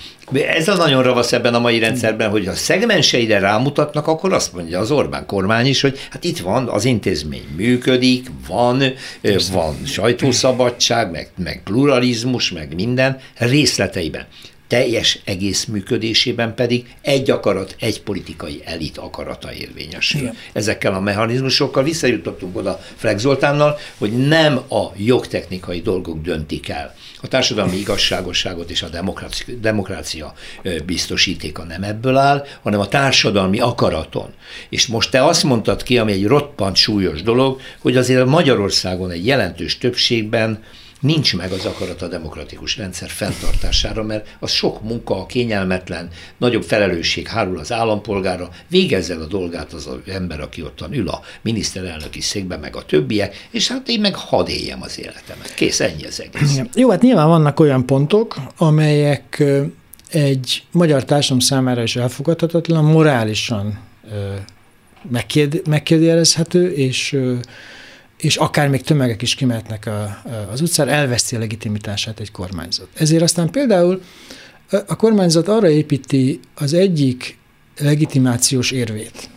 Ez 0.46 0.68
a 0.68 0.76
nagyon 0.76 1.02
ravasz 1.02 1.32
ebben 1.32 1.54
a 1.54 1.58
mai 1.58 1.78
rendszerben, 1.78 2.30
hogy 2.30 2.46
ha 2.46 2.52
szegmenseire 2.52 3.38
rámutatnak, 3.38 4.06
akkor 4.06 4.32
azt 4.32 4.52
mondja 4.52 4.78
az 4.78 4.90
Orbán 4.90 5.26
kormány 5.26 5.66
is, 5.66 5.80
hogy 5.80 5.98
hát 6.10 6.24
itt 6.24 6.38
van, 6.38 6.68
az 6.68 6.84
intézmény 6.84 7.46
működik, 7.56 8.26
van, 8.48 8.82
van 9.52 9.76
sajtószabadság, 9.84 11.10
meg, 11.10 11.30
meg 11.36 11.60
pluralizmus, 11.64 12.50
meg 12.50 12.74
minden 12.74 13.18
részleteiben 13.38 14.26
teljes 14.72 15.18
egész 15.24 15.64
működésében 15.64 16.54
pedig 16.54 16.94
egy 17.00 17.30
akarat, 17.30 17.76
egy 17.78 18.02
politikai 18.02 18.62
elit 18.64 18.98
akarata 18.98 19.52
érvényesül. 19.52 20.20
Igen. 20.20 20.36
Ezekkel 20.52 20.94
a 20.94 21.00
mechanizmusokkal 21.00 21.82
visszajutottunk 21.82 22.56
oda 22.56 22.80
Flex 22.96 23.20
Zoltánnal, 23.20 23.78
hogy 23.98 24.12
nem 24.26 24.56
a 24.56 24.92
jogtechnikai 24.96 25.80
dolgok 25.80 26.22
döntik 26.22 26.68
el. 26.68 26.94
A 27.22 27.28
társadalmi 27.28 27.76
igazságosságot 27.76 28.70
és 28.70 28.82
a 28.82 28.88
demokrácia, 28.88 29.54
demokrácia 29.60 30.34
biztosítéka 30.86 31.64
nem 31.64 31.82
ebből 31.82 32.16
áll, 32.16 32.46
hanem 32.62 32.80
a 32.80 32.88
társadalmi 32.88 33.60
akaraton. 33.60 34.32
És 34.68 34.86
most 34.86 35.10
te 35.10 35.24
azt 35.24 35.42
mondtad 35.42 35.82
ki, 35.82 35.98
ami 35.98 36.12
egy 36.12 36.26
roppant 36.26 36.76
súlyos 36.76 37.22
dolog, 37.22 37.60
hogy 37.78 37.96
azért 37.96 38.26
Magyarországon 38.26 39.10
egy 39.10 39.26
jelentős 39.26 39.78
többségben 39.78 40.62
nincs 41.02 41.36
meg 41.36 41.52
az 41.52 41.64
akarat 41.64 42.02
a 42.02 42.08
demokratikus 42.08 42.76
rendszer 42.76 43.08
fenntartására, 43.08 44.02
mert 44.02 44.36
az 44.40 44.50
sok 44.50 44.82
munka, 44.82 45.26
kényelmetlen, 45.26 46.08
nagyobb 46.36 46.62
felelősség 46.62 47.28
hárul 47.28 47.58
az 47.58 47.72
állampolgára, 47.72 48.48
végezzel 48.68 49.20
a 49.20 49.26
dolgát 49.26 49.72
az, 49.72 49.86
az 49.86 50.12
ember, 50.12 50.40
aki 50.40 50.62
ottan 50.62 50.94
ül 50.94 51.08
a 51.08 51.20
miniszterelnöki 51.40 52.20
székben, 52.20 52.60
meg 52.60 52.76
a 52.76 52.84
többiek, 52.84 53.48
és 53.50 53.68
hát 53.68 53.88
én 53.88 54.00
meg 54.00 54.14
hadd 54.14 54.48
éljem 54.48 54.82
az 54.82 54.98
életemet. 54.98 55.54
Kész, 55.54 55.80
ennyi 55.80 56.04
az 56.04 56.20
egész. 56.20 56.60
Jó, 56.74 56.90
hát 56.90 57.02
nyilván 57.02 57.28
vannak 57.28 57.60
olyan 57.60 57.86
pontok, 57.86 58.36
amelyek 58.56 59.44
egy 60.10 60.64
magyar 60.70 61.04
társadalom 61.04 61.42
számára 61.42 61.82
is 61.82 61.96
elfogadhatatlan, 61.96 62.84
morálisan 62.84 63.78
megkérdőjelezhető, 65.64 66.72
és 66.72 67.16
és 68.22 68.36
akár 68.36 68.68
még 68.68 68.82
tömegek 68.82 69.22
is 69.22 69.34
kimehetnek 69.34 69.86
a, 69.86 70.22
az 70.50 70.60
utcára, 70.60 70.90
elveszti 70.90 71.36
a 71.36 71.38
legitimitását 71.38 72.20
egy 72.20 72.30
kormányzat. 72.30 72.88
Ezért 72.94 73.22
aztán 73.22 73.50
például 73.50 74.02
a 74.86 74.96
kormányzat 74.96 75.48
arra 75.48 75.68
építi 75.68 76.40
az 76.54 76.72
egyik 76.72 77.38
legitimációs 77.78 78.70
érvét, 78.70 79.28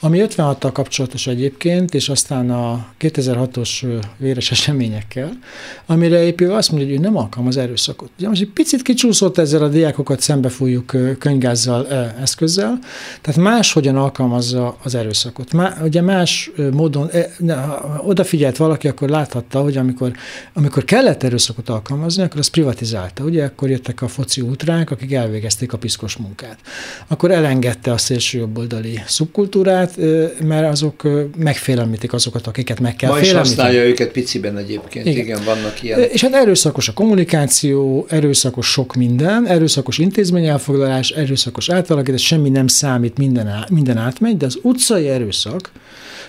ami 0.00 0.24
56-tal 0.28 0.70
kapcsolatos 0.72 1.26
egyébként, 1.26 1.94
és 1.94 2.08
aztán 2.08 2.50
a 2.50 2.86
2006-os 3.00 4.00
véres 4.16 4.50
eseményekkel, 4.50 5.38
amire 5.86 6.22
épül 6.22 6.52
azt 6.52 6.70
mondja, 6.70 6.88
hogy 6.88 6.98
ő 6.98 7.00
nem 7.00 7.16
alkalmaz 7.16 7.56
erőszakot. 7.56 8.10
Ugye 8.18 8.28
most 8.28 8.40
egy 8.40 8.50
picit 8.50 8.82
kicsúszott 8.82 9.38
ezzel 9.38 9.62
a 9.62 9.68
diákokat 9.68 10.20
szembefújjuk 10.20 10.96
könygázzal 11.18 11.88
eszközzel, 12.20 12.78
tehát 13.20 13.40
máshogyan 13.40 13.96
alkalmazza 13.96 14.76
az 14.82 14.94
erőszakot. 14.94 15.52
Má, 15.52 15.76
ugye 15.82 16.00
más 16.00 16.50
módon, 16.72 17.10
ha 17.46 18.02
odafigyelt 18.04 18.56
valaki, 18.56 18.88
akkor 18.88 19.08
láthatta, 19.08 19.60
hogy 19.60 19.76
amikor, 19.76 20.12
amikor 20.52 20.84
kellett 20.84 21.22
erőszakot 21.22 21.68
alkalmazni, 21.68 22.22
akkor 22.22 22.38
az 22.38 22.48
privatizálta. 22.48 23.24
Ugye 23.24 23.44
akkor 23.44 23.70
jöttek 23.70 24.02
a 24.02 24.08
foci 24.08 24.40
útránk, 24.40 24.90
akik 24.90 25.12
elvégezték 25.12 25.72
a 25.72 25.78
piszkos 25.78 26.16
munkát. 26.16 26.58
Akkor 27.06 27.30
elengedte 27.30 27.92
a 27.92 27.98
szélső 27.98 28.38
jobboldali 28.38 29.02
szubkultúrát, 29.06 29.87
mert, 29.96 30.40
mert 30.40 30.70
azok 30.70 31.08
megfélemlítik 31.36 32.12
azokat, 32.12 32.46
akiket 32.46 32.80
meg 32.80 32.96
kell 32.96 33.10
Ma 33.10 33.20
is 33.20 33.32
használja 33.32 33.84
őket 33.84 34.10
piciben 34.10 34.56
egyébként, 34.56 35.06
igen. 35.06 35.24
igen, 35.24 35.44
vannak 35.44 35.82
ilyen. 35.82 36.00
És 36.00 36.22
hát 36.22 36.34
erőszakos 36.34 36.88
a 36.88 36.92
kommunikáció, 36.92 38.06
erőszakos 38.08 38.66
sok 38.66 38.94
minden, 38.94 39.46
erőszakos 39.46 39.98
intézményelfoglalás, 39.98 41.10
erőszakos 41.10 41.68
átalakítás, 41.68 42.22
semmi 42.22 42.48
nem 42.48 42.66
számít, 42.66 43.18
minden, 43.18 43.64
minden 43.70 43.96
átmegy, 43.96 44.36
de 44.36 44.46
az 44.46 44.58
utcai 44.62 45.08
erőszak, 45.08 45.70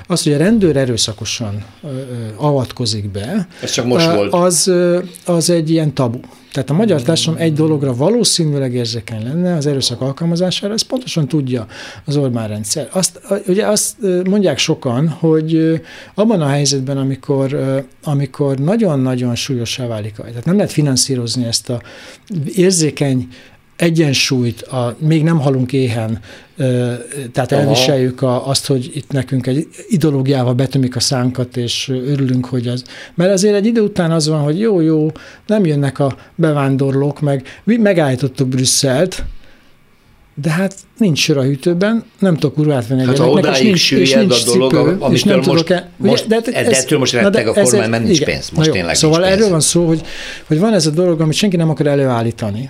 az, 0.08 0.24
hogy 0.24 0.34
a 0.34 0.38
rendőr 0.38 0.78
erőszakosan 0.78 1.66
ö, 1.84 1.88
ö, 1.88 2.02
avatkozik 2.36 3.12
be, 3.12 3.48
Ez 3.62 3.72
csak 3.72 3.86
most 3.86 4.12
volt. 4.12 4.34
Az, 4.34 4.72
az 5.26 5.50
egy 5.50 5.70
ilyen 5.70 5.94
tabu. 5.94 6.20
Tehát 6.52 6.70
a 6.70 6.74
magyar 6.74 7.02
társadalom 7.02 7.42
egy 7.42 7.54
dologra 7.54 7.96
valószínűleg 7.96 8.74
érzékeny 8.74 9.24
lenne 9.24 9.56
az 9.56 9.66
erőszak 9.66 10.02
alkalmazására, 10.02 10.74
ezt 10.74 10.88
pontosan 10.88 11.28
tudja 11.28 11.68
az 12.06 12.18
Orbán 12.18 12.48
rendszer. 12.48 12.90
Azt, 12.92 13.22
ugye 13.48 13.68
azt 13.68 13.96
mondják 14.30 14.58
sokan, 14.58 15.10
hogy 15.10 15.82
abban 16.14 16.42
a 16.42 16.48
helyzetben, 16.48 16.98
amikor, 16.98 17.60
amikor 18.04 18.58
nagyon-nagyon 18.58 19.36
súlyosá 19.36 19.88
válik, 19.88 20.16
tehát 20.16 20.46
nem 20.46 20.56
lehet 20.56 20.72
finanszírozni 20.72 21.46
ezt 21.46 21.70
a 21.70 21.82
érzékeny 22.56 23.28
egyensúlyt, 23.80 24.62
a, 24.62 24.96
még 24.98 25.24
nem 25.24 25.40
halunk 25.40 25.74
éhen, 25.74 26.20
tehát 27.32 27.52
Aha. 27.52 27.62
elviseljük 27.62 28.22
a, 28.22 28.48
azt, 28.48 28.68
hogy 28.68 28.92
itt 28.94 29.12
nekünk 29.12 29.48
egy 29.48 29.68
ideológiával 29.88 30.54
betömik 30.54 30.96
a 30.96 31.00
szánkat, 31.00 31.58
és 31.58 31.90
örülünk, 31.90 32.46
hogy 32.46 32.68
az. 32.68 32.84
Mert 33.16 33.32
azért 33.32 33.56
egy 33.56 33.66
idő 33.66 33.82
után 33.82 34.12
az 34.12 34.28
van, 34.28 34.42
hogy 34.42 34.60
jó, 34.60 34.82
jó, 34.82 35.12
nem 35.48 35.66
jönnek 35.66 36.00
a 36.00 36.16
bevándorlók, 36.36 37.20
meg 37.20 37.44
megállítottuk 37.64 38.48
Brüsszelt, 38.48 39.24
de 40.42 40.50
hát 40.50 40.76
nincs 40.98 41.20
sör 41.20 41.38
a 41.38 41.44
hűtőben, 41.44 42.04
nem 42.20 42.34
tudok 42.34 42.58
urvát 42.58 42.88
venni 42.88 43.06
hát, 43.06 43.18
gyereknek, 43.18 43.60
és 43.60 43.62
nincs, 43.62 43.92
és 43.92 44.14
nincs 44.14 44.42
a 44.48 44.52
dolog, 44.52 44.72
cipő, 44.72 45.14
és 45.14 45.24
nem 45.24 45.36
most, 45.36 45.50
tudok 45.50 45.70
el, 45.70 45.90
most, 45.98 46.26
ugye, 46.26 46.40
de, 46.40 46.52
ez, 46.52 46.78
ettől 46.78 47.00
most 47.00 47.14
retteg 47.14 47.48
a 47.48 47.54
kormány, 47.54 47.90
mert 47.90 48.04
nincs 48.04 48.20
igen, 48.20 48.34
pénz. 48.34 48.50
Most 48.50 48.72
tényleg 48.72 48.96
Szóval 48.96 49.20
nincs 49.20 49.32
erről 49.32 49.50
van 49.50 49.60
szó, 49.60 49.88
hogy, 49.88 50.02
hogy 50.48 50.60
van 50.60 50.74
ez 50.74 50.86
a 50.86 50.90
dolog, 50.90 51.22
amit 51.22 51.34
senki 51.34 51.56
nem 51.56 51.70
akar 51.70 51.88
előállítani 51.88 52.70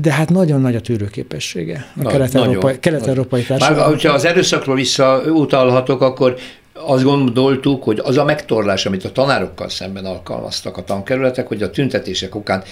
de 0.00 0.12
hát 0.12 0.28
nagyon 0.28 0.60
nagy 0.60 0.76
a 0.76 0.80
tűrőképessége 0.80 1.86
a 2.02 2.06
kelet-európai, 2.06 2.78
kelet-európai 2.78 3.42
társadalom. 3.42 3.78
Már, 3.78 3.88
hogyha 3.88 4.12
az 4.12 4.24
erőszakról 4.24 4.74
visszautalhatok, 4.74 6.00
akkor 6.02 6.36
azt 6.72 7.04
gondoltuk, 7.04 7.82
hogy 7.82 8.00
az 8.02 8.16
a 8.16 8.24
megtorlás, 8.24 8.86
amit 8.86 9.04
a 9.04 9.12
tanárokkal 9.12 9.68
szemben 9.68 10.04
alkalmaztak 10.04 10.76
a 10.76 10.84
tankerületek, 10.84 11.46
hogy 11.46 11.62
a 11.62 11.70
tüntetések 11.70 12.34
okán 12.34 12.62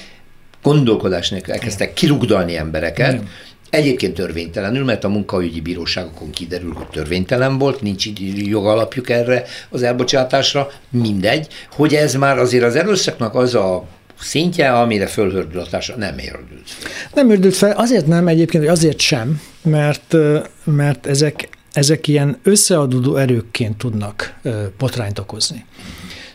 gondolkodás 0.63 1.31
nélkül 1.31 1.53
elkezdtek 1.53 1.93
kirugdalni 1.93 2.57
embereket, 2.57 3.13
Igen. 3.13 3.29
Egyébként 3.71 4.15
törvénytelenül, 4.15 4.85
mert 4.85 5.05
a 5.05 5.09
munkaügyi 5.09 5.61
bíróságokon 5.61 6.31
kiderül, 6.31 6.73
hogy 6.73 6.87
törvénytelen 6.87 7.59
volt, 7.59 7.83
nincs 7.83 8.07
jogalapjuk 8.35 9.11
erre 9.11 9.45
az 9.71 9.83
elbocsátásra, 9.83 10.71
mindegy, 10.91 11.47
hogy 11.73 11.95
ez 11.95 12.15
már 12.15 12.39
azért 12.39 12.65
az 12.65 12.77
erőszaknak 12.77 13.35
az 13.35 13.55
a 13.55 13.85
szintje, 14.21 14.73
amire 14.73 15.07
fölhördül 15.07 15.61
a 15.61 15.67
társadalom, 15.67 16.09
nem 16.09 16.19
érdült 16.19 16.71
fel. 16.71 16.91
Nem 17.15 17.31
érdült 17.31 17.57
fel, 17.57 17.71
azért 17.71 18.07
nem 18.07 18.29
egyébként, 18.29 18.63
hogy 18.65 18.73
azért 18.73 18.99
sem, 18.99 19.41
mert, 19.63 20.17
mert 20.65 21.07
ezek, 21.07 21.49
ezek 21.73 22.07
ilyen 22.07 22.39
összeadódó 22.43 23.17
erőkként 23.17 23.77
tudnak 23.77 24.35
botrányt 24.79 25.19
okozni. 25.19 25.65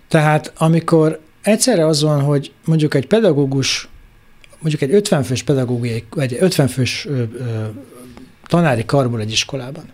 Tehát 0.07 0.53
amikor 0.57 1.19
egyszerre 1.41 1.86
az 1.86 2.01
van, 2.01 2.21
hogy 2.21 2.51
mondjuk 2.65 2.93
egy 2.93 3.07
pedagógus, 3.07 3.88
mondjuk 4.59 4.81
egy 4.81 4.93
50 4.93 5.23
fős 5.23 5.43
pedagógiai, 5.43 6.05
vagy 6.09 6.38
50 6.39 6.67
fős 6.67 7.07
tanári 8.47 8.86
karból 8.86 9.19
egy 9.19 9.31
iskolában, 9.31 9.86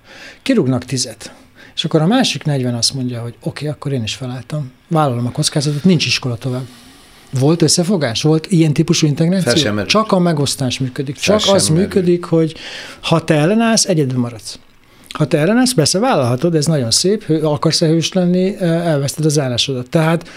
kirúgnak 0.41 0.85
tizet, 0.85 1.33
és 1.75 1.85
akkor 1.85 2.01
a 2.01 2.07
másik 2.07 2.43
40 2.43 2.75
azt 2.75 2.93
mondja, 2.93 3.21
hogy 3.21 3.35
oké, 3.39 3.47
okay, 3.49 3.67
akkor 3.67 3.91
én 3.91 4.03
is 4.03 4.15
felálltam, 4.15 4.71
vállalom 4.87 5.25
a 5.25 5.31
kockázatot, 5.31 5.83
nincs 5.83 6.05
iskola 6.05 6.37
tovább. 6.37 6.67
Volt 7.39 7.61
összefogás? 7.61 8.21
Volt 8.21 8.47
ilyen 8.51 8.73
típusú 8.73 9.07
integráció? 9.07 9.51
Csak 9.85 10.11
a 10.11 10.19
megosztás 10.19 10.79
működik. 10.79 11.15
Csak 11.15 11.41
az 11.53 11.67
merül. 11.67 11.83
működik, 11.83 12.23
hogy 12.23 12.55
ha 13.01 13.23
te 13.23 13.33
ellenállsz, 13.33 13.85
egyedül 13.85 14.19
maradsz. 14.19 14.59
Ha 15.09 15.27
te 15.27 15.37
ellenállsz, 15.37 15.73
persze 15.73 15.99
vállalhatod, 15.99 16.55
ez 16.55 16.65
nagyon 16.65 16.91
szép, 16.91 17.25
akarsz-e 17.43 17.87
hős 17.87 18.13
lenni, 18.13 18.55
elveszted 18.61 19.25
az 19.25 19.39
állásodat. 19.39 19.89
Tehát 19.89 20.29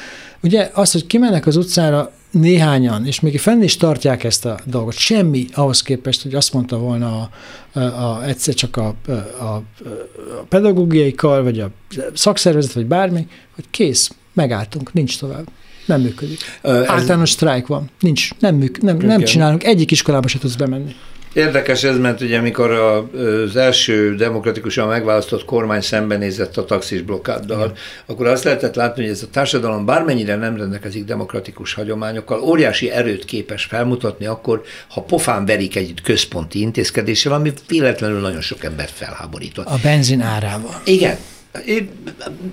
ugye 0.43 0.71
az, 0.75 0.93
hogy 0.93 1.07
kimennek 1.07 1.47
az 1.47 1.57
utcára 1.57 2.13
néhányan, 2.31 3.07
és 3.07 3.21
még 3.21 3.41
fenn 3.41 3.63
is 3.63 3.77
tartják 3.77 4.25
ezt 4.25 4.45
a 4.45 4.59
dolgot, 4.65 4.95
semmi 4.95 5.47
ahhoz 5.55 5.83
képest, 5.83 6.23
hogy 6.23 6.35
azt 6.35 6.53
mondta 6.53 6.79
volna 6.79 7.21
a, 7.21 7.31
a, 7.79 7.81
a, 7.81 8.25
egyszer 8.27 8.55
csak 8.55 8.77
a, 8.77 8.95
a, 9.39 9.45
a 9.45 9.63
pedagógiai 10.49 11.15
kar, 11.15 11.43
vagy 11.43 11.61
a 11.61 11.71
szakszervezet, 12.15 12.73
vagy 12.73 12.87
bármi, 12.87 13.27
hogy 13.55 13.65
kész, 13.71 14.11
megálltunk, 14.33 14.93
nincs 14.93 15.19
tovább. 15.19 15.49
Nem 15.85 16.01
működik. 16.01 16.39
Ez... 16.63 16.73
Általános 16.73 17.31
sztrájk 17.31 17.67
van. 17.67 17.91
Nincs. 18.01 18.29
Nem, 18.39 18.55
műk, 18.55 18.83
nem, 18.83 18.97
nem 18.97 19.23
csinálunk. 19.23 19.65
Egyik 19.65 19.91
iskolába 19.91 20.29
se 20.29 20.39
tudsz 20.39 20.55
bemenni. 20.55 20.95
Érdekes 21.33 21.85
ez, 21.85 21.99
mert 21.99 22.21
ugye 22.21 22.39
amikor 22.39 22.71
az 22.71 23.57
első 23.57 24.15
demokratikusan 24.15 24.89
megválasztott 24.89 25.45
kormány 25.45 25.81
szembenézett 25.81 26.57
a 26.57 26.65
taxis 26.65 27.03
blokkáddal, 27.03 27.65
Igen. 27.65 27.73
akkor 28.07 28.27
azt 28.27 28.45
lehetett 28.45 28.75
látni, 28.75 29.03
hogy 29.03 29.11
ez 29.11 29.23
a 29.23 29.27
társadalom 29.31 29.85
bármennyire 29.85 30.37
nem 30.37 30.57
rendelkezik 30.57 31.05
demokratikus 31.05 31.75
hagyományokkal, 31.75 32.41
óriási 32.41 32.91
erőt 32.91 33.25
képes 33.25 33.65
felmutatni 33.65 34.27
akkor, 34.27 34.63
ha 34.89 35.01
pofán 35.01 35.47
verik 35.47 35.77
egy 35.77 35.95
központi 36.03 36.61
intézkedéssel, 36.61 37.33
ami 37.33 37.53
véletlenül 37.69 38.21
nagyon 38.21 38.41
sok 38.41 38.65
embert 38.65 38.93
felháborított. 38.95 39.67
A 39.67 39.79
benzin 39.83 40.21
árával. 40.21 40.81
Igen, 40.85 41.17
én, 41.67 41.91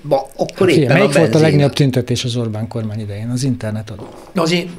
ma, 0.02 0.28
akkor 0.38 0.68
hát, 0.68 0.78
éppen 0.78 0.98
melyik 0.98 1.16
a 1.16 1.20
volt 1.20 1.36
a 1.36 1.40
legnagyobb 1.40 1.74
tüntetés 1.74 2.24
az 2.24 2.36
Orbán 2.36 2.68
kormány 2.68 3.00
idején? 3.00 3.30
Az 3.30 3.44
internetadó. 3.44 4.10
Az 4.36 4.52
én 4.52 4.70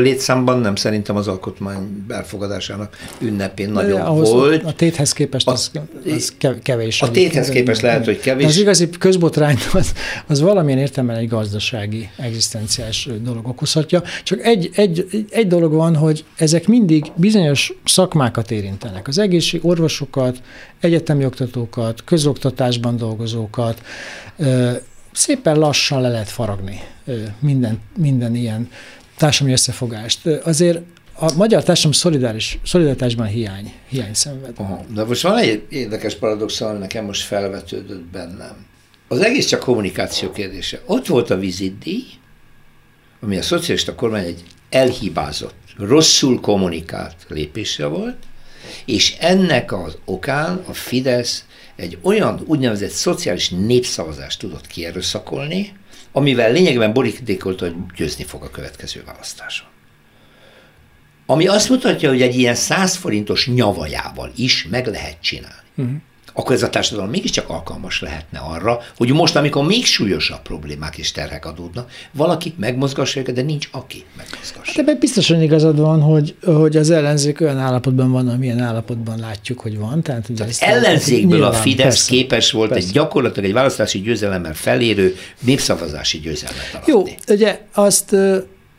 létszámban 0.00 0.58
nem 0.60 0.74
szerintem 0.74 1.16
az 1.16 1.28
alkotmány 1.28 2.04
elfogadásának 2.08 2.96
ünnepén 3.18 3.70
nagyon 3.70 4.00
ahhoz 4.00 4.30
volt. 4.30 4.64
A 4.64 4.72
téthez 4.72 5.12
képest 5.12 5.48
a, 5.48 5.52
az, 5.52 5.70
az 6.06 6.34
kevés. 6.62 7.02
A 7.02 7.10
téthez 7.10 7.48
képest 7.48 7.80
lehet, 7.80 8.04
hogy 8.04 8.20
kevés. 8.20 8.44
De 8.44 8.50
az 8.50 8.58
igazi 8.58 8.88
közbotrány 8.88 9.56
az, 9.72 9.92
az 10.26 10.40
valamilyen 10.40 10.78
értelemben 10.78 11.16
egy 11.16 11.28
gazdasági, 11.28 12.08
egzisztenciás 12.16 13.08
dolog 13.22 13.48
okozhatja. 13.48 14.02
Csak 14.22 14.40
egy, 14.40 14.70
egy, 14.74 15.06
egy 15.30 15.46
dolog 15.46 15.72
van, 15.72 15.96
hogy 15.96 16.24
ezek 16.36 16.66
mindig 16.66 17.04
bizonyos 17.14 17.72
szakmákat 17.84 18.50
érintenek. 18.50 19.08
Az 19.08 19.18
egészség, 19.18 19.64
orvosokat, 19.64 20.40
egyetemi 20.80 21.24
oktatókat, 21.24 22.04
közoktatásban 22.04 22.96
dolgozókat, 22.96 23.82
szépen 25.12 25.58
lassan 25.58 26.00
le 26.00 26.08
lehet 26.08 26.28
faragni 26.28 26.80
minden, 27.38 27.80
minden 27.96 28.34
ilyen 28.34 28.70
társadalmi 29.16 29.52
összefogást. 29.52 30.26
Azért 30.26 30.80
a 31.14 31.32
magyar 31.36 31.62
társadalom 31.62 31.98
szolidáris, 31.98 32.58
szolidaritásban 32.64 33.26
hiány, 33.26 33.72
hiány 33.88 34.14
szenved. 34.14 34.52
Aha, 34.56 34.84
de 34.94 35.04
most 35.04 35.22
van 35.22 35.38
egy 35.38 35.62
érdekes 35.68 36.14
paradox, 36.14 36.60
ami 36.60 36.78
nekem 36.78 37.04
most 37.04 37.22
felvetődött 37.22 38.04
bennem. 38.04 38.66
Az 39.08 39.20
egész 39.20 39.46
csak 39.46 39.60
kommunikáció 39.60 40.30
kérdése. 40.30 40.80
Ott 40.86 41.06
volt 41.06 41.30
a 41.30 41.38
vizitdíj, 41.38 42.04
ami 43.20 43.36
a 43.36 43.42
szocialista 43.42 43.94
kormány 43.94 44.24
egy 44.24 44.42
elhibázott, 44.70 45.54
rosszul 45.78 46.40
kommunikált 46.40 47.16
lépése 47.28 47.86
volt, 47.86 48.16
és 48.90 49.16
ennek 49.18 49.72
az 49.72 49.96
okán 50.04 50.64
a 50.66 50.72
Fidesz 50.72 51.44
egy 51.76 51.98
olyan 52.02 52.42
úgynevezett 52.46 52.90
szociális 52.90 53.48
népszavazást 53.48 54.38
tudott 54.38 54.66
kierőszakolni, 54.66 55.72
amivel 56.12 56.52
lényegben 56.52 56.92
borítékolta, 56.92 57.64
hogy 57.64 57.74
győzni 57.96 58.24
fog 58.24 58.42
a 58.42 58.50
következő 58.50 59.02
választáson. 59.06 59.66
Ami 61.26 61.46
azt 61.46 61.68
mutatja, 61.68 62.08
hogy 62.08 62.22
egy 62.22 62.34
ilyen 62.34 62.54
100 62.54 62.96
forintos 62.96 63.46
nyavajával 63.48 64.32
is 64.36 64.66
meg 64.70 64.86
lehet 64.86 65.20
csinálni. 65.20 65.68
uh-huh 65.76 66.00
akkor 66.32 66.54
ez 66.54 66.62
a 66.62 66.70
társadalom 66.70 67.10
mégiscsak 67.10 67.48
alkalmas 67.48 68.00
lehetne 68.00 68.38
arra, 68.38 68.80
hogy 68.96 69.12
most, 69.12 69.36
amikor 69.36 69.66
még 69.66 69.84
súlyosabb 69.84 70.42
problémák 70.42 70.98
és 70.98 71.12
terhek 71.12 71.46
adódnak, 71.46 71.90
valaki 72.12 72.54
megmozgassa 72.56 73.20
őket, 73.20 73.34
de 73.34 73.42
nincs 73.42 73.68
aki 73.72 74.04
megmozgassa. 74.16 74.62
Hát 74.64 74.78
ebben 74.78 74.96
biztosan 74.98 75.42
igazad 75.42 75.78
van, 75.78 76.00
hogy, 76.00 76.34
hogy 76.44 76.76
az 76.76 76.90
ellenzék 76.90 77.40
olyan 77.40 77.58
állapotban 77.58 78.10
van, 78.12 78.28
amilyen 78.28 78.58
állapotban 78.58 79.18
látjuk, 79.18 79.60
hogy 79.60 79.78
van. 79.78 80.02
Tehát, 80.02 80.28
ugye 80.28 80.44
Tehát 80.44 80.56
ellenzékből 80.60 81.38
nyilván, 81.38 81.50
a 81.50 81.54
Fidesz 81.54 81.84
persze, 81.84 82.10
képes 82.10 82.52
volt 82.52 82.68
persze. 82.68 82.86
egy 82.86 82.92
gyakorlatilag 82.92 83.48
egy 83.48 83.54
választási 83.54 84.00
győzelemmel 84.00 84.54
felérő 84.54 85.16
népszavazási 85.40 86.18
győzelmet 86.18 86.68
alatni. 86.72 86.92
Jó, 86.92 87.34
ugye 87.34 87.60
azt 87.74 88.16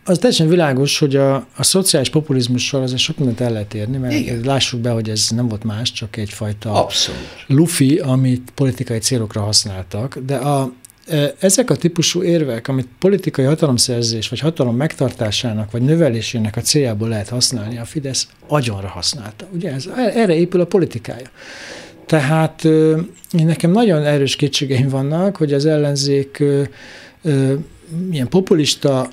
az 0.05 0.17
teljesen 0.17 0.47
világos, 0.47 0.99
hogy 0.99 1.15
a, 1.15 1.35
a 1.35 1.63
szociális 1.63 2.09
populizmussal 2.09 2.81
azért 2.81 2.99
sok 2.99 3.17
mindent 3.17 3.39
el 3.39 3.51
lehet 3.51 3.73
érni, 3.73 3.97
mert 3.97 4.13
Igen. 4.13 4.41
lássuk 4.43 4.79
be, 4.79 4.89
hogy 4.89 5.09
ez 5.09 5.27
nem 5.35 5.47
volt 5.47 5.63
más, 5.63 5.91
csak 5.91 6.17
egyfajta 6.17 6.83
Abszolút. 6.83 7.21
lufi, 7.47 7.97
amit 7.97 8.51
politikai 8.55 8.97
célokra 8.97 9.41
használtak, 9.41 10.17
de 10.25 10.35
a, 10.35 10.73
e, 11.07 11.35
ezek 11.39 11.69
a 11.69 11.75
típusú 11.75 12.23
érvek, 12.23 12.67
amit 12.67 12.87
politikai 12.99 13.45
hatalomszerzés, 13.45 14.29
vagy 14.29 14.39
hatalom 14.39 14.75
megtartásának, 14.75 15.71
vagy 15.71 15.81
növelésének 15.81 16.55
a 16.55 16.61
céljából 16.61 17.07
lehet 17.07 17.29
használni, 17.29 17.77
a 17.77 17.85
Fidesz 17.85 18.27
agyonra 18.47 18.87
használta. 18.87 19.47
Ugye 19.53 19.71
ez, 19.71 19.85
erre 19.95 20.35
épül 20.35 20.61
a 20.61 20.65
politikája. 20.65 21.27
Tehát 22.05 22.63
én 23.33 23.45
nekem 23.45 23.71
nagyon 23.71 24.03
erős 24.03 24.35
kétségeim 24.35 24.89
vannak, 24.89 25.35
hogy 25.35 25.53
az 25.53 25.65
ellenzék 25.65 26.43
milyen 28.09 28.27
populista 28.27 29.09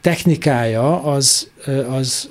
technikája 0.00 1.02
az, 1.02 1.50
az, 1.88 2.28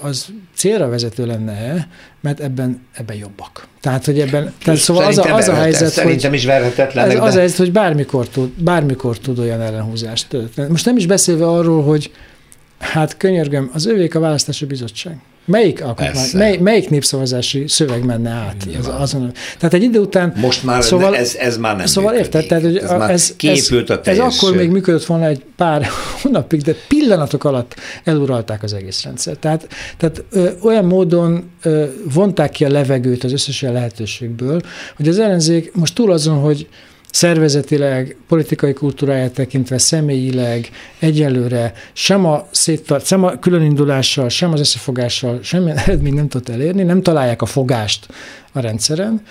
az 0.00 0.26
célra 0.54 0.88
vezető 0.88 1.26
lenne 1.26 1.88
mert 2.22 2.40
ebben, 2.40 2.86
ebben 2.92 3.16
jobbak. 3.16 3.66
Tehát, 3.80 4.04
hogy 4.04 4.20
ebben, 4.20 4.52
tehát 4.64 4.80
szóval 4.80 5.04
az 5.04 5.18
a, 5.18 5.34
az 5.34 5.48
a 5.48 5.54
helyzet, 5.54 5.90
Szerintem 5.90 6.30
hogy, 6.30 6.38
is 6.38 6.44
verhetetlen. 6.44 7.10
Ez, 7.10 7.20
az 7.20 7.34
a 7.34 7.38
helyzet, 7.38 7.56
hogy 7.56 7.72
bármikor 7.72 8.28
tud, 8.28 8.48
bármikor 8.48 9.18
tud 9.18 9.38
olyan 9.38 9.60
ellenhúzást. 9.60 10.36
Most 10.68 10.84
nem 10.84 10.96
is 10.96 11.06
beszélve 11.06 11.48
arról, 11.48 11.82
hogy 11.82 12.12
hát 12.78 13.16
könyörgöm, 13.16 13.70
az 13.72 13.86
övék 13.86 14.14
a 14.14 14.20
választási 14.20 14.64
bizottság. 14.64 15.16
Melyik, 15.44 15.84
alkotmány, 15.84 16.28
mely, 16.32 16.56
melyik 16.56 16.90
népszavazási 16.90 17.64
szöveg 17.68 18.04
menne 18.04 18.30
át? 18.30 18.68
Az, 18.78 18.90
azon, 18.98 19.32
tehát 19.58 19.74
egy 19.74 19.82
idő 19.82 19.98
után... 19.98 20.32
Most 20.36 20.64
már 20.64 20.82
szóval, 20.82 21.16
ez, 21.16 21.34
ez 21.34 21.56
már 21.56 21.76
nem 21.76 21.86
Szóval 21.86 22.14
érted, 22.14 22.46
tehát, 22.46 22.64
hogy 22.64 22.76
ez, 22.76 22.90
ez, 22.90 23.36
kiépült 23.36 23.90
a 23.90 24.00
teljes... 24.00 24.26
Ez 24.26 24.42
akkor 24.42 24.56
még 24.56 24.70
működött 24.70 25.04
volna 25.04 25.26
egy 25.26 25.44
pár 25.56 25.88
hónapig, 26.22 26.62
de 26.62 26.74
pillanatok 26.88 27.44
alatt 27.44 27.74
eluralták 28.04 28.62
az 28.62 28.72
egész 28.72 29.02
rendszer. 29.02 29.36
Tehát, 29.36 29.68
tehát 29.96 30.24
ö, 30.30 30.50
olyan 30.62 30.84
módon 30.84 31.50
ö, 31.62 31.84
vonták 32.12 32.50
ki 32.50 32.64
a 32.64 32.68
levegőt 32.68 33.24
az 33.24 33.32
összes 33.32 33.60
lehetőségből, 33.60 34.60
hogy 34.96 35.08
az 35.08 35.18
ellenzék 35.18 35.74
most 35.74 35.94
túl 35.94 36.12
azon, 36.12 36.38
hogy 36.38 36.68
szervezetileg, 37.12 38.16
politikai 38.28 38.72
kultúráját 38.72 39.32
tekintve, 39.32 39.78
személyileg 39.78 40.68
egyelőre 40.98 41.72
sem 41.92 42.24
a, 42.24 42.46
széttart, 42.50 43.06
sem 43.06 43.24
a 43.24 43.38
különindulással, 43.38 44.28
sem 44.28 44.52
az 44.52 44.60
összefogással 44.60 45.38
semmilyen 45.42 45.76
eredmény 45.76 46.14
nem 46.14 46.28
tudott 46.28 46.48
elérni, 46.48 46.82
nem 46.82 47.02
találják 47.02 47.42
a 47.42 47.46
fogást 47.46 48.06
a 48.52 48.60
rendszeren. 48.60 49.22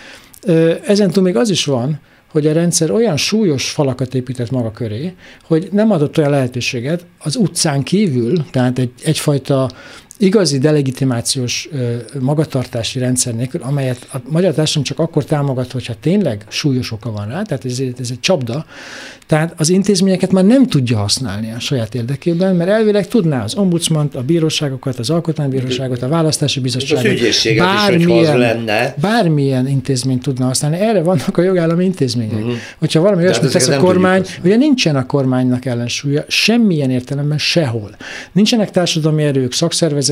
Ezen 0.86 1.12
túl 1.12 1.24
még 1.24 1.36
az 1.36 1.50
is 1.50 1.66
van, 1.66 2.00
hogy 2.32 2.48
a 2.48 2.54
rendszer 2.54 2.92
olyan 2.92 3.18
súlyos 3.18 3.70
falakat 3.70 4.16
épített 4.16 4.52
maga 4.52 4.72
köré, 4.72 5.14
hogy 5.44 5.68
nem 5.72 5.92
adott 5.92 6.18
olyan 6.18 6.30
lehetőséget 6.30 7.06
az 7.18 7.36
utcán 7.36 7.84
kívül, 7.84 8.46
tehát 8.52 8.80
egy, 8.80 8.92
egyfajta 9.04 9.70
igazi 10.22 10.58
delegitimációs 10.58 11.70
magatartási 12.20 13.00
rendszer 13.00 13.34
nélkül, 13.34 13.62
amelyet 13.64 14.08
a 14.14 14.18
magyar 14.30 14.54
társadalom 14.54 14.84
csak 14.84 15.00
akkor 15.00 15.26
támogat, 15.26 15.72
hogyha 15.72 15.94
tényleg 16.02 16.46
súlyos 16.50 16.92
oka 16.92 17.12
van 17.12 17.28
rá, 17.28 17.42
tehát 17.42 17.66
ez, 17.66 17.80
ez 18.00 18.10
egy 18.12 18.20
csapda, 18.20 18.66
tehát 19.28 19.54
az 19.58 19.70
intézményeket 19.70 20.32
már 20.32 20.44
nem 20.44 20.68
tudja 20.68 20.98
használni 20.98 21.52
a 21.52 21.60
saját 21.60 21.96
érdekében, 21.96 22.56
mert 22.56 22.70
elvileg 22.70 23.08
tudná 23.08 23.44
az 23.44 23.56
ombudsmant, 23.56 24.16
a 24.16 24.22
bíróságokat, 24.22 25.00
az 25.00 25.10
alkotmánybíróságot, 25.10 26.02
a 26.02 26.08
választási 26.08 26.60
bizottságot, 26.60 27.06
az 27.06 27.48
bármilyen, 27.58 28.34
is, 28.34 28.40
lenne. 28.40 28.96
bármilyen 29.02 29.68
intézményt 29.68 30.22
tudna 30.22 30.46
használni. 30.46 30.78
Erre 30.78 31.02
vannak 31.02 31.38
a 31.38 31.42
jogállami 31.42 31.86
intézmények. 31.86 32.34
Uh-huh. 32.34 32.54
Hogyha 32.80 33.02
valami 33.02 33.24
olyasmit 33.24 33.52
tesz 33.52 33.68
a 33.68 33.78
kormány, 33.78 34.26
ugye 34.44 34.56
nincsen 34.56 34.96
a 34.96 35.06
kormánynak 35.06 35.66
ellensúlya, 35.66 36.24
semmilyen 36.28 36.90
értelemben 36.90 37.38
sehol. 37.38 37.96
Nincsenek 38.32 38.72
társadalmi 38.72 39.24
erők, 39.24 39.54
szakszervezetek, 39.54 40.10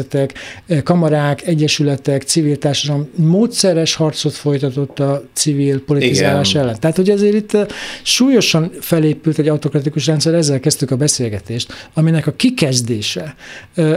eh, 0.68 0.82
kamarák, 0.82 1.47
egyesületek, 1.47 2.24
civil 2.24 2.58
társadalom 2.58 3.10
módszeres 3.16 3.95
harcot 3.95 4.34
folytatott 4.34 5.00
a 5.00 5.24
civil 5.34 5.84
politizálás 5.84 6.50
Igen. 6.50 6.64
ellen. 6.64 6.80
Tehát, 6.80 6.95
hogy 6.95 7.10
azért 7.10 7.36
itt 7.36 7.54
eh, 7.54 7.66
súlyosan 8.04 8.72
felé 8.80 9.08
felépült 9.10 9.39
egy 9.39 9.47
autokratikus 9.47 10.06
rendszer, 10.06 10.34
ezzel 10.34 10.60
kezdtük 10.60 10.91
a 10.91 10.95
beszélgetést, 10.95 11.89
aminek 11.93 12.28
a 12.28 12.32
kikezdése, 12.32 13.36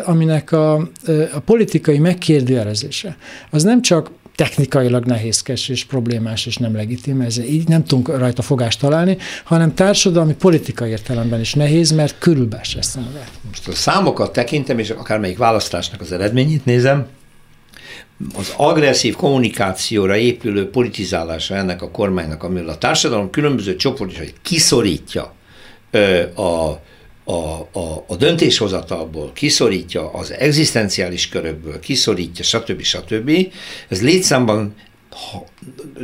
aminek 0.04 0.52
a, 0.52 0.74
a 1.32 1.40
politikai 1.44 1.98
megkérdőjelezése, 1.98 3.16
az 3.50 3.62
nem 3.62 3.82
csak 3.82 4.10
technikailag 4.42 5.04
nehézkes 5.04 5.68
és 5.68 5.84
problémás 5.84 6.46
és 6.46 6.56
nem 6.56 6.74
legitim, 6.74 7.20
ez 7.20 7.38
így 7.38 7.68
nem 7.68 7.84
tudunk 7.84 8.18
rajta 8.18 8.42
fogást 8.42 8.80
találni, 8.80 9.16
hanem 9.44 9.74
társadalmi, 9.74 10.34
politikai 10.34 10.90
értelemben 10.90 11.40
is 11.40 11.54
nehéz, 11.54 11.90
mert 11.90 12.18
a 12.18 13.00
magát. 13.00 13.30
Most 13.48 13.68
a 13.68 13.72
számokat 13.72 14.32
tekintem, 14.32 14.78
és 14.78 14.90
akármelyik 14.90 15.38
választásnak 15.38 16.00
az 16.00 16.12
eredményét 16.12 16.64
nézem, 16.64 17.06
az 18.34 18.52
agresszív 18.56 19.14
kommunikációra 19.16 20.16
épülő 20.16 20.70
politizálása 20.70 21.54
ennek 21.54 21.82
a 21.82 21.90
kormánynak, 21.90 22.42
amivel 22.42 22.68
a 22.68 22.78
társadalom 22.78 23.30
különböző 23.30 23.76
csoportjai 23.76 24.32
kiszorítja 24.42 25.34
a, 26.34 26.72
a, 27.24 27.32
a, 27.78 28.04
a 28.06 28.16
döntéshozatalból, 28.16 29.32
kiszorítja 29.32 30.10
az 30.10 30.30
egzisztenciális 30.32 31.28
körökből, 31.28 31.80
kiszorítja, 31.80 32.44
stb. 32.44 32.82
stb. 32.82 33.30
Ez 33.88 34.02
létszámban 34.02 34.74
ha, 35.10 35.44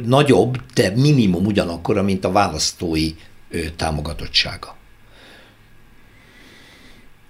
nagyobb, 0.04 0.56
de 0.74 0.90
minimum 0.96 1.46
ugyanakkora, 1.46 2.02
mint 2.02 2.24
a 2.24 2.32
választói 2.32 3.14
támogatottsága. 3.76 4.76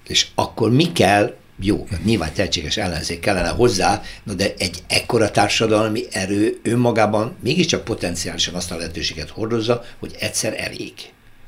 És 0.07 0.27
akkor 0.35 0.71
mi 0.71 0.93
kell 0.93 1.37
jó, 1.61 1.87
nyilván 2.05 2.33
tehetséges 2.33 2.77
ellenzék 2.77 3.21
kellene 3.21 3.49
hozzá, 3.49 4.03
no 4.23 4.33
de 4.33 4.55
egy 4.59 4.83
ekkora 4.87 5.31
társadalmi 5.31 6.03
erő 6.11 6.61
önmagában 6.63 7.37
mégiscsak 7.43 7.85
potenciálisan 7.85 8.55
azt 8.55 8.71
a 8.71 8.77
lehetőséget 8.77 9.29
hordozza, 9.29 9.85
hogy 9.99 10.15
egyszer 10.19 10.55
elég. 10.61 10.93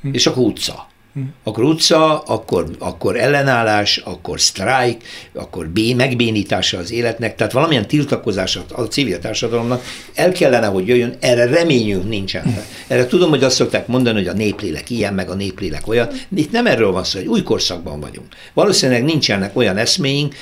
Hm. 0.01 0.13
És 0.13 0.27
akkor 0.27 0.43
utca. 0.43 0.89
Hm. 1.15 1.21
Akkor 1.45 1.65
utca, 1.65 2.19
akkor, 2.19 2.71
akkor 2.79 3.17
ellenállás, 3.17 3.97
akkor 3.97 4.41
sztrájk, 4.41 5.03
akkor 5.35 5.69
bén, 5.69 5.97
megbénítása 5.97 6.79
az 6.79 6.93
életnek, 6.93 7.37
tehát 7.37 7.53
valamilyen 7.53 7.87
tiltakozása 7.87 8.65
a 8.73 8.83
civil 8.83 9.19
társadalomnak 9.19 9.85
el 10.15 10.33
kellene, 10.33 10.67
hogy 10.67 10.87
jöjjön, 10.87 11.17
erre 11.21 11.45
reményünk 11.45 12.09
nincsen. 12.09 12.57
Erre 12.87 13.07
tudom, 13.07 13.31
hogy 13.31 13.45
azt 13.45 13.57
szokták 13.57 13.87
mondani, 13.87 14.19
hogy 14.19 14.29
a 14.29 14.33
néplélek 14.33 14.91
ilyen, 14.91 15.15
meg 15.15 15.31
a 15.31 15.35
néplélek 15.35 15.89
olyan. 15.89 16.09
Itt 16.35 16.51
nem 16.51 16.67
erről 16.67 16.93
van 16.93 17.05
szó, 17.05 17.19
hogy 17.19 17.29
új 17.29 17.43
korszakban 17.43 18.01
vagyunk. 18.01 18.27
Valószínűleg 18.55 19.05
nincsenek 19.05 19.57
olyan 19.57 19.77
eszméink, 19.77 20.35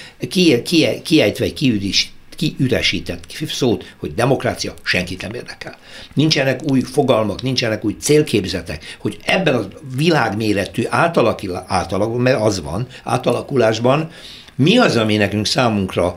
kiejtve 1.02 1.52
kiüdés, 1.52 2.12
kiüresített 2.38 3.32
szót, 3.48 3.94
hogy 3.96 4.14
demokrácia 4.14 4.74
senkit 4.82 5.22
nem 5.22 5.34
érdekel. 5.34 5.76
Nincsenek 6.14 6.60
új 6.70 6.80
fogalmak, 6.80 7.42
nincsenek 7.42 7.84
új 7.84 7.96
célképzetek, 8.00 8.96
hogy 8.98 9.18
ebben 9.24 9.54
a 9.54 9.68
világméretű 9.96 10.82
átalakulásban, 10.88 12.20
mert 12.20 12.40
az 12.40 12.62
van, 12.62 12.86
átalakulásban 13.04 14.10
mi 14.54 14.78
az, 14.78 14.96
ami 14.96 15.16
nekünk 15.16 15.46
számunkra 15.46 16.14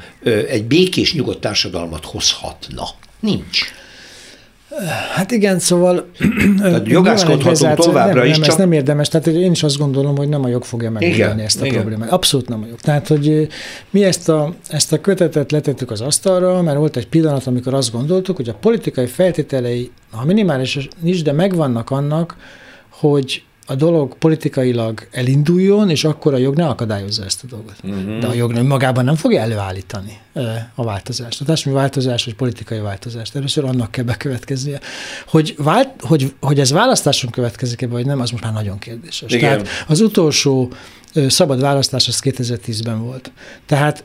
egy 0.49 0.65
békés, 0.65 1.13
nyugodt 1.13 1.41
társadalmat 1.41 2.05
hozhatna? 2.05 2.87
Nincs. 3.19 3.80
Hát 5.13 5.31
igen, 5.31 5.59
szóval... 5.59 6.05
jogászkodhatunk 6.83 7.75
továbbra 7.75 8.19
nem, 8.19 8.25
is. 8.25 8.31
Nem, 8.31 8.41
csak... 8.41 8.47
ez 8.47 8.55
nem 8.55 8.71
érdemes. 8.71 9.07
Tehát 9.07 9.27
én 9.27 9.51
is 9.51 9.63
azt 9.63 9.77
gondolom, 9.77 10.17
hogy 10.17 10.29
nem 10.29 10.43
a 10.43 10.47
jog 10.47 10.63
fogja 10.63 10.91
megoldani 10.91 11.43
ezt 11.43 11.61
a 11.61 11.65
igen. 11.65 11.79
problémát. 11.79 12.11
Abszolút 12.11 12.47
nem 12.47 12.61
a 12.63 12.65
jog. 12.67 12.79
Tehát, 12.79 13.07
hogy 13.07 13.47
mi 13.89 14.03
ezt 14.03 14.29
a, 14.29 14.53
ezt 14.67 14.93
a 14.93 15.01
kötetet 15.01 15.51
letettük 15.51 15.91
az 15.91 16.01
asztalra, 16.01 16.61
mert 16.61 16.77
volt 16.77 16.97
egy 16.97 17.07
pillanat, 17.07 17.47
amikor 17.47 17.73
azt 17.73 17.91
gondoltuk, 17.91 18.35
hogy 18.35 18.49
a 18.49 18.53
politikai 18.53 19.07
feltételei, 19.07 19.91
ha 20.11 20.25
minimális 20.25 20.89
is, 21.03 21.21
de 21.21 21.31
megvannak 21.31 21.89
annak, 21.89 22.35
hogy 22.89 23.43
a 23.65 23.75
dolog 23.75 24.17
politikailag 24.17 25.07
elinduljon, 25.11 25.89
és 25.89 26.03
akkor 26.03 26.33
a 26.33 26.37
jog 26.37 26.55
ne 26.55 26.67
akadályozza 26.67 27.23
ezt 27.23 27.43
a 27.43 27.47
dolgot. 27.47 27.75
Uh-huh. 27.83 28.19
De 28.19 28.27
a 28.27 28.33
jog 28.33 28.53
magában 28.53 29.03
nem 29.03 29.15
fogja 29.15 29.41
előállítani 29.41 30.19
a 30.75 30.83
változást. 30.83 31.41
A 31.41 31.45
társadalmi 31.45 31.79
változás, 31.79 32.25
vagy 32.25 32.35
politikai 32.35 32.79
változást. 32.79 33.35
Először 33.35 33.63
annak 33.63 33.91
kell 33.91 34.03
bekövetkeznie. 34.03 34.79
Hogy, 35.27 35.55
vált, 35.57 35.89
hogy, 35.99 36.33
hogy 36.39 36.59
ez 36.59 36.71
választáson 36.71 37.29
következik-e, 37.29 37.87
vagy 37.87 38.05
nem, 38.05 38.19
az 38.19 38.29
most 38.29 38.43
már 38.43 38.53
nagyon 38.53 38.79
kérdéses. 38.79 39.33
Igen. 39.33 39.57
Tehát 39.57 39.85
az 39.87 40.01
utolsó 40.01 40.71
szabad 41.27 41.61
választás 41.61 42.07
az 42.07 42.19
2010-ben 42.23 43.03
volt. 43.03 43.31
Tehát 43.65 44.03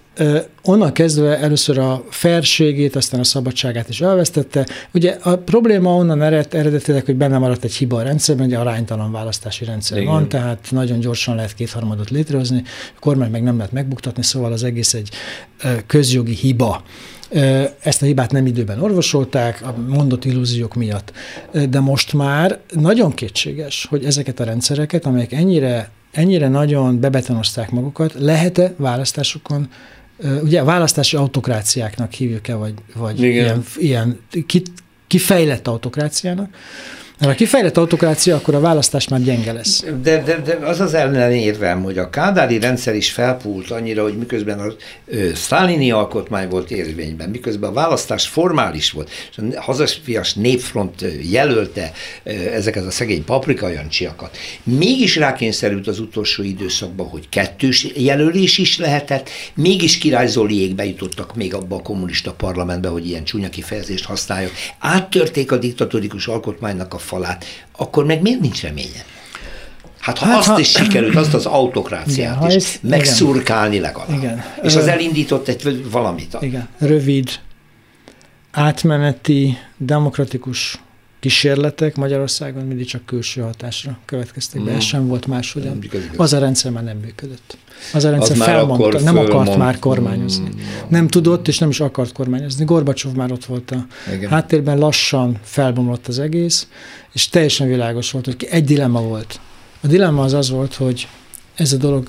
onnan 0.63 0.93
kezdve 0.93 1.39
először 1.39 1.79
a 1.79 2.05
ferségét, 2.11 2.97
aztán 2.97 3.21
a 3.21 3.25
szabadságát 3.25 3.89
is 3.89 4.01
elvesztette. 4.01 4.67
Ugye 4.95 5.19
a 5.23 5.37
probléma 5.37 5.95
onnan 5.95 6.23
ered, 6.23 6.55
eredetileg, 6.55 7.05
hogy 7.05 7.17
benne 7.17 7.39
maradt 7.39 7.65
egy 7.65 7.75
hiba 7.75 7.97
a 7.97 8.03
rendszerben, 8.03 8.47
ugye 8.47 8.59
aránytalan 8.59 9.13
választási 9.13 9.65
rendszer 9.65 9.99
Igen. 9.99 10.13
van, 10.13 10.29
tehát 10.29 10.67
nagyon 10.71 11.01
gyorsan 11.01 11.35
lehet 11.35 11.55
kétharmadot 11.55 12.11
létrehozni, 12.11 12.63
a 12.97 12.99
kormány 13.01 13.31
meg 13.31 13.43
nem 13.43 13.57
lehet 13.57 13.73
megbuktatni, 13.73 14.23
szóval 14.23 14.53
az 14.53 14.63
egész 14.63 14.95
egy 14.95 15.11
közjogi 15.87 16.35
hiba. 16.35 16.83
Ezt 17.81 18.03
a 18.03 18.07
hibát 18.07 18.33
nem 18.33 18.47
időben 18.47 18.83
orvosolták, 18.83 19.63
a 19.63 19.75
mondott 19.89 20.25
illúziók 20.25 20.75
miatt. 20.75 21.13
De 21.69 21.81
most 21.81 22.13
már 22.13 22.59
nagyon 22.71 23.15
kétséges, 23.15 23.87
hogy 23.91 24.05
ezeket 24.05 24.41
a 24.41 24.45
rendszereket, 24.45 25.07
amelyek 25.07 25.33
ennyire, 25.33 25.91
ennyire 26.17 26.49
nagyon 26.49 27.01
bebetonozták 27.01 27.71
magukat, 27.71 28.15
lehet-e 28.19 28.73
választásokon 28.77 29.69
ugye 30.43 30.63
választási 30.65 31.17
autokráciáknak 31.17 32.13
hívjuk-e, 32.13 32.55
vagy, 32.55 32.75
vagy 32.95 33.23
ilyen, 33.23 33.65
ilyen 33.77 34.21
kifejlett 35.07 35.67
autokráciának, 35.67 36.55
mert 37.19 37.31
ha 37.31 37.37
kifejlett 37.37 37.77
autokrácia, 37.77 38.37
akkor 38.37 38.55
a 38.55 38.61
választás 38.61 39.09
már 39.09 39.23
gyenge 39.23 39.53
lesz. 39.53 39.85
De, 40.03 40.23
de, 40.23 40.41
de 40.41 40.55
az 40.55 40.81
az 40.81 40.95
ellenérvem, 40.95 41.83
hogy 41.83 41.99
a 41.99 42.11
kádári 42.11 42.59
rendszer 42.59 42.95
is 42.95 43.11
felpult 43.11 43.71
annyira, 43.71 44.03
hogy 44.03 44.19
miközben 44.19 44.59
a 44.59 44.73
sztálini 45.35 45.91
alkotmány 45.91 46.49
volt 46.49 46.71
érvényben, 46.71 47.29
miközben 47.29 47.71
a 47.71 47.73
választás 47.73 48.27
formális 48.27 48.91
volt, 48.91 49.11
és 49.31 49.39
a 49.57 49.61
hazafias 49.61 50.35
népfront 50.35 51.05
jelölte 51.31 51.93
ezeket 52.53 52.85
a 52.85 52.91
szegény 52.91 53.25
paprikajancsiakat, 53.25 54.37
mégis 54.63 55.17
rákényszerült 55.17 55.87
az 55.87 55.99
utolsó 55.99 56.43
időszakban, 56.43 57.09
hogy 57.09 57.29
kettős 57.29 57.87
jelölés 57.95 58.59
is 58.59 58.79
lehetett, 58.79 59.31
mégis 59.55 59.99
Király 59.99 60.27
Zoliék 60.27 60.75
bejutottak 60.75 61.35
még 61.35 61.55
abba 61.55 61.77
a 61.77 61.83
kommunista 61.83 62.33
parlamentbe, 62.33 62.89
hogy 62.89 63.07
ilyen 63.09 63.25
csúnya 63.25 63.49
kifejezést 63.49 64.05
használjuk. 64.05 64.53
Áttörték 64.79 65.53
a 65.53 65.57
diktatórikus 65.57 66.27
alkotmánynak 66.27 66.95
a 66.95 66.99
falát, 67.07 67.45
akkor 67.77 68.05
meg 68.05 68.23
miért 68.23 68.41
nincs 68.41 68.63
reménye? 68.63 69.05
Hát 69.99 70.19
ha 70.19 70.27
hát, 70.27 70.39
azt 70.39 70.49
ha, 70.49 70.59
is 70.59 70.71
sikerült, 70.71 71.17
azt 71.17 71.35
az 71.35 71.47
autokráciát 71.47 72.37
igen, 72.37 72.51
is 72.51 72.55
ez, 72.55 72.79
megszurkálni 72.81 73.77
igen, 73.77 73.87
legalább. 73.87 74.23
Igen. 74.23 74.45
És 74.63 74.77
az 74.77 74.87
elindított 74.87 75.49
egy 75.49 75.91
valamit. 75.91 76.37
Igen, 76.41 76.69
rövid, 76.79 77.31
átmeneti, 78.51 79.59
demokratikus 79.77 80.79
kísérletek 81.21 81.97
Magyarországon 81.97 82.65
mindig 82.65 82.87
csak 82.87 83.07
külső 83.07 83.41
hatásra 83.41 83.99
következtek 84.05 84.63
be. 84.63 84.71
Mm. 84.71 84.77
Ez 84.77 84.83
sem 84.83 85.07
volt 85.07 85.27
máshogy. 85.27 85.71
Az 86.17 86.33
a 86.33 86.39
rendszer 86.39 86.73
már 86.73 86.85
nem 86.85 86.97
működött. 86.97 87.57
Az 87.93 88.05
a 88.05 88.11
rendszer 88.11 88.37
az 88.37 88.43
felmondta, 88.43 89.01
nem 89.01 89.19
akart 89.19 89.47
mond... 89.47 89.59
már 89.59 89.79
kormányozni. 89.79 90.49
Mm. 90.49 90.59
Nem 90.89 91.09
tudott, 91.09 91.49
és 91.49 91.59
nem 91.59 91.69
is 91.69 91.81
akart 91.81 92.13
kormányozni. 92.13 92.65
Gorbacsov 92.65 93.15
már 93.15 93.33
ott 93.33 93.45
volt 93.45 93.71
a 93.71 93.87
Igen. 94.15 94.31
háttérben, 94.31 94.79
lassan 94.79 95.39
felbomlott 95.43 96.07
az 96.07 96.19
egész, 96.19 96.69
és 97.13 97.29
teljesen 97.29 97.69
világos 97.69 98.11
volt, 98.11 98.25
hogy 98.25 98.47
egy 98.51 98.65
dilemma 98.65 99.01
volt. 99.01 99.41
A 99.81 99.87
dilemma 99.87 100.23
az 100.23 100.33
az 100.33 100.51
volt, 100.51 100.75
hogy 100.75 101.09
ez 101.57 101.73
a 101.73 101.77
dolog 101.77 102.07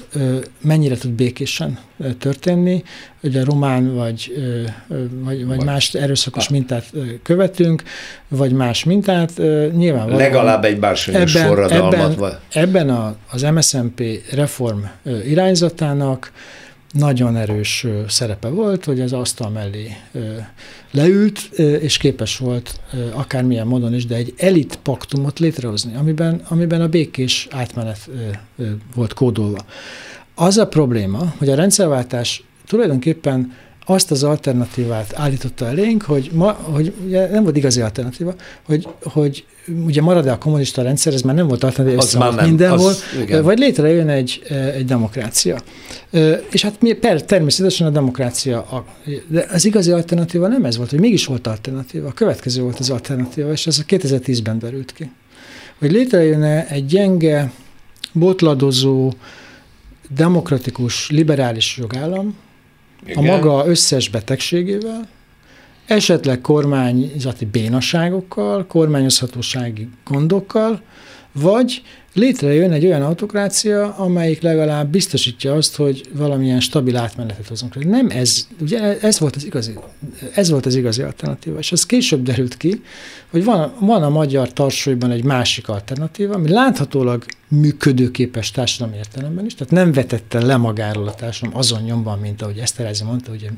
mennyire 0.61 0.97
tud 0.97 1.11
békésen 1.11 1.79
történni, 2.19 2.83
ugye 3.21 3.43
román 3.43 3.95
vagy, 3.95 4.33
vagy, 5.09 5.45
vagy 5.45 5.63
más 5.63 5.93
erőszakos 5.93 6.49
mintát 6.49 6.91
követünk, 7.23 7.83
vagy 8.27 8.51
más 8.51 8.83
mintát, 8.83 9.31
nyilván 9.75 10.09
Legalább 10.09 10.65
egy 10.65 10.79
bársonyos 10.79 11.35
ebben, 11.35 11.47
forradalmat. 11.47 12.13
Ebben, 12.13 12.39
ebben 12.49 12.89
a, 12.89 13.15
az 13.31 13.41
MSZMP 13.41 14.01
reform 14.31 14.79
irányzatának 15.25 16.31
nagyon 16.91 17.35
erős 17.35 17.85
szerepe 18.07 18.47
volt, 18.47 18.85
hogy 18.85 19.01
az 19.01 19.13
asztal 19.13 19.49
mellé 19.49 19.91
leült, 20.91 21.39
és 21.59 21.97
képes 21.97 22.37
volt 22.37 22.79
akármilyen 23.13 23.67
módon 23.67 23.93
is, 23.93 24.05
de 24.05 24.15
egy 24.15 24.33
elit 24.37 24.79
paktumot 24.83 25.39
létrehozni, 25.39 25.95
amiben, 25.95 26.41
amiben 26.47 26.81
a 26.81 26.87
békés 26.87 27.47
átmenet 27.51 28.09
volt 28.95 29.13
kódolva. 29.13 29.65
Az 30.35 30.57
a 30.57 30.67
probléma, 30.67 31.33
hogy 31.37 31.49
a 31.49 31.55
rendszerváltás 31.55 32.43
tulajdonképpen 32.65 33.53
azt 33.89 34.11
az 34.11 34.23
alternatívát 34.23 35.13
állította 35.15 35.65
elénk, 35.65 36.01
hogy, 36.01 36.29
ma, 36.33 36.51
hogy 36.51 36.93
ugye 37.05 37.29
nem 37.29 37.43
volt 37.43 37.57
igazi 37.57 37.81
alternatíva, 37.81 38.35
hogy, 38.65 38.87
hogy 39.03 39.45
ugye 39.85 40.01
marad-e 40.01 40.31
a 40.31 40.37
kommunista 40.37 40.81
rendszer, 40.81 41.13
ez 41.13 41.21
már 41.21 41.35
nem 41.35 41.47
volt 41.47 41.63
alternatíva, 41.63 42.01
az 42.01 42.13
már 42.13 42.33
nem. 42.33 42.45
mindenhol, 42.45 42.89
az, 42.89 43.03
vagy 43.41 43.57
létrejön 43.57 44.09
egy, 44.09 44.41
egy 44.75 44.85
demokrácia. 44.85 45.61
És 46.51 46.61
hát 46.61 46.81
mi, 46.81 46.93
per, 46.93 47.23
természetesen 47.23 47.87
a 47.87 47.89
demokrácia, 47.89 48.57
a, 48.57 48.85
de 49.27 49.47
az 49.51 49.65
igazi 49.65 49.91
alternatíva 49.91 50.47
nem 50.47 50.65
ez 50.65 50.77
volt, 50.77 50.89
hogy 50.89 50.99
mégis 50.99 51.25
volt 51.25 51.47
alternatíva, 51.47 52.07
a 52.07 52.13
következő 52.13 52.61
volt 52.61 52.79
az 52.79 52.89
alternatíva, 52.89 53.51
és 53.51 53.67
ez 53.67 53.79
a 53.79 53.83
2010-ben 53.87 54.59
derült 54.59 54.91
ki. 54.91 55.11
Hogy 55.79 55.91
létrejön 55.91 56.43
egy 56.43 56.85
gyenge, 56.85 57.51
botladozó, 58.11 59.13
demokratikus, 60.09 61.09
liberális 61.09 61.77
jogállam, 61.77 62.35
igen. 63.05 63.17
a 63.17 63.21
maga 63.21 63.65
összes 63.67 64.09
betegségével, 64.09 65.07
esetleg 65.85 66.41
kormányzati 66.41 67.45
bénaságokkal, 67.45 68.65
kormányozhatósági 68.65 69.89
gondokkal, 70.05 70.81
vagy 71.31 71.81
létrejön 72.17 72.71
egy 72.71 72.85
olyan 72.85 73.01
autokrácia, 73.01 73.93
amelyik 73.95 74.41
legalább 74.41 74.89
biztosítja 74.89 75.53
azt, 75.53 75.75
hogy 75.75 76.03
valamilyen 76.13 76.59
stabil 76.59 76.97
átmenetet 76.97 77.47
hozunk. 77.47 77.85
Nem 77.85 78.09
ez, 78.09 78.47
ugye 78.61 78.99
ez 78.99 79.19
volt 79.19 79.35
az 79.35 79.45
igazi, 79.45 79.73
ez 80.33 80.49
volt 80.49 80.65
az 80.65 80.75
igazi 80.75 81.01
alternatíva, 81.01 81.59
és 81.59 81.71
az 81.71 81.85
később 81.85 82.23
derült 82.23 82.57
ki, 82.57 82.81
hogy 83.31 83.43
van, 83.43 83.73
van 83.79 84.03
a 84.03 84.09
magyar 84.09 84.53
tarsolyban 84.53 85.11
egy 85.11 85.23
másik 85.23 85.69
alternatíva, 85.69 86.33
ami 86.33 86.49
láthatólag 86.49 87.25
működőképes 87.47 88.51
társadalmi 88.51 88.97
értelemben 88.97 89.45
is, 89.45 89.55
tehát 89.55 89.73
nem 89.73 89.91
vetette 89.91 90.45
le 90.45 90.57
magáról 90.57 91.07
a 91.07 91.15
társadalom 91.15 91.57
azon 91.59 91.81
nyomban, 91.81 92.19
mint 92.19 92.41
ahogy 92.41 92.57
Eszterázi 92.57 93.03
mondta, 93.03 93.31
ugye 93.31 93.49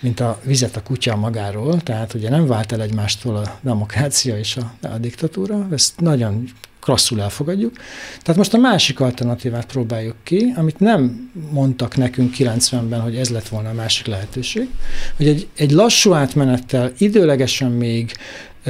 mint 0.00 0.20
a 0.20 0.40
vizet 0.44 0.76
a 0.76 0.82
kutya 0.82 1.16
magáról, 1.16 1.80
tehát 1.80 2.14
ugye 2.14 2.30
nem 2.30 2.46
vált 2.46 2.72
el 2.72 2.82
egymástól 2.82 3.36
a 3.36 3.58
demokrácia 3.60 4.38
és 4.38 4.56
a, 4.56 4.86
a 4.86 4.98
diktatúra, 4.98 5.66
ezt 5.70 6.00
nagyon 6.00 6.48
klasszul 6.80 7.20
elfogadjuk. 7.20 7.76
Tehát 8.22 8.36
most 8.36 8.54
a 8.54 8.58
másik 8.58 9.00
alternatívát 9.00 9.66
próbáljuk 9.66 10.16
ki, 10.22 10.52
amit 10.56 10.78
nem 10.80 11.30
mondtak 11.50 11.96
nekünk 11.96 12.34
90-ben, 12.38 13.00
hogy 13.00 13.16
ez 13.16 13.28
lett 13.28 13.48
volna 13.48 13.68
a 13.68 13.74
másik 13.74 14.06
lehetőség, 14.06 14.68
hogy 15.16 15.28
egy, 15.28 15.48
egy 15.56 15.70
lassú 15.70 16.12
átmenettel 16.12 16.92
időlegesen 16.98 17.70
még 17.70 18.12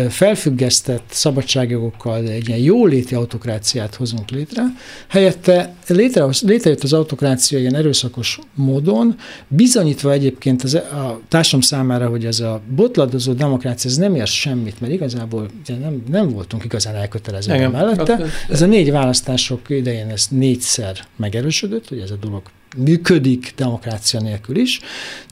felfüggesztett 0.08 1.04
szabadságjogokkal 1.10 2.28
egy 2.28 2.48
ilyen 2.48 2.60
jóléti 2.60 3.14
autokráciát 3.14 3.94
hozunk 3.94 4.30
létre, 4.30 4.62
helyette 5.08 5.74
létre, 5.86 6.26
létrejött 6.40 6.82
az 6.82 6.92
autokrácia 6.92 7.58
ilyen 7.58 7.74
erőszakos 7.74 8.38
módon, 8.54 9.16
bizonyítva 9.48 10.12
egyébként 10.12 10.62
az, 10.62 10.74
a 10.74 11.20
társam 11.28 11.60
számára, 11.60 12.08
hogy 12.08 12.24
ez 12.24 12.40
a 12.40 12.60
botladozó 12.74 13.32
demokrácia 13.32 13.90
ez 13.90 13.96
nem 13.96 14.14
ér 14.14 14.26
semmit, 14.26 14.80
mert 14.80 14.92
igazából 14.92 15.48
nem, 15.66 16.02
nem 16.10 16.28
voltunk 16.28 16.64
igazán 16.64 16.94
elkötelezőek 16.94 17.70
mellette. 17.70 18.24
Ez 18.48 18.62
a 18.62 18.66
négy 18.66 18.90
választások 18.90 19.60
idején 19.68 20.08
ez 20.08 20.26
négyszer 20.30 20.96
megerősödött, 21.16 21.88
hogy 21.88 21.98
ez 21.98 22.10
a 22.10 22.16
dolog 22.16 22.42
működik 22.76 23.52
demokrácia 23.56 24.20
nélkül 24.20 24.56
is. 24.56 24.80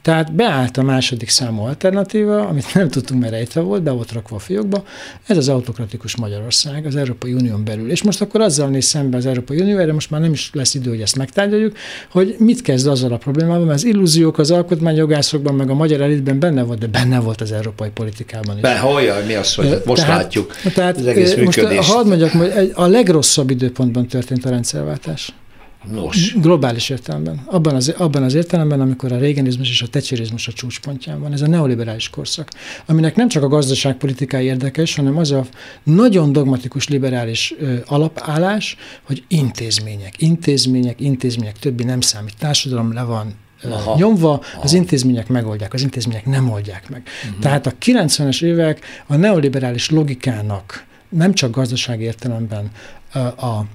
Tehát 0.02 0.34
beállt 0.34 0.76
a 0.76 0.82
második 0.82 1.28
számú 1.28 1.62
alternatíva, 1.62 2.46
amit 2.46 2.74
nem 2.74 2.88
tudtunk, 2.88 3.20
mert 3.20 3.32
rejtve 3.32 3.60
volt, 3.60 3.82
be 3.82 3.90
volt 3.90 4.12
rakva 4.12 4.36
a 4.36 4.38
fiókba. 4.38 4.84
Ez 5.26 5.36
az 5.36 5.48
autokratikus 5.48 6.16
Magyarország 6.16 6.86
az 6.86 6.96
Európai 6.96 7.32
Unión 7.32 7.64
belül. 7.64 7.90
És 7.90 8.02
most 8.02 8.20
akkor 8.20 8.40
azzal 8.40 8.68
néz 8.68 8.84
szembe 8.84 9.16
az 9.16 9.26
Európai 9.26 9.60
Unió, 9.60 9.78
erre 9.78 9.92
most 9.92 10.10
már 10.10 10.20
nem 10.20 10.32
is 10.32 10.50
lesz 10.52 10.74
idő, 10.74 10.90
hogy 10.90 11.00
ezt 11.00 11.16
megtárgyaljuk, 11.16 11.76
hogy 12.10 12.36
mit 12.38 12.62
kezd 12.62 12.86
azzal 12.86 13.12
a 13.12 13.16
problémával, 13.16 13.64
mert 13.64 13.78
az 13.78 13.84
illúziók 13.84 14.38
az 14.38 14.50
alkotmányjogászokban, 14.50 15.54
meg 15.54 15.70
a 15.70 15.74
magyar 15.74 16.00
elitben 16.00 16.38
benne 16.38 16.62
volt, 16.62 16.78
de 16.78 16.86
benne 16.86 17.18
volt 17.18 17.40
az 17.40 17.52
európai 17.52 17.90
politikában 17.90 18.56
is. 18.56 18.62
Be, 18.62 18.82
olyan, 18.94 19.24
mi 19.26 19.34
az, 19.34 19.54
hogy 19.54 19.82
most 19.84 20.02
tehát, 20.02 20.22
látjuk 20.22 20.56
tehát, 20.74 20.96
az 20.96 21.06
egész 21.06 21.34
most, 21.34 21.60
hadd 21.60 22.06
mondjak, 22.06 22.30
hogy 22.30 22.72
a 22.74 22.86
legrosszabb 22.86 23.50
időpontban 23.50 24.06
történt 24.06 24.44
a 24.44 24.50
rendszerváltás. 24.50 25.32
Nos. 25.90 26.34
Globális 26.40 26.88
értelemben. 26.88 27.42
Abban 27.46 27.74
az, 27.74 27.94
abban 27.98 28.22
az 28.22 28.34
értelemben, 28.34 28.80
amikor 28.80 29.12
a 29.12 29.18
régenizmus 29.18 29.70
és 29.70 29.82
a 29.82 29.86
tecserizmus 29.86 30.48
a 30.48 30.52
csúcspontján 30.52 31.20
van. 31.20 31.32
Ez 31.32 31.42
a 31.42 31.46
neoliberális 31.46 32.10
korszak, 32.10 32.48
aminek 32.86 33.16
nem 33.16 33.28
csak 33.28 33.42
a 33.42 33.48
gazdaságpolitikai 33.48 34.44
érdekes, 34.44 34.94
hanem 34.94 35.16
az 35.16 35.30
a 35.30 35.46
nagyon 35.82 36.32
dogmatikus 36.32 36.88
liberális 36.88 37.54
ö, 37.58 37.74
alapállás, 37.86 38.76
hogy 39.02 39.24
intézmények, 39.28 40.22
intézmények, 40.22 41.00
intézmények, 41.00 41.58
többi 41.58 41.84
nem 41.84 42.00
számít. 42.00 42.34
Társadalom 42.38 42.92
le 42.92 43.02
van 43.02 43.34
Aha. 43.64 43.94
nyomva, 43.96 44.32
Aha. 44.32 44.62
az 44.62 44.72
intézmények 44.72 45.28
megoldják, 45.28 45.74
az 45.74 45.82
intézmények 45.82 46.26
nem 46.26 46.50
oldják 46.50 46.88
meg. 46.88 47.02
Uh-huh. 47.24 47.40
Tehát 47.40 47.66
a 47.66 47.72
90-es 47.72 48.42
évek 48.42 48.80
a 49.06 49.16
neoliberális 49.16 49.90
logikának 49.90 50.86
nem 51.08 51.34
csak 51.34 51.50
gazdasági 51.50 52.04
értelemben 52.04 52.70
a, 53.12 53.18
a 53.18 53.66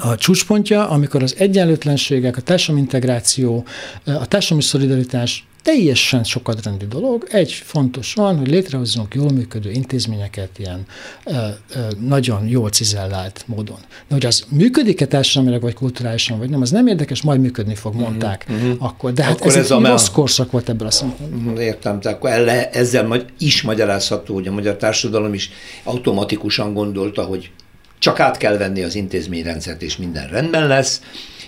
a 0.00 0.16
csúcspontja, 0.16 0.88
amikor 0.88 1.22
az 1.22 1.34
egyenlőtlenségek, 1.38 2.36
a 2.36 2.40
társadalmi 2.40 2.80
integráció, 2.80 3.64
a 4.04 4.26
társadalmi 4.26 4.62
szolidaritás 4.62 5.44
teljesen 5.62 6.24
sokadrendű 6.24 6.86
dolog. 6.86 7.26
Egy 7.30 7.52
fontos 7.52 8.14
van, 8.14 8.38
hogy 8.38 8.48
létrehozzunk 8.48 9.14
jól 9.14 9.30
működő 9.30 9.70
intézményeket 9.70 10.58
ilyen 10.58 10.86
ö, 11.24 11.32
ö, 11.74 11.78
nagyon 12.00 12.48
jól 12.48 12.68
cizellált 12.68 13.44
módon. 13.46 13.78
De 14.08 14.14
hogy 14.14 14.26
az 14.26 14.44
működik-e 14.48 15.06
társadalmilag 15.06 15.62
vagy 15.62 15.74
kulturálisan, 15.74 16.38
vagy 16.38 16.50
nem, 16.50 16.60
az 16.60 16.70
nem 16.70 16.86
érdekes, 16.86 17.22
majd 17.22 17.40
működni 17.40 17.74
fog, 17.74 17.94
mhm, 17.94 18.02
mondták 18.02 18.46
uh-huh. 18.48 18.74
akkor. 18.78 19.12
De 19.12 19.22
hát 19.22 19.32
akkor 19.32 19.46
ez, 19.46 19.56
ez 19.56 19.70
egy 19.70 19.84
rossz 19.84 20.08
korszak 20.08 20.50
volt 20.50 20.68
ebből 20.68 20.86
a 20.86 20.90
szempontból. 20.90 21.52
Mhm, 21.52 21.60
értem, 21.60 22.00
tehát 22.00 22.16
akkor 22.16 22.30
ezzel 22.72 23.24
is 23.38 23.62
magyarázható, 23.62 24.34
hogy 24.34 24.46
a 24.46 24.52
magyar 24.52 24.76
társadalom 24.76 25.34
is 25.34 25.50
automatikusan 25.84 26.72
gondolta, 26.72 27.22
hogy 27.22 27.50
csak 28.00 28.20
át 28.20 28.36
kell 28.36 28.56
venni 28.56 28.82
az 28.82 28.94
intézményrendszert, 28.94 29.82
és 29.82 29.96
minden 29.96 30.28
rendben 30.28 30.66
lesz, 30.66 31.00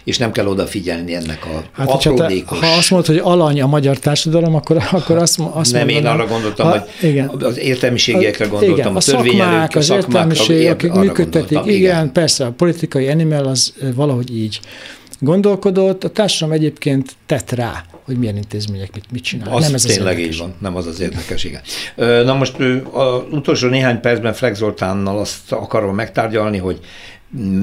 és 0.05 0.18
nem 0.18 0.32
kell 0.32 0.46
odafigyelni 0.46 1.14
ennek 1.14 1.44
a 1.44 1.64
hát, 1.72 1.88
aprólékos... 1.88 2.59
Ha 2.59 2.66
azt 2.66 2.90
mondod, 2.90 3.09
hogy 3.09 3.20
alany 3.24 3.61
a 3.61 3.66
magyar 3.66 3.98
társadalom, 3.98 4.55
akkor, 4.55 4.76
akkor 4.90 5.16
azt, 5.16 5.40
azt 5.53 5.72
Nem, 5.72 5.86
mondanám, 5.86 6.14
én 6.14 6.20
arra 6.20 6.26
gondoltam, 6.26 6.66
ha, 6.66 6.72
hogy 6.72 7.09
igen. 7.09 7.28
az 7.28 7.59
értelmiségiekre 7.59 8.46
gondoltam, 8.46 8.78
igen, 8.78 8.92
a, 8.92 8.96
a 8.96 9.00
szakmák, 9.00 9.76
az 9.76 9.90
értelmiség, 9.90 10.68
akik 10.68 10.92
működtetik, 10.92 11.59
igen, 11.64 11.74
igen, 11.74 12.12
persze, 12.12 12.44
a 12.44 12.50
politikai 12.50 13.09
animal 13.09 13.46
az 13.46 13.72
valahogy 13.94 14.36
így 14.36 14.61
gondolkodott, 15.22 16.04
a 16.04 16.10
társadalom 16.10 16.60
egyébként 16.60 17.12
tett 17.26 17.50
rá, 17.50 17.84
hogy 18.04 18.18
milyen 18.18 18.36
intézmények 18.36 18.94
mit, 18.94 19.04
mit 19.10 19.22
csinálnak. 19.22 19.54
Az 19.54 19.64
nem 19.64 19.74
ez 19.74 19.82
tényleg 19.82 20.14
az 20.14 20.20
így 20.20 20.38
van, 20.38 20.54
nem 20.58 20.76
az 20.76 20.86
az 20.86 21.00
érdekes, 21.00 21.44
igen. 21.44 21.60
Na 22.24 22.34
most 22.34 22.56
az 22.92 23.22
utolsó 23.30 23.68
néhány 23.68 24.00
percben 24.00 24.32
Flex 24.32 24.58
Zoltánnal 24.58 25.18
azt 25.18 25.52
akarom 25.52 25.94
megtárgyalni, 25.94 26.58
hogy 26.58 26.80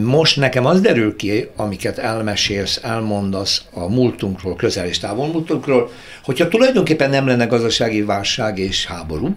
most 0.03 0.37
nekem 0.37 0.65
az 0.65 0.81
derül 0.81 1.15
ki, 1.15 1.49
amiket 1.55 1.97
elmesélsz, 1.97 2.79
elmondasz 2.83 3.61
a 3.73 3.89
múltunkról, 3.89 4.55
közel 4.55 4.85
és 4.85 4.99
távol 4.99 5.27
múltunkról, 5.27 5.91
hogyha 6.23 6.47
tulajdonképpen 6.47 7.09
nem 7.09 7.27
lenne 7.27 7.45
gazdasági 7.45 8.01
válság 8.01 8.57
és 8.57 8.85
háború, 8.85 9.35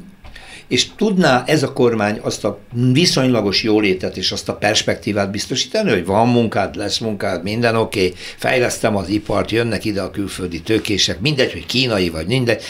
és 0.72 0.86
tudná 0.96 1.44
ez 1.46 1.62
a 1.62 1.72
kormány 1.72 2.18
azt 2.22 2.44
a 2.44 2.58
viszonylagos 2.92 3.62
jólétet 3.62 4.16
és 4.16 4.32
azt 4.32 4.48
a 4.48 4.54
perspektívát 4.54 5.30
biztosítani, 5.30 5.90
hogy 5.90 6.04
van 6.04 6.28
munkád, 6.28 6.76
lesz 6.76 6.98
munkád, 6.98 7.42
minden 7.42 7.76
oké, 7.76 8.06
okay, 8.06 8.18
fejlesztem 8.36 8.96
az 8.96 9.08
ipart, 9.08 9.50
jönnek 9.50 9.84
ide 9.84 10.00
a 10.00 10.10
külföldi 10.10 10.60
tőkések, 10.60 11.20
mindegy, 11.20 11.52
hogy 11.52 11.66
kínai 11.66 12.08
vagy 12.08 12.26
mindegy, 12.26 12.62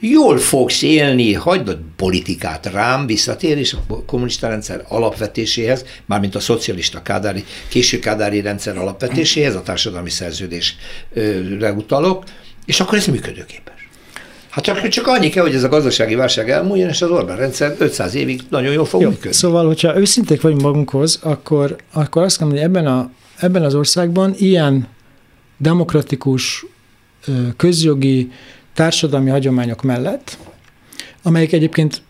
jól 0.00 0.38
fogsz 0.38 0.82
élni, 0.82 1.32
hagyd 1.32 1.68
a 1.68 1.78
politikát 1.96 2.66
rám, 2.66 3.06
visszatér 3.06 3.58
és 3.58 3.72
a 3.72 4.04
kommunista 4.04 4.48
rendszer 4.48 4.84
alapvetéséhez, 4.88 5.84
mármint 6.06 6.34
a 6.34 6.40
szocialista 6.40 7.02
kádári, 7.02 7.44
késő 7.68 7.98
kádári 7.98 8.40
rendszer 8.40 8.78
alapvetéséhez, 8.78 9.54
a 9.54 9.62
társadalmi 9.62 10.10
szerződésre 10.10 11.72
utalok, 11.76 12.24
és 12.66 12.80
akkor 12.80 12.98
ez 12.98 13.06
működőképes. 13.06 13.79
Hát 14.50 14.64
csak, 14.64 14.88
csak 14.88 15.06
annyi 15.06 15.28
kell, 15.28 15.42
hogy 15.42 15.54
ez 15.54 15.62
a 15.62 15.68
gazdasági 15.68 16.14
válság 16.14 16.50
elmúljon, 16.50 16.88
és 16.88 17.02
az 17.02 17.10
Orbán 17.10 17.36
rendszer 17.36 17.74
500 17.78 18.14
évig 18.14 18.40
nagyon 18.48 18.72
jól 18.72 18.84
fog 18.84 19.00
Jó, 19.00 19.08
működni. 19.08 19.32
Szóval, 19.32 19.66
hogyha 19.66 19.98
őszinték 19.98 20.40
vagyunk 20.40 20.60
magunkhoz, 20.60 21.18
akkor, 21.22 21.76
akkor 21.92 22.22
azt 22.22 22.40
mondom, 22.40 22.58
hogy 22.58 22.66
ebben, 22.66 22.86
a, 22.86 23.10
ebben 23.36 23.62
az 23.62 23.74
országban 23.74 24.34
ilyen 24.36 24.88
demokratikus, 25.58 26.66
közjogi, 27.56 28.30
társadalmi 28.74 29.30
hagyományok 29.30 29.82
mellett, 29.82 30.38
amelyik 31.22 31.52
egyébként 31.52 32.02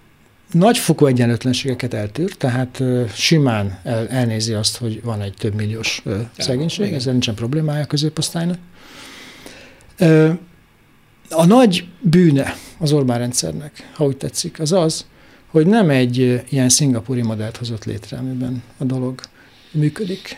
nagyfokú 0.52 1.06
egyenlőtlenségeket 1.06 1.94
eltűr, 1.94 2.34
tehát 2.34 2.82
simán 3.14 3.78
el, 3.84 4.08
elnézi 4.08 4.52
azt, 4.52 4.76
hogy 4.76 5.02
van 5.02 5.22
egy 5.22 5.34
több 5.38 5.54
milliós 5.54 6.02
szegénység, 6.38 6.92
ezzel 6.92 7.12
nincsen 7.12 7.34
problémája 7.34 7.82
a 7.82 7.86
középosztálynak. 7.86 8.58
A 11.30 11.46
nagy 11.46 11.86
bűne 12.00 12.54
az 12.78 12.92
Orbán 12.92 13.18
rendszernek, 13.18 13.90
ha 13.94 14.04
úgy 14.04 14.16
tetszik, 14.16 14.60
az 14.60 14.72
az, 14.72 15.06
hogy 15.46 15.66
nem 15.66 15.90
egy 15.90 16.42
ilyen 16.48 16.68
szingapúri 16.68 17.22
modellt 17.22 17.56
hozott 17.56 17.84
létre, 17.84 18.16
amiben 18.16 18.62
a 18.78 18.84
dolog 18.84 19.20
működik. 19.70 20.36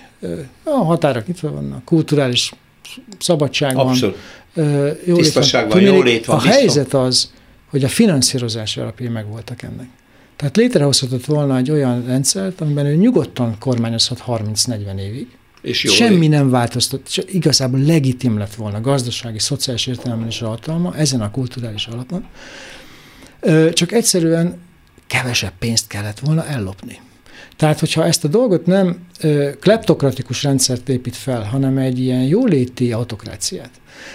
A 0.62 0.70
határok 0.70 1.26
nyitva 1.26 1.50
vannak, 1.52 1.84
kulturális 1.84 2.52
szabadság 3.18 3.76
Abszolút. 3.76 4.16
van. 4.54 4.64
Jólét 5.06 5.14
Tisztaság 5.14 5.68
van, 5.68 5.82
van 5.82 5.94
jólét 5.94 6.24
van. 6.24 6.36
A 6.36 6.40
biztos. 6.40 6.58
helyzet 6.58 6.94
az, 6.94 7.32
hogy 7.70 7.84
a 7.84 7.88
finanszírozási 7.88 8.80
alapjai 8.80 9.08
megvoltak 9.08 9.62
ennek. 9.62 9.88
Tehát 10.36 10.56
létrehozhatott 10.56 11.24
volna 11.24 11.56
egy 11.56 11.70
olyan 11.70 12.04
rendszert, 12.06 12.60
amiben 12.60 12.86
ő 12.86 12.94
nyugodtan 12.94 13.56
kormányozhat 13.58 14.22
30-40 14.26 14.98
évig, 14.98 15.28
és 15.62 15.84
jó 15.84 15.92
Semmi 15.92 16.28
nem 16.28 16.50
változtat, 16.50 17.08
igazából 17.26 17.80
legitim 17.80 18.38
lett 18.38 18.54
volna 18.54 18.80
gazdasági, 18.80 19.38
szociális 19.38 19.86
értelemben 19.86 20.28
is 20.28 20.42
a 20.42 20.48
hatalma, 20.48 20.96
ezen 20.96 21.20
a 21.20 21.30
kulturális 21.30 21.86
alapon. 21.86 22.26
Csak 23.72 23.92
egyszerűen 23.92 24.60
kevesebb 25.06 25.52
pénzt 25.58 25.86
kellett 25.86 26.18
volna 26.18 26.46
ellopni. 26.46 27.00
Tehát, 27.56 27.80
hogyha 27.80 28.04
ezt 28.04 28.24
a 28.24 28.28
dolgot 28.28 28.66
nem 28.66 28.98
kleptokratikus 29.60 30.42
rendszert 30.42 30.88
épít 30.88 31.16
fel, 31.16 31.42
hanem 31.42 31.78
egy 31.78 31.98
ilyen 31.98 32.22
jóléti 32.22 32.92
autokráciát, 32.92 33.70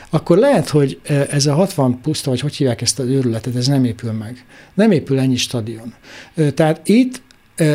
akkor 0.10 0.38
lehet, 0.38 0.70
hogy 0.70 1.00
ez 1.30 1.46
a 1.46 1.54
60 1.54 2.02
puszta, 2.02 2.30
vagy 2.30 2.40
hogy 2.40 2.56
hívják 2.56 2.82
ezt 2.82 3.00
az 3.00 3.08
őrületet, 3.08 3.56
ez 3.56 3.68
nem 3.68 3.84
épül 3.84 4.12
meg. 4.12 4.46
Nem 4.74 4.92
épül 4.92 5.20
ennyi 5.20 5.36
stadion. 5.36 5.94
Tehát 6.54 6.88
itt 6.88 7.22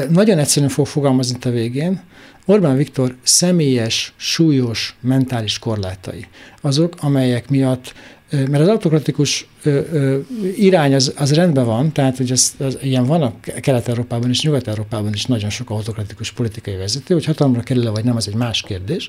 nagyon 0.08 0.38
egyszerűen 0.38 0.70
fog 0.70 0.86
fogalmazni 0.86 1.36
a 1.42 1.50
végén, 1.50 2.02
Orbán 2.46 2.76
Viktor 2.76 3.16
személyes, 3.22 4.12
súlyos 4.16 4.96
mentális 5.00 5.58
korlátai, 5.58 6.26
azok, 6.60 6.94
amelyek 7.00 7.48
miatt 7.48 7.94
mert 8.32 8.60
az 8.60 8.68
autokratikus 8.68 9.46
irány 10.56 10.94
az, 10.94 11.12
az 11.16 11.34
rendben 11.34 11.64
van, 11.64 11.92
tehát 11.92 12.16
hogy 12.16 12.30
az, 12.30 12.54
az, 12.58 12.78
ilyen 12.82 13.06
van 13.06 13.22
a 13.22 13.34
Kelet-Európában 13.60 14.30
és 14.30 14.42
Nyugat-Európában 14.42 15.12
is 15.12 15.24
nagyon 15.24 15.50
sok 15.50 15.70
autokratikus 15.70 16.32
politikai 16.32 16.76
vezető, 16.76 17.14
hogy 17.14 17.24
hatalomra 17.24 17.60
kerül 17.60 17.90
vagy 17.90 18.04
nem, 18.04 18.16
az 18.16 18.28
egy 18.28 18.34
más 18.34 18.62
kérdés. 18.62 19.08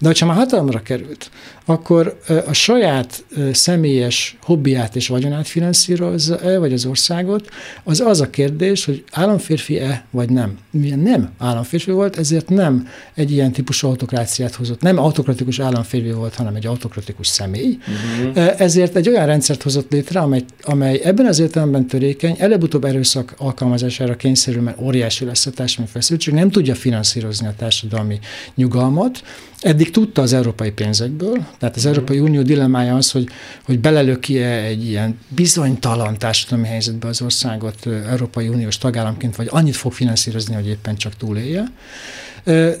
De 0.00 0.06
hogyha 0.06 0.26
már 0.26 0.36
hatalomra 0.36 0.82
került, 0.82 1.30
akkor 1.64 2.18
a 2.46 2.52
saját 2.52 3.24
személyes 3.52 4.36
hobbiát 4.42 4.96
és 4.96 5.08
vagyonát 5.08 5.48
finanszírozza-e, 5.48 6.58
vagy 6.58 6.72
az 6.72 6.84
országot, 6.84 7.48
az 7.84 8.00
az 8.00 8.20
a 8.20 8.30
kérdés, 8.30 8.84
hogy 8.84 9.04
államférfi-e, 9.10 10.04
vagy 10.10 10.30
nem. 10.30 10.58
Milyen 10.70 10.98
nem 10.98 11.30
államférfi 11.38 11.90
volt, 11.90 12.18
ezért 12.18 12.48
nem 12.48 12.88
egy 13.14 13.30
ilyen 13.30 13.52
típusú 13.52 13.88
autokráciát 13.88 14.54
hozott. 14.54 14.80
Nem 14.80 14.98
autokratikus 14.98 15.60
államférfi 15.60 16.10
volt, 16.10 16.34
hanem 16.34 16.54
egy 16.54 16.66
autokratikus 16.66 17.26
személy. 17.26 17.78
Uh-huh. 18.26 18.60
Ezért 18.60 18.96
egy 18.96 19.08
olyan 19.08 19.26
rendszert 19.26 19.62
hozott 19.62 19.92
létre, 19.92 20.20
amely, 20.20 20.44
amely 20.62 21.00
ebben 21.04 21.26
az 21.26 21.38
értelemben 21.38 21.86
törékeny, 21.86 22.36
előbb-utóbb 22.38 22.84
erőszak 22.84 23.34
alkalmazására 23.38 24.16
kényszerül, 24.16 24.62
mert 24.62 24.80
óriási 24.80 25.24
lesz 25.24 25.46
a 25.46 25.50
társadalmi 25.50 25.90
feszültség, 25.92 26.34
nem 26.34 26.50
tudja 26.50 26.74
finanszírozni 26.74 27.46
a 27.46 27.54
társadalmi 27.56 28.18
nyugalmat, 28.54 29.22
Eddig 29.62 29.90
tudta 29.90 30.22
az 30.22 30.32
európai 30.32 30.70
pénzekből, 30.70 31.46
tehát 31.58 31.76
az 31.76 31.86
Európai 31.86 32.18
Unió 32.18 32.42
dilemmája 32.42 32.94
az, 32.94 33.10
hogy, 33.10 33.28
hogy 33.64 33.78
belelöki-e 33.78 34.62
egy 34.62 34.86
ilyen 34.86 35.18
bizonytalan 35.28 36.18
társadalmi 36.18 36.66
helyzetbe 36.66 37.08
az 37.08 37.22
országot 37.22 37.86
Európai 37.86 38.48
Uniós 38.48 38.78
tagállamként, 38.78 39.36
vagy 39.36 39.48
annyit 39.50 39.76
fog 39.76 39.92
finanszírozni, 39.92 40.54
hogy 40.54 40.66
éppen 40.66 40.96
csak 40.96 41.16
túlélje. 41.16 41.64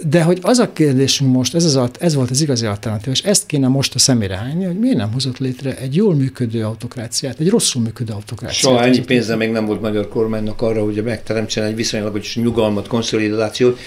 De 0.06 0.22
hogy 0.22 0.38
az 0.42 0.58
a 0.58 0.72
kérdésünk 0.72 1.32
most, 1.32 1.54
ez, 1.54 1.64
az, 1.64 1.90
ez 1.98 2.14
volt 2.14 2.30
az 2.30 2.40
igazi 2.40 2.66
alternatív, 2.66 3.12
és 3.12 3.22
ezt 3.22 3.46
kéne 3.46 3.68
most 3.68 3.94
a 3.94 3.98
szemére 3.98 4.36
hányni, 4.36 4.64
hogy 4.64 4.78
miért 4.78 4.96
nem 4.96 5.12
hozott 5.12 5.38
létre 5.38 5.76
egy 5.76 5.96
jól 5.96 6.14
működő 6.14 6.64
autokráciát, 6.64 7.40
egy 7.40 7.48
rosszul 7.48 7.82
működő 7.82 8.12
autokráciát. 8.12 8.60
Soha 8.60 8.84
ennyi 8.84 9.00
pénze 9.00 9.36
még 9.36 9.50
nem 9.50 9.66
volt 9.66 9.80
magyar 9.80 10.08
kormánynak 10.08 10.62
arra, 10.62 10.84
hogy 10.84 11.02
megteremtsen 11.04 11.64
egy 11.64 11.74
viszonylagos 11.74 12.36
nyugalmat, 12.36 12.86
konszolidációt, 12.86 13.78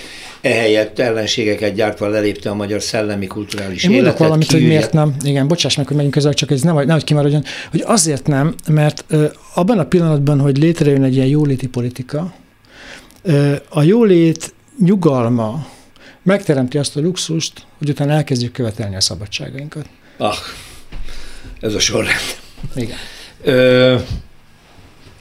ehelyett 0.45 0.99
ellenségeket 0.99 1.73
gyártva 1.73 2.07
lelépte 2.07 2.49
a 2.49 2.53
magyar 2.53 2.81
szellemi 2.81 3.27
kulturális 3.27 3.83
Én 3.83 3.91
életet. 3.91 4.17
valamit, 4.17 4.51
hogy 4.51 4.67
miért 4.67 4.93
nem. 4.93 5.15
Igen, 5.23 5.47
bocsáss 5.47 5.75
meg, 5.75 5.87
hogy 5.87 5.95
megyünk 5.95 6.13
közel, 6.13 6.33
csak 6.33 6.51
ez 6.51 6.61
nem, 6.61 6.75
nehogy 6.75 7.03
kimaradjon, 7.03 7.43
hogy 7.71 7.83
azért 7.85 8.27
nem, 8.27 8.55
mert 8.67 9.05
ö, 9.07 9.25
abban 9.53 9.79
a 9.79 9.85
pillanatban, 9.85 10.39
hogy 10.39 10.57
létrejön 10.57 11.03
egy 11.03 11.15
ilyen 11.15 11.27
jóléti 11.27 11.67
politika, 11.67 12.33
ö, 13.21 13.55
a 13.69 13.83
jólét 13.83 14.53
nyugalma 14.79 15.67
megteremti 16.23 16.77
azt 16.77 16.97
a 16.97 16.99
luxust, 17.01 17.65
hogy 17.77 17.89
utána 17.89 18.11
elkezdjük 18.11 18.51
követelni 18.51 18.95
a 18.95 19.01
szabadságainkat. 19.01 19.85
Ah, 20.17 20.35
ez 21.61 21.73
a 21.73 21.79
sorrend. 21.79 22.37
Igen. 22.75 22.97
Ö, 23.43 23.95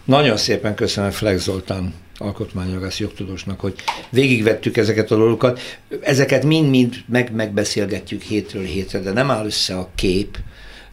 nagyon 0.05 0.37
szépen 0.37 0.75
köszönöm 0.75 1.11
Flex 1.11 1.43
Zoltán 1.43 1.95
alkotmányjogász 2.17 2.99
jogtudósnak, 2.99 3.61
hogy 3.61 3.75
végigvettük 4.11 4.77
ezeket 4.77 5.11
a 5.11 5.17
dolgokat. 5.17 5.61
Ezeket 6.01 6.45
mind-mind 6.45 6.95
meg 7.07 7.35
megbeszélgetjük 7.35 8.23
hétről 8.23 8.65
hétre, 8.65 8.99
de 8.99 9.13
nem 9.13 9.31
áll 9.31 9.45
össze 9.45 9.77
a 9.77 9.91
kép, 9.95 10.39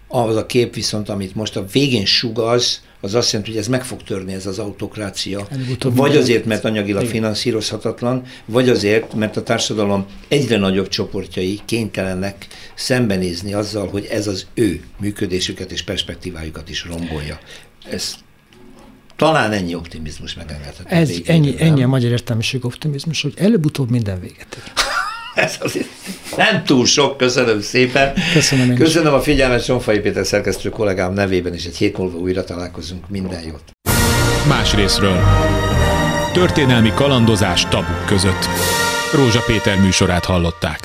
Az 0.07 0.35
a 0.35 0.45
kép 0.45 0.73
viszont, 0.73 1.09
amit 1.09 1.35
most 1.35 1.55
a 1.55 1.65
végén 1.71 2.05
sugaz, 2.05 2.81
az 3.01 3.13
azt 3.13 3.31
jelenti, 3.31 3.51
hogy 3.51 3.61
ez 3.61 3.67
meg 3.67 3.85
fog 3.85 4.03
törni 4.03 4.33
ez 4.33 4.45
az 4.45 4.59
autokrácia. 4.59 5.47
Vagy 5.83 6.15
azért, 6.17 6.45
mert 6.45 6.65
anyagilag 6.65 7.05
finanszírozhatatlan, 7.05 8.23
vagy 8.45 8.69
azért, 8.69 9.13
mert 9.13 9.37
a 9.37 9.43
társadalom 9.43 10.05
egyre 10.27 10.57
nagyobb 10.57 10.87
csoportjai 10.87 11.59
kénytelenek 11.65 12.47
szembenézni 12.75 13.53
azzal, 13.53 13.87
hogy 13.87 14.05
ez 14.05 14.27
az 14.27 14.47
ő 14.53 14.81
működésüket 14.99 15.71
és 15.71 15.83
perspektívájukat 15.83 16.69
is 16.69 16.85
rombolja. 16.85 17.39
Ez 17.89 18.15
talán 19.21 19.51
ennyi 19.51 19.75
optimizmus 19.75 20.33
megengedhető. 20.33 20.83
Ez, 20.85 21.09
ennyi, 21.25 21.55
nem? 21.57 21.67
ennyi 21.67 21.83
a 21.83 21.87
magyar 21.87 22.11
értelmiség 22.11 22.65
optimizmus, 22.65 23.21
hogy 23.21 23.33
előbb-utóbb 23.37 23.89
minden 23.89 24.19
véget 24.19 24.57
ér. 24.57 24.71
Ez 25.45 25.57
azért 25.59 25.87
nem 26.37 26.63
túl 26.63 26.85
sok, 26.85 27.17
köszönöm 27.17 27.61
szépen. 27.61 28.13
Köszönöm. 28.33 28.75
Köszönöm 28.75 29.13
a 29.13 29.21
figyelmet, 29.21 29.63
Sonfai 29.63 29.99
Péter 29.99 30.25
szerkesztő 30.25 30.69
kollégám 30.69 31.13
nevében, 31.13 31.53
és 31.53 31.65
egy 31.65 31.77
hét 31.77 31.97
múlva 31.97 32.17
újra 32.17 32.43
találkozunk. 32.43 33.09
Minden 33.09 33.43
jót. 33.43 33.63
Más 34.47 34.73
részről. 34.75 35.19
Történelmi 36.33 36.91
kalandozás 36.95 37.65
tabuk 37.65 38.05
között. 38.05 38.45
Rózsa 39.13 39.43
Péter 39.47 39.79
műsorát 39.79 40.25
hallották. 40.25 40.79